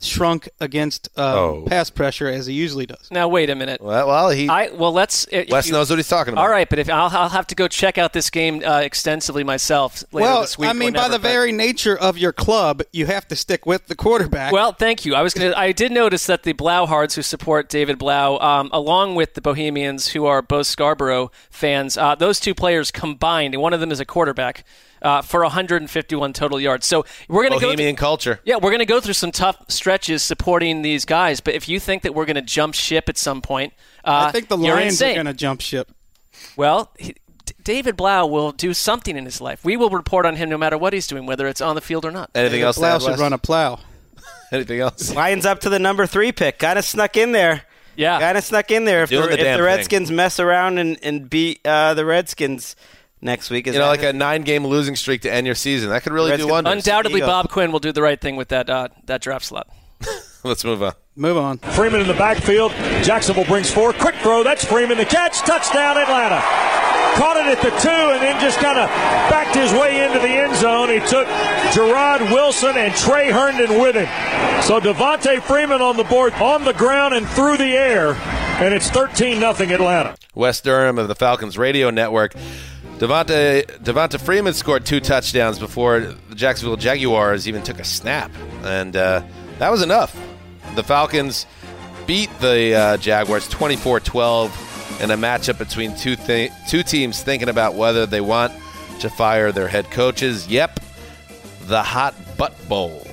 [0.00, 1.64] shrunk against uh, Oh.
[1.64, 3.08] pass pressure as he usually does.
[3.12, 3.80] Now wait a minute.
[3.80, 5.28] Well, well he I well let's.
[5.30, 6.42] if Wes you- knows what he's talking about.
[6.42, 9.44] All right, but if I'll, I'll have to go check out this game uh, extensively
[9.44, 10.70] myself later well, this week.
[10.70, 13.64] I mean, by whenever, the but- very nature of your club, you have to stick
[13.64, 14.52] with the quarterback.
[14.52, 15.14] Well, thank you.
[15.14, 15.54] I was gonna.
[15.56, 20.08] I did notice that the Blauhards who support David Blough, um, along with the Bohemians
[20.08, 24.00] who are both Scarbrough fans, uh, those two players combined, and one of them is
[24.00, 24.64] a quarterback
[25.02, 26.86] uh, for 151 total yards.
[26.86, 27.66] So we're gonna go.
[27.66, 28.40] Bohemian culture.
[28.44, 31.40] Yeah, we're going to go through some tough stretches supporting these guys.
[31.40, 33.72] But if you think that we're going to jump ship at some point,
[34.04, 35.92] uh, I think the Lions are going to jump ship.
[36.56, 37.14] Well, he,
[37.62, 39.64] David Blough will do something in his life.
[39.64, 42.04] We will report on him no matter what he's doing, whether it's on the field
[42.04, 42.30] or not.
[42.34, 42.76] Anything else?
[42.76, 43.20] to Blough should Wes?
[43.20, 43.80] run a plow.
[44.52, 45.14] Anything else?
[45.14, 46.58] Lions up to the number three pick.
[46.58, 47.62] Kind of snuck in there.
[47.96, 48.18] Yeah.
[48.18, 49.02] Kind of snuck in there.
[49.04, 49.76] If, Doing the, the if damn the thing.
[49.76, 52.74] Redskins mess around and, and beat uh, the Redskins
[53.22, 54.06] next week, is You know, like it?
[54.06, 55.88] a nine-game losing streak to end your season.
[55.90, 56.72] That could really do wonders.
[56.72, 57.30] Undoubtedly, Eagles.
[57.30, 59.68] Bob Quinn will do the right thing with that uh, that draft slot.
[60.44, 60.92] Let's move on.
[61.14, 61.58] Move on.
[61.58, 62.72] Freeman in the backfield.
[63.04, 63.92] Jacksonville brings four.
[63.92, 64.42] Quick throw.
[64.42, 64.98] That's Freeman.
[64.98, 65.38] The catch.
[65.40, 66.40] Touchdown, Atlanta.
[67.14, 68.88] Caught it at the two and then just kind of
[69.28, 70.88] backed his way into the end zone.
[70.88, 71.26] He took
[71.76, 74.06] Jarrod Wilson and Trey Herndon with him.
[74.62, 78.14] So Devonta Freeman on the board, on the ground and through the air.
[78.62, 80.16] And it's 13 0 Atlanta.
[80.34, 82.34] Wes Durham of the Falcons radio network.
[83.02, 88.30] Devonta Devonta Freeman scored two touchdowns before the Jacksonville Jaguars even took a snap,
[88.62, 89.24] and uh,
[89.58, 90.16] that was enough.
[90.76, 91.46] The Falcons
[92.06, 97.74] beat the uh, Jaguars 24-12 in a matchup between two th- two teams thinking about
[97.74, 98.52] whether they want
[99.00, 100.46] to fire their head coaches.
[100.46, 100.78] Yep,
[101.62, 103.04] the Hot Butt Bowl.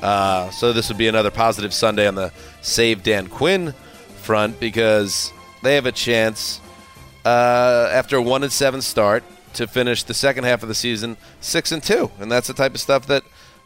[0.00, 2.30] Uh, so this would be another positive Sunday on the
[2.62, 3.74] Save Dan Quinn
[4.14, 5.32] front because
[5.64, 6.60] they have a chance
[7.24, 9.24] uh, after a one and seven start
[9.54, 12.74] to finish the second half of the season six and two, and that's the type
[12.74, 13.22] of stuff that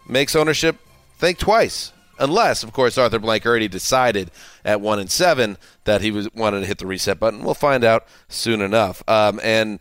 [0.09, 0.77] makes ownership
[1.17, 1.93] think twice.
[2.21, 4.33] Unless, of course, Arthur Blank already decided
[4.65, 7.45] at one and seven that he was wanted to hit the reset button.
[7.45, 9.05] We'll find out soon enough.
[9.09, 9.79] Um, and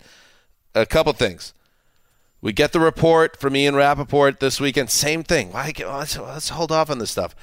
[0.76, 1.54] a couple things.
[2.40, 4.92] We get the report from Ian Rapoport this weekend.
[4.92, 5.52] Same thing.
[5.52, 5.74] Why?
[5.80, 7.36] Let's, let's hold off on this stuff.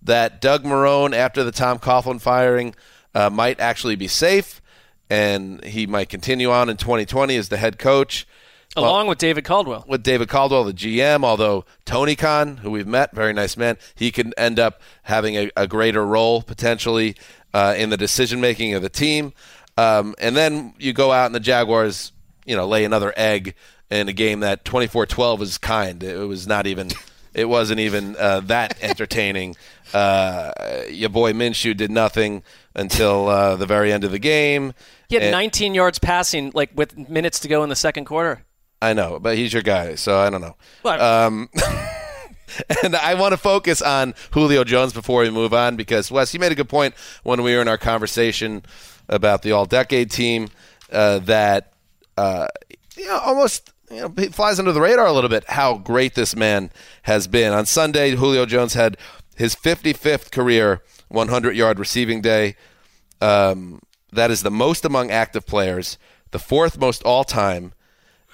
[0.00, 2.74] That Doug Marrone, after the Tom Coughlin firing,
[3.14, 4.62] uh, might actually be safe,
[5.10, 8.26] and he might continue on in 2020 as the head coach.
[8.76, 9.84] Along with David Caldwell.
[9.88, 14.10] With David Caldwell, the GM, although Tony Khan, who we've met, very nice man, he
[14.10, 17.16] can end up having a, a greater role potentially
[17.54, 19.32] uh, in the decision making of the team.
[19.76, 22.12] Um, and then you go out and the Jaguars,
[22.44, 23.54] you know, lay another egg
[23.90, 26.02] in a game that 24-12 was kind.
[26.02, 26.90] It was not even.
[27.34, 29.54] It wasn't even uh, that entertaining.
[29.94, 30.50] Uh,
[30.90, 32.42] your boy Minshew did nothing
[32.78, 34.72] until uh, the very end of the game.
[35.08, 38.44] He had And- 19 yards passing, like with minutes to go in the second quarter.
[38.80, 40.54] I know, but he's your guy, so I don't know.
[40.84, 41.48] Well, Um,
[42.84, 46.40] and I want to focus on Julio Jones before we move on because Wes, you
[46.40, 46.94] made a good point
[47.24, 48.62] when we were in our conversation
[49.08, 50.48] about the All-Decade team
[50.92, 51.72] uh, that
[52.16, 52.46] uh,
[52.96, 56.14] you know almost you know it flies under the radar a little bit how great
[56.14, 56.70] this man
[57.02, 57.52] has been.
[57.52, 58.96] On Sunday, Julio Jones had
[59.36, 60.82] his 55th career
[61.12, 62.56] 100-yard receiving day.
[63.20, 63.80] Um,
[64.12, 65.98] that is the most among active players,
[66.30, 67.72] the fourth most all time.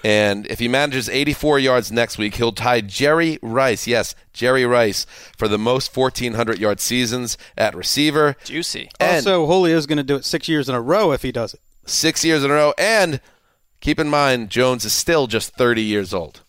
[0.03, 3.87] And if he manages 84 yards next week, he'll tie Jerry Rice.
[3.87, 8.35] Yes, Jerry Rice for the most 1,400 yard seasons at receiver.
[8.43, 8.89] Juicy.
[8.99, 11.55] And Also, Julio's going to do it six years in a row if he does
[11.55, 11.59] it.
[11.85, 12.73] six years in a row.
[12.77, 13.19] And
[13.81, 16.41] keep in mind, Jones is still just 30 years old.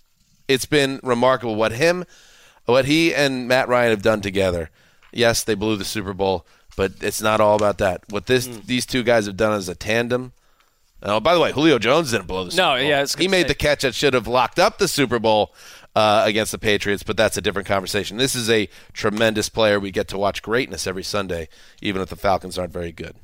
[0.48, 2.04] It's been remarkable what him,
[2.66, 4.68] what he and Matt Ryan have done together.
[5.16, 8.02] Yes, they blew the Super Bowl, but it's not all about that.
[8.10, 10.32] What this these two guys have done as a tandem.
[11.02, 12.74] Oh, by the way, Julio Jones didn't blow the Super Bowl.
[12.74, 12.88] No, Bowl.
[12.88, 13.48] yeah, I was gonna he made say.
[13.48, 15.54] the catch that should have locked up the Super Bowl
[15.94, 18.16] uh, against the Patriots, but that's a different conversation.
[18.16, 19.80] This is a tremendous player.
[19.80, 21.48] We get to watch greatness every Sunday,
[21.80, 23.16] even if the Falcons aren't very good.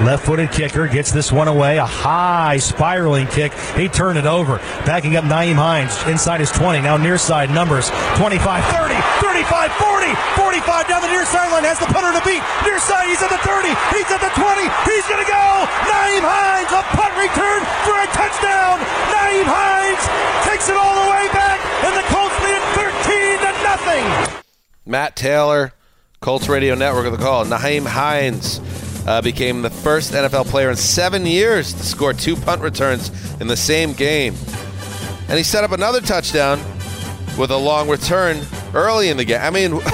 [0.00, 1.76] Left footed kicker gets this one away.
[1.76, 3.52] A high spiraling kick.
[3.76, 4.56] He turned it over.
[4.88, 6.80] Backing up Nyheim Hines inside his 20.
[6.80, 10.08] Now near side numbers 25, 30, 35, 40,
[10.40, 11.68] 45 down the near sideline.
[11.68, 12.40] Has the punter to beat.
[12.64, 13.68] Near side, he's at the 30.
[13.92, 14.64] He's at the 20.
[14.88, 15.46] He's going to go.
[15.84, 18.80] Nyheim Hines, a punt return for a touchdown.
[19.12, 20.04] Nyheim Hines
[20.48, 24.04] takes it all the way back, and the Colts lead it 13 to nothing.
[24.88, 25.76] Matt Taylor,
[26.24, 27.44] Colts Radio Network of the call.
[27.44, 28.64] Nyheim Hines
[29.10, 33.10] uh, became the first NFL player in seven years to score two punt returns
[33.40, 34.36] in the same game.
[35.28, 36.60] And he set up another touchdown
[37.36, 38.40] with a long return
[38.72, 39.40] early in the game.
[39.42, 39.72] I mean,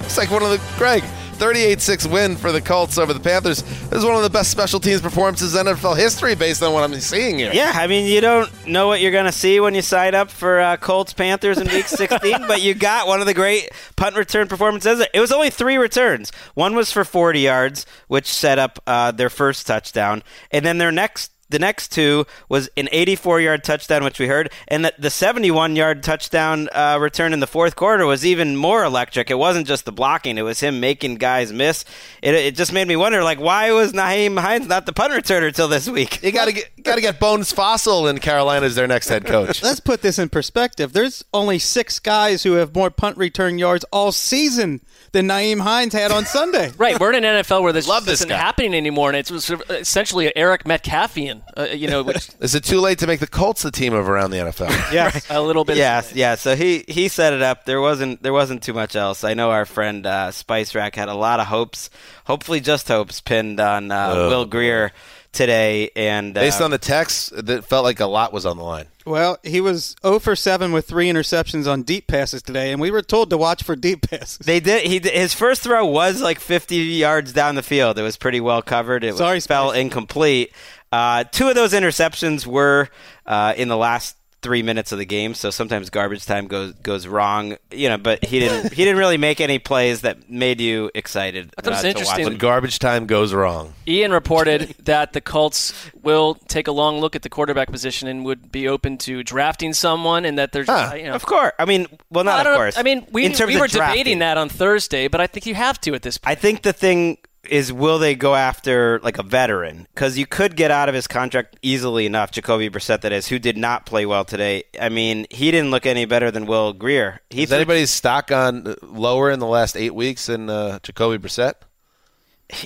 [0.00, 1.02] it's like one of the, Greg,
[1.40, 3.62] 38 6 win for the Colts over the Panthers.
[3.62, 6.84] This is one of the best special teams performances in NFL history based on what
[6.84, 7.50] I'm seeing here.
[7.54, 10.30] Yeah, I mean, you don't know what you're going to see when you sign up
[10.30, 14.16] for uh, Colts Panthers in Week 16, but you got one of the great punt
[14.16, 15.02] return performances.
[15.14, 16.30] It was only three returns.
[16.52, 20.92] One was for 40 yards, which set up uh, their first touchdown, and then their
[20.92, 21.32] next.
[21.50, 26.68] The next two was an 84-yard touchdown, which we heard, and the, the 71-yard touchdown
[26.72, 29.30] uh, return in the fourth quarter was even more electric.
[29.30, 31.84] It wasn't just the blocking; it was him making guys miss.
[32.22, 35.54] It, it just made me wonder, like, why was Nyheim Hines not the punt returner
[35.54, 36.22] till this week?
[36.22, 39.26] You got to get got to get Bones Fossil in Carolina as their next head
[39.26, 39.62] coach.
[39.62, 40.92] Let's put this in perspective.
[40.92, 44.80] There's only six guys who have more punt return yards all season
[45.12, 46.70] than Nyheim Hines had on Sunday.
[46.80, 48.36] Right, we're in an NFL where this Love just this isn't guy.
[48.36, 51.39] happening anymore, and it's sort of essentially Eric Metcalfian.
[51.56, 54.08] Uh, you know, which Is it too late to make the Colts the team of
[54.08, 54.70] around the NFL?
[54.92, 55.76] Yeah, a little bit.
[55.76, 56.34] Yeah, yeah.
[56.34, 57.64] So he he set it up.
[57.64, 59.24] There wasn't there wasn't too much else.
[59.24, 61.90] I know our friend uh, Spice Rack had a lot of hopes,
[62.24, 64.30] hopefully just hopes, pinned on uh, Ugh.
[64.30, 64.92] Will Grier
[65.32, 65.90] today.
[65.94, 68.86] And uh, Based on the text, that felt like a lot was on the line.
[69.06, 72.90] Well, he was 0 for 7 with three interceptions on deep passes today, and we
[72.90, 74.38] were told to watch for deep passes.
[74.38, 74.86] They did.
[74.86, 77.98] He did- his first throw was like 50 yards down the field.
[77.98, 79.02] It was pretty well covered.
[79.04, 80.52] It Sorry, fell incomplete.
[80.92, 82.88] Uh, two of those interceptions were
[83.26, 87.06] uh, in the last three minutes of the game, so sometimes garbage time goes goes
[87.06, 87.56] wrong.
[87.70, 91.52] You know, but he didn't he didn't really make any plays that made you excited.
[91.58, 92.24] I thought it was uh, to watch interesting.
[92.24, 93.74] When garbage time goes wrong.
[93.86, 95.72] Ian reported that the Colts
[96.02, 99.72] will take a long look at the quarterback position and would be open to drafting
[99.74, 101.52] someone, and that they're just, you know, Of course.
[101.58, 102.76] I mean, well, not I of course.
[102.76, 103.70] I mean, we, we were drafting.
[103.70, 106.36] debating that on Thursday, but I think you have to at this point.
[106.36, 107.18] I think the thing
[107.50, 109.86] is, will they go after like a veteran?
[109.94, 112.30] Because you could get out of his contract easily enough.
[112.30, 114.64] Jacoby Brissett, that is, who did not play well today.
[114.80, 117.20] I mean, he didn't look any better than Will Grier.
[117.30, 121.18] He Is threw- anybody's stock on lower in the last eight weeks than uh, Jacoby
[121.18, 121.54] Brissett?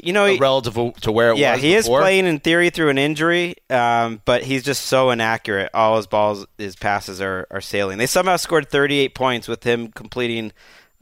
[0.03, 2.01] you know, he, relative to where it yeah, was he before?
[2.01, 5.71] is playing in theory through an injury, um, but he's just so inaccurate.
[5.75, 7.99] All his balls, his passes are, are sailing.
[7.99, 10.53] They somehow scored 38 points with him completing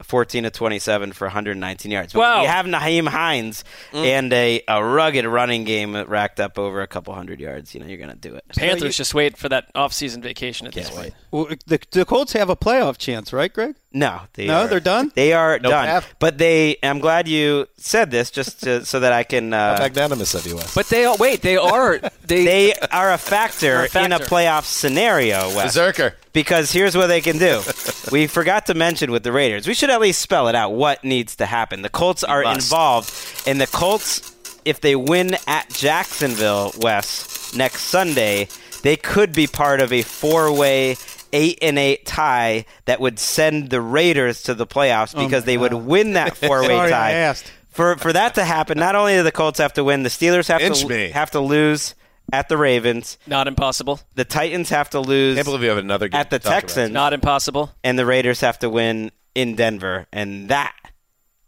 [0.01, 2.13] 14 to 27 for 119 yards.
[2.13, 2.41] But Wow.
[2.41, 4.05] You have Nyheim Hines Mm.
[4.05, 7.73] and a, a rugged running game that racked up over a couple hundred yards.
[7.73, 8.43] You know, you're going to do it.
[8.55, 11.13] Panthers just wait for that off-season vacation at this point.
[11.31, 13.75] Well, the, the Colts have a playoff chance, right, Greg?
[13.95, 15.11] No, they No, are, they're done?
[15.13, 15.85] They are No done.
[15.85, 16.15] path?
[16.17, 16.77] But they.
[16.81, 19.53] I'm glad you said this, just to, so that I can.
[19.53, 20.73] Uh, magnanimous of you, Wes.
[20.73, 24.17] But they are, wait, they are they they are a factor, Are a in a
[24.17, 24.25] factor.
[24.35, 25.47] playoff scenario.
[25.55, 25.75] Wes.
[25.75, 26.15] Berserker.
[26.33, 27.61] Because here's what they can do.
[28.11, 29.67] we forgot to mention with the Raiders.
[29.67, 31.83] We should at least spell it out what needs to happen.
[31.83, 33.13] The Colts are involved,
[33.45, 38.47] and the Colts, if they win at Jacksonville, Wes, next Sunday,
[38.81, 40.95] they could be part of a four-way
[41.33, 45.47] eight and eight tie that would send the Raiders to the playoffs Oh because my
[45.47, 47.09] they would win that four way tie.
[47.09, 47.51] I asked.
[47.69, 50.47] For for that to happen, not only do the Colts have to win, the Steelers
[50.47, 51.09] have Inch to me.
[51.09, 51.95] have to lose
[52.31, 53.17] at the Ravens.
[53.27, 53.99] Not impossible.
[54.15, 56.51] The Titans have to lose Can't believe you have another game at the to talk
[56.51, 56.59] about.
[56.61, 56.91] Texans.
[56.93, 57.71] Not impossible.
[57.83, 60.73] and the Raiders have to win in Denver, and that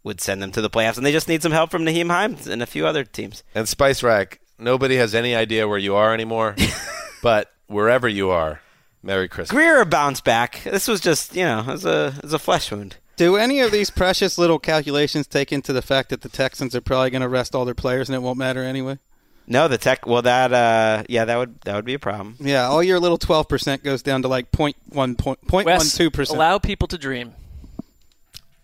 [0.02, 0.96] would send them to the playoffs.
[0.96, 3.42] And they just need some help from Nyheim Hines and a few other teams.
[3.54, 6.54] And Spice Rack, nobody has any idea where you are anymore,
[7.22, 8.60] but wherever you are,
[9.06, 9.56] Merry Christmas.
[9.56, 10.62] Grier bounced back.
[10.64, 12.96] This was just, you know, it was a, it was a flesh wound.
[13.14, 16.80] Do any of these precious little calculations take into the fact that the Texans are
[16.80, 18.98] probably going to rest all their players and it won't matter anyway?
[19.46, 20.06] No, the tech.
[20.06, 22.34] Well, that uh, yeah, that would that would be a problem.
[22.40, 25.76] Yeah, all your little twelve percent goes down to like point one point point one
[25.76, 26.36] Wes, two percent.
[26.36, 27.32] allow people to dream.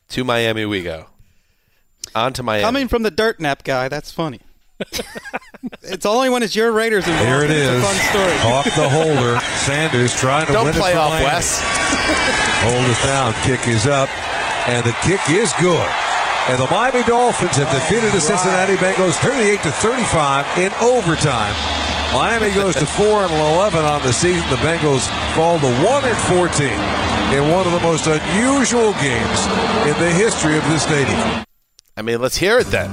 [0.09, 1.06] To Miami we go.
[2.16, 2.64] On to Miami.
[2.64, 4.40] Coming from the dirt nap guy, that's funny.
[5.82, 7.26] it's only when it's your Raiders involved.
[7.26, 7.70] Here it that is.
[7.70, 8.52] It's a fun story.
[8.52, 9.39] Off the holder.
[9.62, 11.24] Sanders trying to Don't win play it for off, Miami.
[11.26, 11.60] Wes.
[12.66, 13.34] Hold it down.
[13.47, 14.09] Kick is up.
[14.66, 15.90] And the kick is good.
[16.51, 21.55] And the Miami Dolphins have defeated the Cincinnati Bengals 38 to 35 in overtime.
[22.12, 24.43] Miami goes to 4 and 11 on the season.
[24.51, 26.66] The Bengals fall to 1 and 14
[27.39, 29.47] in one of the most unusual games
[29.86, 31.44] in the history of this stadium.
[31.97, 32.90] I mean, let's hear it then.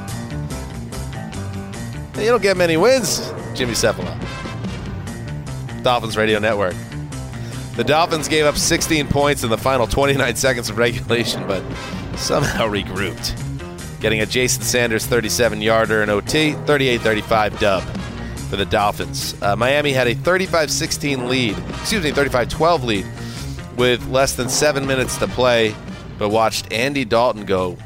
[2.20, 4.14] You don't get many wins, Jimmy Cefalo.
[5.84, 6.76] Dolphins Radio Network.
[7.76, 11.64] The Dolphins gave up 16 points in the final 29 seconds of regulation, but
[12.18, 14.00] somehow regrouped.
[14.02, 17.84] Getting a Jason Sanders 37 yarder in OT, 38 35 dub
[18.50, 19.42] for the Dolphins.
[19.42, 23.06] Uh, Miami had a 35 16 lead, excuse me, 35 12 lead
[23.78, 25.74] with less than seven minutes to play,
[26.18, 27.78] but watched Andy Dalton go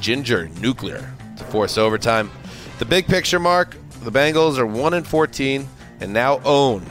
[0.00, 2.30] ginger nuclear to force overtime.
[2.78, 5.68] The big picture, Mark, the Bengals are 1 and 14
[6.00, 6.84] and now own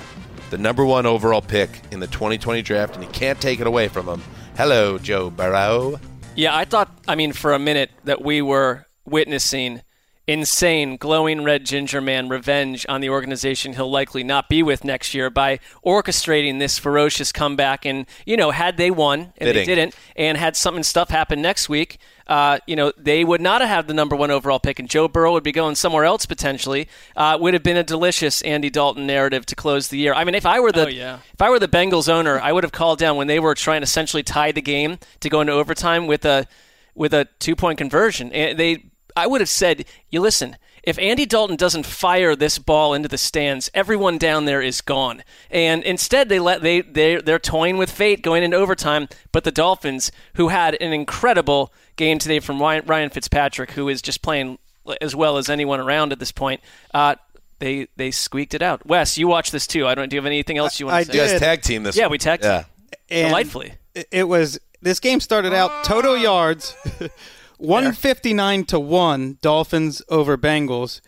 [0.49, 3.87] the number one overall pick in the 2020 draft, and you can't take it away
[3.87, 4.21] from them.
[4.57, 5.99] Hello, Joe Burrow.
[6.35, 9.81] Yeah, I thought, I mean, for a minute that we were witnessing
[10.27, 15.15] insane glowing red ginger man revenge on the organization he'll likely not be with next
[15.15, 19.53] year by orchestrating this ferocious comeback and you know had they won and Fitting.
[19.53, 21.97] they didn't and had something stuff happen next week
[22.31, 25.07] uh, you know they would not have had the number one overall pick and joe
[25.07, 29.05] burrow would be going somewhere else potentially uh, would have been a delicious andy dalton
[29.05, 31.19] narrative to close the year i mean if i were the Oh, yeah.
[31.33, 33.81] if I were the Bengals owner, I would have called down when they were trying
[33.81, 36.47] to essentially tie the game to go into overtime with a
[36.95, 38.31] with a two point conversion.
[38.31, 38.85] And they,
[39.15, 43.17] I would have said, "You listen." If Andy Dalton doesn't fire this ball into the
[43.17, 45.23] stands, everyone down there is gone.
[45.51, 49.07] And instead, they let they they they're toying with fate going into overtime.
[49.31, 54.01] But the Dolphins, who had an incredible game today from Ryan, Ryan Fitzpatrick, who is
[54.01, 54.57] just playing
[55.01, 56.61] as well as anyone around at this point,
[56.95, 57.15] uh,
[57.59, 58.83] they they squeaked it out.
[58.87, 59.85] Wes, you watch this too.
[59.87, 60.09] I don't.
[60.09, 61.13] Do you have anything else you want I to say?
[61.17, 61.39] You guys did.
[61.39, 62.11] tag team this Yeah, one.
[62.13, 62.63] we tagged Yeah.
[63.11, 63.73] And delightfully.
[63.93, 66.75] it- It was this game started out total yards,
[67.61, 71.01] one fifty nine to one Dolphins over Bengals,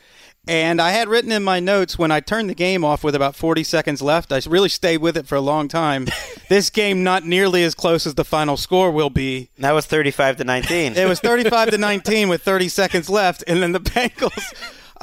[0.47, 3.35] and I had written in my notes when I turned the game off with about
[3.35, 4.31] forty seconds left.
[4.31, 6.07] I really stayed with it for a long time.
[6.49, 9.49] this game not nearly as close as the final score will be.
[9.57, 10.95] That was 35 to 19.
[10.95, 14.53] It was 35 to 19 with 30 seconds left, and then the Bengals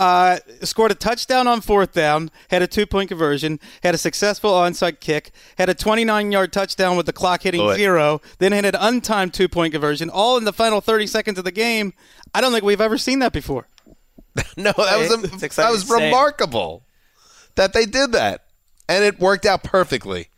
[0.00, 4.98] uh, scored a touchdown on fourth down, had a two-point conversion, had a successful onside
[4.98, 7.76] kick, had a 29-yard touchdown with the clock hitting Boy.
[7.76, 11.52] zero, then had an untimed two-point conversion, all in the final 30 seconds of the
[11.52, 11.92] game.
[12.34, 13.68] I don't think we've ever seen that before.
[14.56, 16.84] No, that was a, that was remarkable
[17.56, 18.44] that they did that,
[18.88, 20.28] and it worked out perfectly.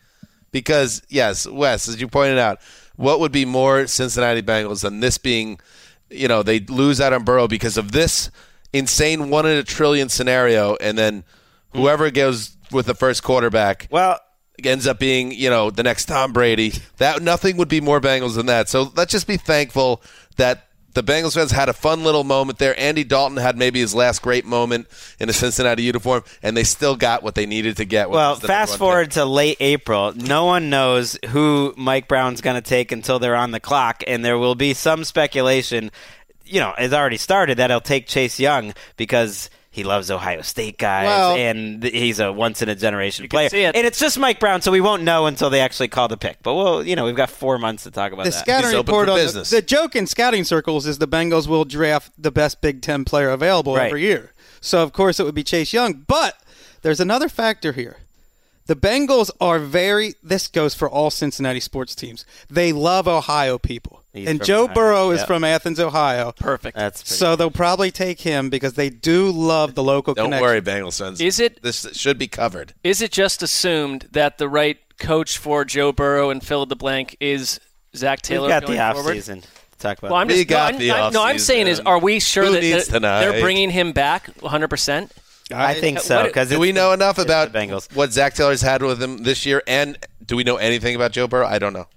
[0.51, 2.59] Because yes, Wes, as you pointed out,
[2.97, 5.61] what would be more Cincinnati Bengals than this being,
[6.11, 8.31] you know, they lose out on Burrow because of this
[8.73, 11.25] insane one in a trillion scenario, and then
[11.73, 14.19] whoever goes with the first quarterback well,
[14.65, 16.73] ends up being, you know, the next Tom Brady.
[16.99, 18.69] That nothing would be more Bengals than that.
[18.69, 20.03] So let's just be thankful
[20.37, 22.79] that the Bengals fans had a fun little moment there.
[22.79, 24.87] Andy Dalton had maybe his last great moment
[25.19, 28.11] in a Cincinnati uniform, and they still got what they needed to get.
[28.11, 30.13] Well, was the number fast forward to late April.
[30.15, 34.25] No one knows who Mike Brown's going to take until they're on the clock, and
[34.25, 35.91] there will be some speculation.
[36.53, 40.77] You know, it's already started that he'll take Chase Young because he loves Ohio State
[40.77, 43.49] guys, Well- and he's a once in a generation player.
[43.49, 43.75] see it.
[43.75, 46.43] And it's just Mike Brown, so we won't know until they actually call the pick.
[46.43, 48.39] But we'll, you know, we've got four months to talk about The that.
[48.39, 51.47] scouting He's open report for on the, the joke in scouting circles is the Bengals
[51.47, 53.87] will draft the best Big Ten player available Right.
[53.87, 54.33] every year.
[54.61, 56.05] So of course it would be Chase Young.
[56.07, 56.37] But
[56.83, 57.97] there's another factor here.
[58.67, 60.15] The Bengals are very.
[60.23, 62.25] This goes for all Cincinnati sports teams.
[62.51, 64.75] They love Ohio people, He's and Joe Ohio.
[64.75, 65.27] Burrow is Yep.
[65.27, 66.33] from Athens, Ohio.
[66.33, 66.77] Perfect.
[66.77, 70.43] That's pretty So they'll probably take him because they do love the local Don't connection.
[70.43, 71.21] worry, Bengals fans.
[71.21, 72.75] Is it- This should be covered.
[72.85, 77.17] Is it just assumed that the right coach for Joe Burrow and fill the blank
[77.21, 77.59] is
[77.97, 78.49] Zac Taylor.
[78.49, 79.17] We've got going the forward?
[79.17, 79.49] offseason to
[79.79, 80.11] talk about.
[80.11, 82.21] Well, I'm We just got no, the I'm, I'm- no, I'm saying is, are we
[82.21, 84.69] sure Who that needs they're, bringing him back 100?
[84.69, 85.11] percent
[85.55, 87.93] I think uh, so because Do we know enough about Bengals.
[87.95, 89.63] what Zac Taylor's had with him this year?
[89.67, 91.47] And do we know anything about Joe Burrow?
[91.47, 91.89] I don't know.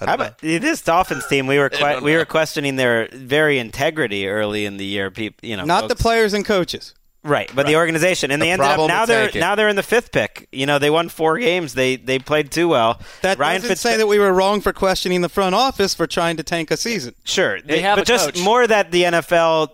[0.00, 0.24] I How don't know.
[0.26, 1.46] about this Dolphins team?
[1.46, 5.10] We were que- we were questioning their very integrity early in the year.
[5.10, 6.94] People, you know, Not the players and coaches.
[7.24, 9.40] right, but the organization, and The they ended up now they're tanking.
[9.40, 10.48] now they're in the fifth pick.
[10.50, 11.74] You know, they won four games.
[11.74, 13.00] They they played too well.
[13.20, 16.06] That Ryan doesn't Fitz- say that we were wrong for questioning the front office for
[16.06, 17.14] trying to tank a season.
[17.24, 18.42] Sure, They have but a just coach.
[18.44, 19.68] more that the NFL.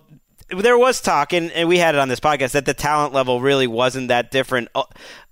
[0.51, 3.43] There was talk, and, and we had it on this podcast that the talent level
[3.43, 4.69] really wasn't that different.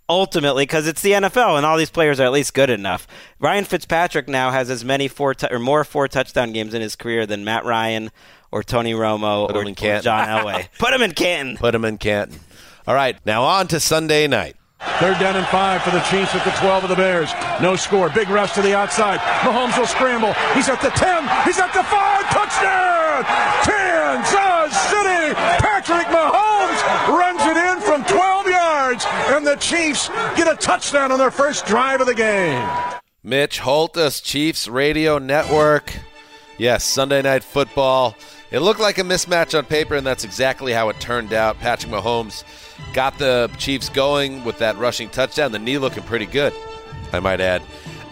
[0.08, 3.06] U- Ultimately, because it's the NFL and all these players are at least good enough.
[3.40, 6.96] Ryan Fitzpatrick now has as many four tou- or more four touchdown games in his
[6.96, 8.10] career than Matt Ryan
[8.52, 10.02] or Tony Romo Put or, him in or Canton.
[10.04, 10.68] John Elway.
[10.78, 11.56] Put him in Canton.
[11.56, 12.38] Put him in Canton.
[12.86, 14.54] All right, now on to Sunday night.
[15.00, 17.32] Third down and five for the Chiefs at the 12 of the Bears.
[17.60, 18.08] No score.
[18.10, 19.18] Big rush to the outside.
[19.40, 20.34] Mahomes will scramble.
[20.54, 21.22] He's at the 10.
[21.44, 22.30] He's at the 5.
[22.30, 23.24] Touchdown!
[23.64, 25.34] Kansas City!
[25.58, 26.78] Patrick Mahomes
[27.08, 29.04] runs it in from 12 yards,
[29.34, 32.68] and the Chiefs get a touchdown on their first drive of the game.
[33.22, 35.94] Mitch Holtus, Chiefs Radio Network.
[36.58, 38.14] Yes, Sunday night football.
[38.50, 41.58] It looked like a mismatch on paper, and that's exactly how it turned out.
[41.58, 42.44] Patrick Mahomes
[42.92, 45.52] got the Chiefs going with that rushing touchdown.
[45.52, 46.52] The knee looking pretty good,
[47.12, 47.62] I might add.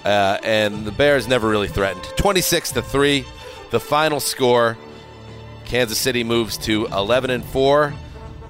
[0.04, 2.04] Uh, and the Bears never really threatened.
[2.16, 3.24] 26 to 3,
[3.70, 4.78] the final score.
[5.66, 7.92] Kansas City moves to 11 and 4,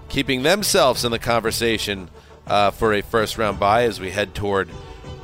[0.08, 2.08] keeping themselves in the conversation
[2.46, 4.68] uh, for a first round bye as we head toward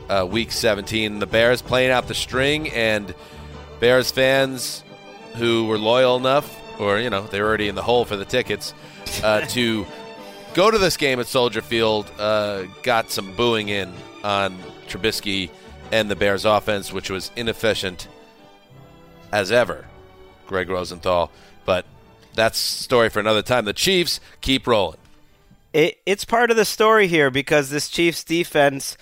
[0.08, 1.18] uh, week 17.
[1.18, 3.14] The Bears playing out the string, and
[3.78, 4.82] Bears fans
[5.36, 8.24] who were loyal enough, or, you know, they were already in the hole for the
[8.24, 8.74] tickets,
[9.22, 9.86] uh, to
[10.54, 13.92] go to this game at Soldier Field, uh, got some booing in
[14.24, 15.50] on Trubisky
[15.92, 18.08] and the Bears offense, which was inefficient
[19.32, 19.86] as ever,
[20.46, 21.30] Gregg Rosenthal.
[21.64, 21.84] But
[22.34, 23.64] that's a story for another time.
[23.64, 24.99] The Chiefs keep rolling.
[25.72, 28.96] It, it's part of the story here because this Chiefs defense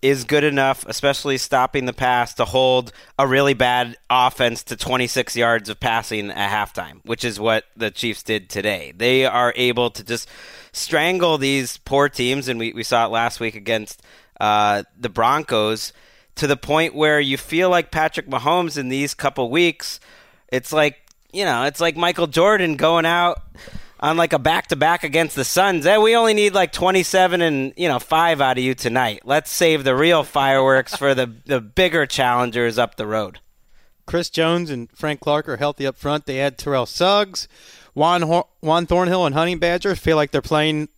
[0.00, 5.34] is good enough, especially stopping the pass, to hold a really bad offense to 26
[5.34, 8.92] yards of passing at halftime, which is what the Chiefs did today.
[8.94, 10.28] They are able to just
[10.72, 14.02] strangle these poor teams, and we, we saw it last week against
[14.40, 15.92] uh, the Broncos,
[16.36, 20.00] to the point where you feel like Patrick Mahomes in these couple weeks,
[20.48, 20.98] it's like,
[21.32, 23.40] you know, it's like Michael Jordan going out
[24.04, 25.86] on like a back to back against the Suns.
[25.86, 29.22] Eh, we only need like 27 and, you know, 5 out of you tonight.
[29.24, 33.40] Let's save the real fireworks for the the bigger challengers up the road.
[34.06, 36.26] Chris Jones and Frank Clark are healthy up front.
[36.26, 37.48] They add Terrell Suggs,
[37.94, 38.22] Juan,
[38.60, 40.90] Juan Thornhill, and Honey Badger feel like they're playing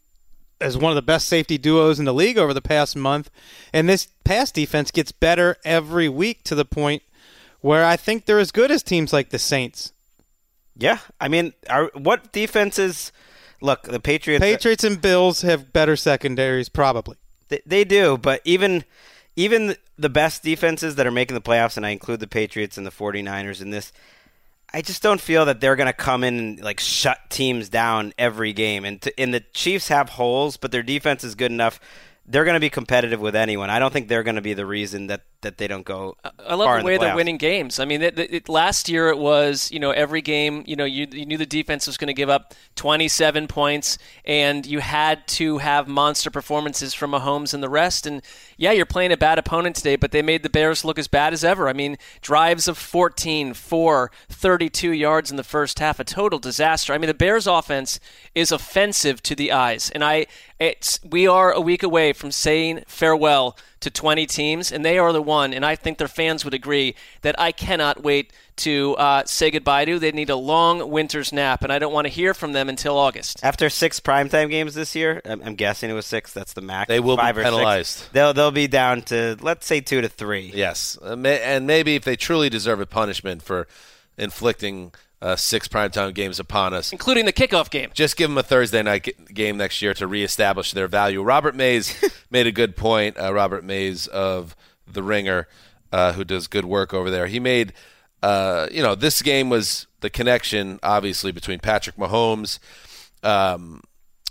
[0.61, 3.31] as one of the best safety duos in the league over the past month.
[3.73, 7.05] And this pass defense gets better every week to the point
[7.61, 9.93] where I think they're as good as teams like the Saints.
[10.79, 13.13] Yeah, I mean, are, what defenses?
[13.61, 14.43] Look, the Patriots.
[14.43, 17.17] Patriots and Bills have better secondaries, probably.
[17.49, 18.85] They, they do, but even
[19.37, 22.87] even the best defenses that are making the playoffs, and I include the Patriots and
[22.87, 23.93] the 49ers in this,
[24.73, 28.13] I just don't feel that they're going to come in and like shut teams down
[28.19, 28.85] every game.
[28.85, 31.79] And to, and the Chiefs have holes, but their defense is good enough.
[32.29, 33.71] They're going to be competitive with anyone.
[33.71, 36.17] I don't think they're going to be the reason that, that they don't go.
[36.25, 37.79] I love far the way the they're winning games.
[37.79, 41.07] I mean, it, it, last year it was you know every game you know you,
[41.11, 45.59] you knew the defense was going to give up 27 points, and you had to
[45.59, 48.07] have monster performances from Mahomes and the rest.
[48.07, 48.23] And
[48.57, 51.33] yeah, you're playing a bad opponent today, but they made the Bears look as bad
[51.33, 51.69] as ever.
[51.69, 56.93] I mean, drives of 14, 4, 32 yards in the first half, a total disaster.
[56.93, 58.01] I mean, the Bears offense
[58.35, 60.27] is offensive to the eyes, and I
[60.59, 65.13] it's we are a week away from saying farewell to 20 teams, and they are
[65.13, 69.23] the one, and I think their fans would agree that I cannot wait to uh,
[69.27, 69.99] say goodbye to.
[69.99, 72.97] They need a long winter's nap, and I don't want to hear from them until
[72.97, 73.41] August.
[73.45, 76.33] After six primetime games this year, I'm, I'm guessing it was six.
[76.33, 76.89] That's the max.
[76.89, 77.51] They will be Five or six.
[77.55, 78.13] penalized.
[78.15, 80.53] They'll they'll be down to let's say two to three.
[80.55, 83.69] Yes, Uh, may- and maybe if they truly deserve a punishment for
[84.17, 84.93] inflicting
[85.27, 88.81] uh, six primetime games upon us, including the kickoff game, just give them a Thursday
[88.81, 91.21] night g- game next year to reestablish their value.
[91.21, 92.01] Robert Mays
[92.31, 93.19] made a good point.
[93.19, 94.55] Uh, Robert Mays of
[94.87, 95.49] The Ringer,
[95.91, 97.73] uh, who does good work over there, he made.
[98.23, 102.61] Uh, you know, this game was the connection, obviously, between Patrick Mahomes,
[103.25, 103.83] um,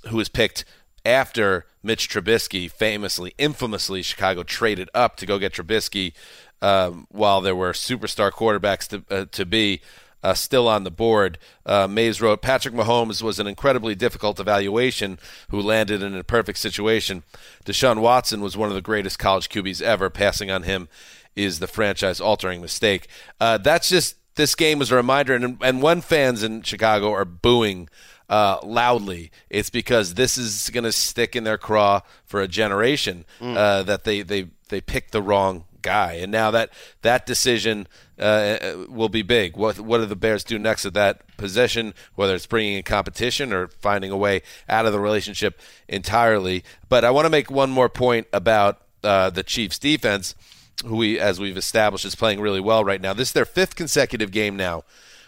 [0.07, 0.63] who was picked
[1.03, 6.13] after Mitch Trubisky, famously, infamously, Chicago traded up to go get Trubisky
[6.61, 9.81] um, while there were superstar quarterbacks to, uh, to be.
[10.25, 11.37] Uh, still on the board.
[11.65, 15.19] Uh, Mays wrote Patrick Mahomes was an incredibly difficult evaluation
[15.49, 17.23] who landed in a perfect situation.
[17.65, 20.09] Deshaun Watson was one of the greatest college QBs ever.
[20.09, 20.87] Passing on him
[21.35, 23.07] is the franchise altering mistake.
[23.39, 27.23] Uh, that's just this game was a reminder, and, and when fans in Chicago are
[27.25, 27.87] booing
[28.29, 33.25] uh, loudly, it's because this is going to stick in their craw for a generation
[33.39, 33.55] Mm.
[33.55, 36.13] uh, that they, they, they picked the wrong guy.
[36.13, 36.71] And now that
[37.03, 37.87] that decision
[38.19, 38.57] uh,
[38.89, 39.55] will be big.
[39.55, 43.53] What, what do the Bears do next at that position, whether it's bringing in competition
[43.53, 46.63] or finding a way out of the relationship entirely?
[46.89, 50.35] But I want to make one more point about uh, the Chiefs defense
[50.83, 53.13] who we, as we've established, is playing really well right now.
[53.13, 54.83] This is their fifth consecutive game now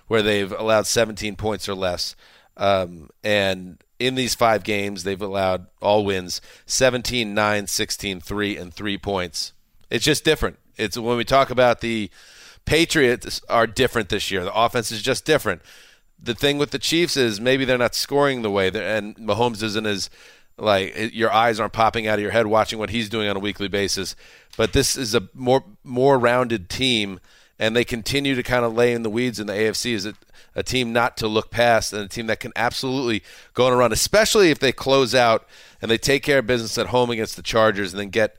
[0.07, 2.15] where they've allowed 17 points or less.
[2.57, 8.73] Um, and in these five games, they've allowed all wins 17, 9, 16, 3, and
[8.73, 9.53] 3 points.
[9.89, 10.57] It's just different.
[10.75, 12.09] It's when we talk about the
[12.65, 14.43] Patriots are different this year.
[14.43, 15.61] The offense is just different.
[16.21, 19.85] The thing with the Chiefs is maybe they're not scoring the way, and Mahomes isn't
[19.85, 20.09] as
[20.57, 23.39] like your eyes aren't popping out of your head watching what he's doing on a
[23.39, 24.15] weekly basis.
[24.57, 27.21] But this is a more more rounded team,
[27.57, 29.93] and they continue to kind of lay in the weeds in the AFC.
[29.93, 30.15] Is a,
[30.53, 33.23] a team not to look past, and a team that can absolutely
[33.53, 35.47] go on a run, especially if they close out
[35.81, 38.35] and they take care of business at home against the Chargers, and then get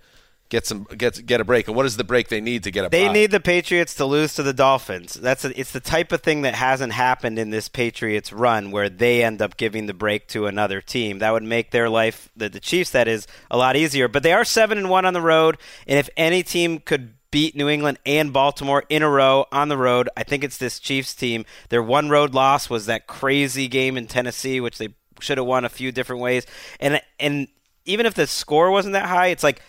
[0.49, 1.69] get some get get a break.
[1.69, 3.13] And what is the break they need to get a They bye?
[3.13, 5.15] need the Patriots to lose to the Dolphins.
[5.15, 8.89] That's a, it's the type of thing that hasn't happened in this Patriots run where
[8.89, 11.19] they end up giving the break to another team.
[11.19, 14.09] That would make their life the, the Chiefs that is a lot easier.
[14.09, 17.55] But they are 7 and 1 on the road and if any team could beat
[17.55, 21.15] New England and Baltimore in a row on the road, I think it's this Chiefs
[21.15, 21.45] team.
[21.69, 24.89] Their one road loss was that crazy game in Tennessee which they
[25.21, 26.47] should have won a few different ways.
[26.81, 27.49] And and
[27.85, 29.61] even if the score wasn't that high, it's like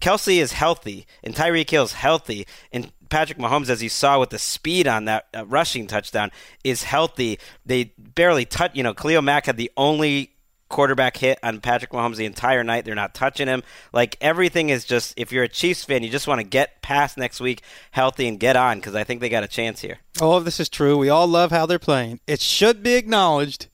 [0.00, 4.38] Kelce is healthy, and Tyreek Hill's healthy, and Patrick Mahomes, as you saw with the
[4.38, 6.30] speed on that uh, rushing touchdown,
[6.64, 7.38] is healthy.
[7.64, 8.72] They barely touch.
[8.74, 10.32] You know, Khalil Mack had the only
[10.68, 12.84] quarterback hit on Patrick Mahomes the entire night.
[12.84, 13.62] They're not touching him.
[13.92, 15.14] Like everything is just.
[15.16, 17.62] If you're a Chiefs fan, you just want to get past next week
[17.92, 19.98] healthy and get on because I think they got a chance here.
[20.20, 20.96] All of this is true.
[20.98, 22.20] We all love how they're playing.
[22.26, 23.68] It should be acknowledged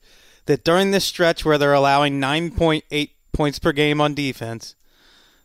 [0.45, 4.75] that during this stretch where they're allowing 9.8 points per game on defense,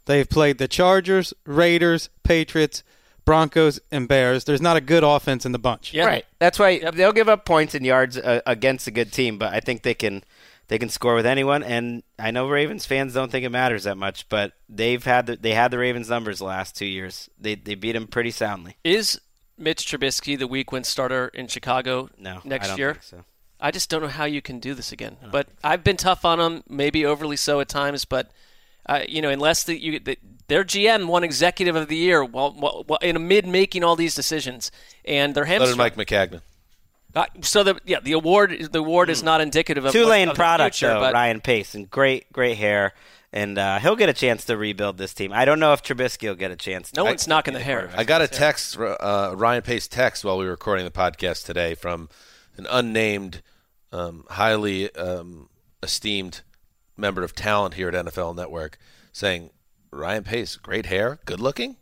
[0.09, 2.83] they've played the Chargers, Raiders, Patriots,
[3.25, 4.45] Broncos, and Bears.
[4.45, 5.95] There's not a good offense in the bunch.
[5.95, 6.25] Right.
[6.39, 9.61] That's why they'll give up points and yards uh, against a good team, but I
[9.61, 10.25] think they can
[10.69, 11.63] they can score with anyone.
[11.63, 15.37] And I know Ravens fans don't think it matters that much, but they've had the,
[15.37, 17.29] they had the Ravens numbers the last two years.
[17.39, 18.77] They they beat them pretty soundly.
[18.85, 19.21] Is
[19.59, 22.93] Mitch Trubisky the week one starter in Chicago No, next I don't year?
[22.95, 23.25] think so.
[23.61, 25.17] I just don't know how you can do this again.
[25.33, 28.05] But I've been tough on them, maybe overly so at times.
[28.05, 28.31] But
[28.89, 32.53] uh, you know, unless the, you, the, their GM won Executive of the Year while,
[32.53, 34.71] while, while in amid making all these decisions,
[35.05, 35.79] and their So did hamstring.
[35.79, 36.41] Mike Maccagnan.
[37.15, 40.39] Uh, so the yeah the award the award is not indicative of Tulane of the
[40.39, 42.93] product future, though, but Ryan Pace, and great great hair.
[43.31, 45.33] And uh, he'll get a chance to rebuild this team.
[45.35, 46.95] I don't know if Trubisky will get a chance.
[46.95, 47.91] no to one's knocking the hair.
[47.95, 51.75] I got a text, uh, Ryan Pace text while we were recording the podcast today
[51.75, 52.09] from
[52.57, 53.43] an unnamed,
[53.93, 55.51] um, highly um,
[55.83, 56.41] esteemed
[56.99, 58.79] member of talent here at NFL Network
[59.13, 59.51] saying,
[59.91, 61.77] Ryan Pace, great hair, good looking.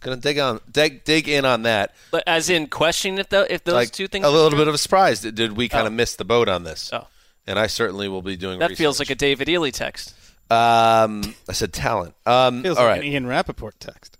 [0.00, 1.94] Gonna dig on dig, dig in on that.
[2.10, 4.58] But as in questioning if the, if those like two things a little true?
[4.58, 5.20] bit of a surprise.
[5.22, 5.96] Did, did we kind of Oh.
[5.96, 6.90] miss the boat on this?
[6.92, 7.06] Oh.
[7.46, 8.78] And I certainly will be doing that research.
[8.78, 10.14] feels like a David Ely text.
[10.50, 12.14] Um, I said talent.
[12.26, 13.00] Um, Feels all like right.
[13.02, 14.16] an Ian Rapoport text.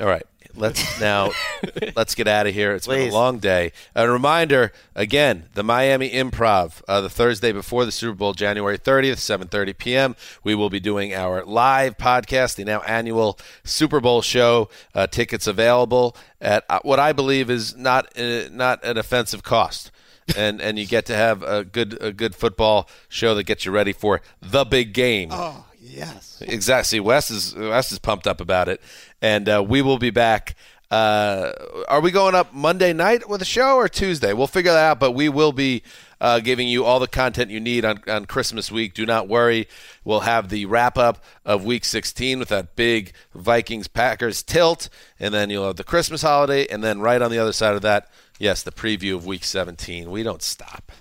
[0.00, 0.24] All right.
[0.56, 1.32] Let's now
[1.96, 2.74] let's get out of here.
[2.74, 3.72] It's been a long day.
[3.94, 9.16] A reminder again: the Miami Improv, uh, the Thursday before the Super Bowl, January 30th,
[9.16, 10.16] 7:30 p.m.
[10.42, 14.68] We will be doing our live podcast, the now annual Super Bowl show.
[14.94, 19.90] Uh, tickets available at uh, what I believe is not uh, not an offensive cost.
[20.36, 23.70] and and you get to have a good a good football show that gets you
[23.70, 25.28] ready for the big game.
[25.30, 26.42] Oh, yes.
[26.46, 27.00] Exactly.
[27.00, 28.80] Wes is Wes is pumped up about it,
[29.20, 30.56] and uh, we will be back.
[30.90, 31.52] Uh,
[31.88, 34.32] are we going up Monday night with a show or Tuesday?
[34.32, 35.00] We'll figure that out.
[35.00, 35.82] But we will be
[36.20, 38.94] uh, giving you all the content you need on, on Christmas week.
[38.94, 39.68] Do not worry.
[40.04, 44.88] We'll have the wrap up of Week 16 with that big Vikings Packers tilt,
[45.18, 47.82] and then you'll have the Christmas holiday, and then right on the other side of
[47.82, 48.08] that,
[48.38, 50.10] yes, the preview of Week 17.
[50.10, 50.92] We don't stop.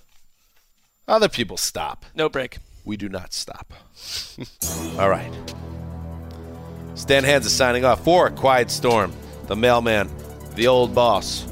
[1.07, 2.05] Other people stop.
[2.15, 2.57] No break.
[2.85, 3.73] We do not stop.
[4.99, 5.31] All right.
[7.07, 9.11] Dan Hanzus signing off for Quiet Storm,
[9.47, 10.09] the mailman,
[10.55, 11.45] the old boss,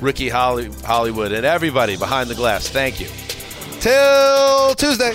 [0.00, 2.68] Ricky Holly- Hollywood, and everybody behind the glass.
[2.68, 3.08] Thank you.
[3.80, 5.14] Till Tuesday.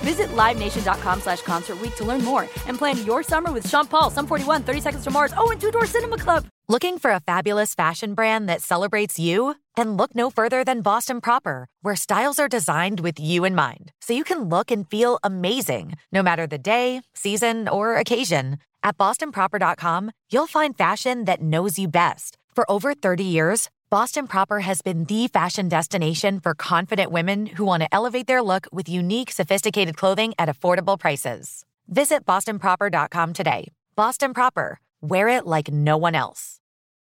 [0.00, 4.26] Visit LiveNation.com slash Concert to learn more and plan your summer with Sean Paul, Sum
[4.26, 6.46] 41, 30 Seconds to Mars, oh, and Two Door Cinema Club.
[6.68, 9.56] Looking for a fabulous fashion brand that celebrates you?
[9.76, 13.92] Then look no further than Boston Proper, where styles are designed with you in mind,
[14.00, 18.58] so you can look and feel amazing, no matter the day, season, or occasion.
[18.82, 22.38] At BostonProper.com, you'll find fashion that knows you best.
[22.54, 27.64] For over 30 years, Boston Proper has been the fashion destination for confident women who
[27.64, 31.64] want to elevate their look with unique, sophisticated clothing at affordable prices.
[31.88, 33.72] Visit bostonproper.com today.
[33.96, 36.59] Boston Proper, wear it like no one else.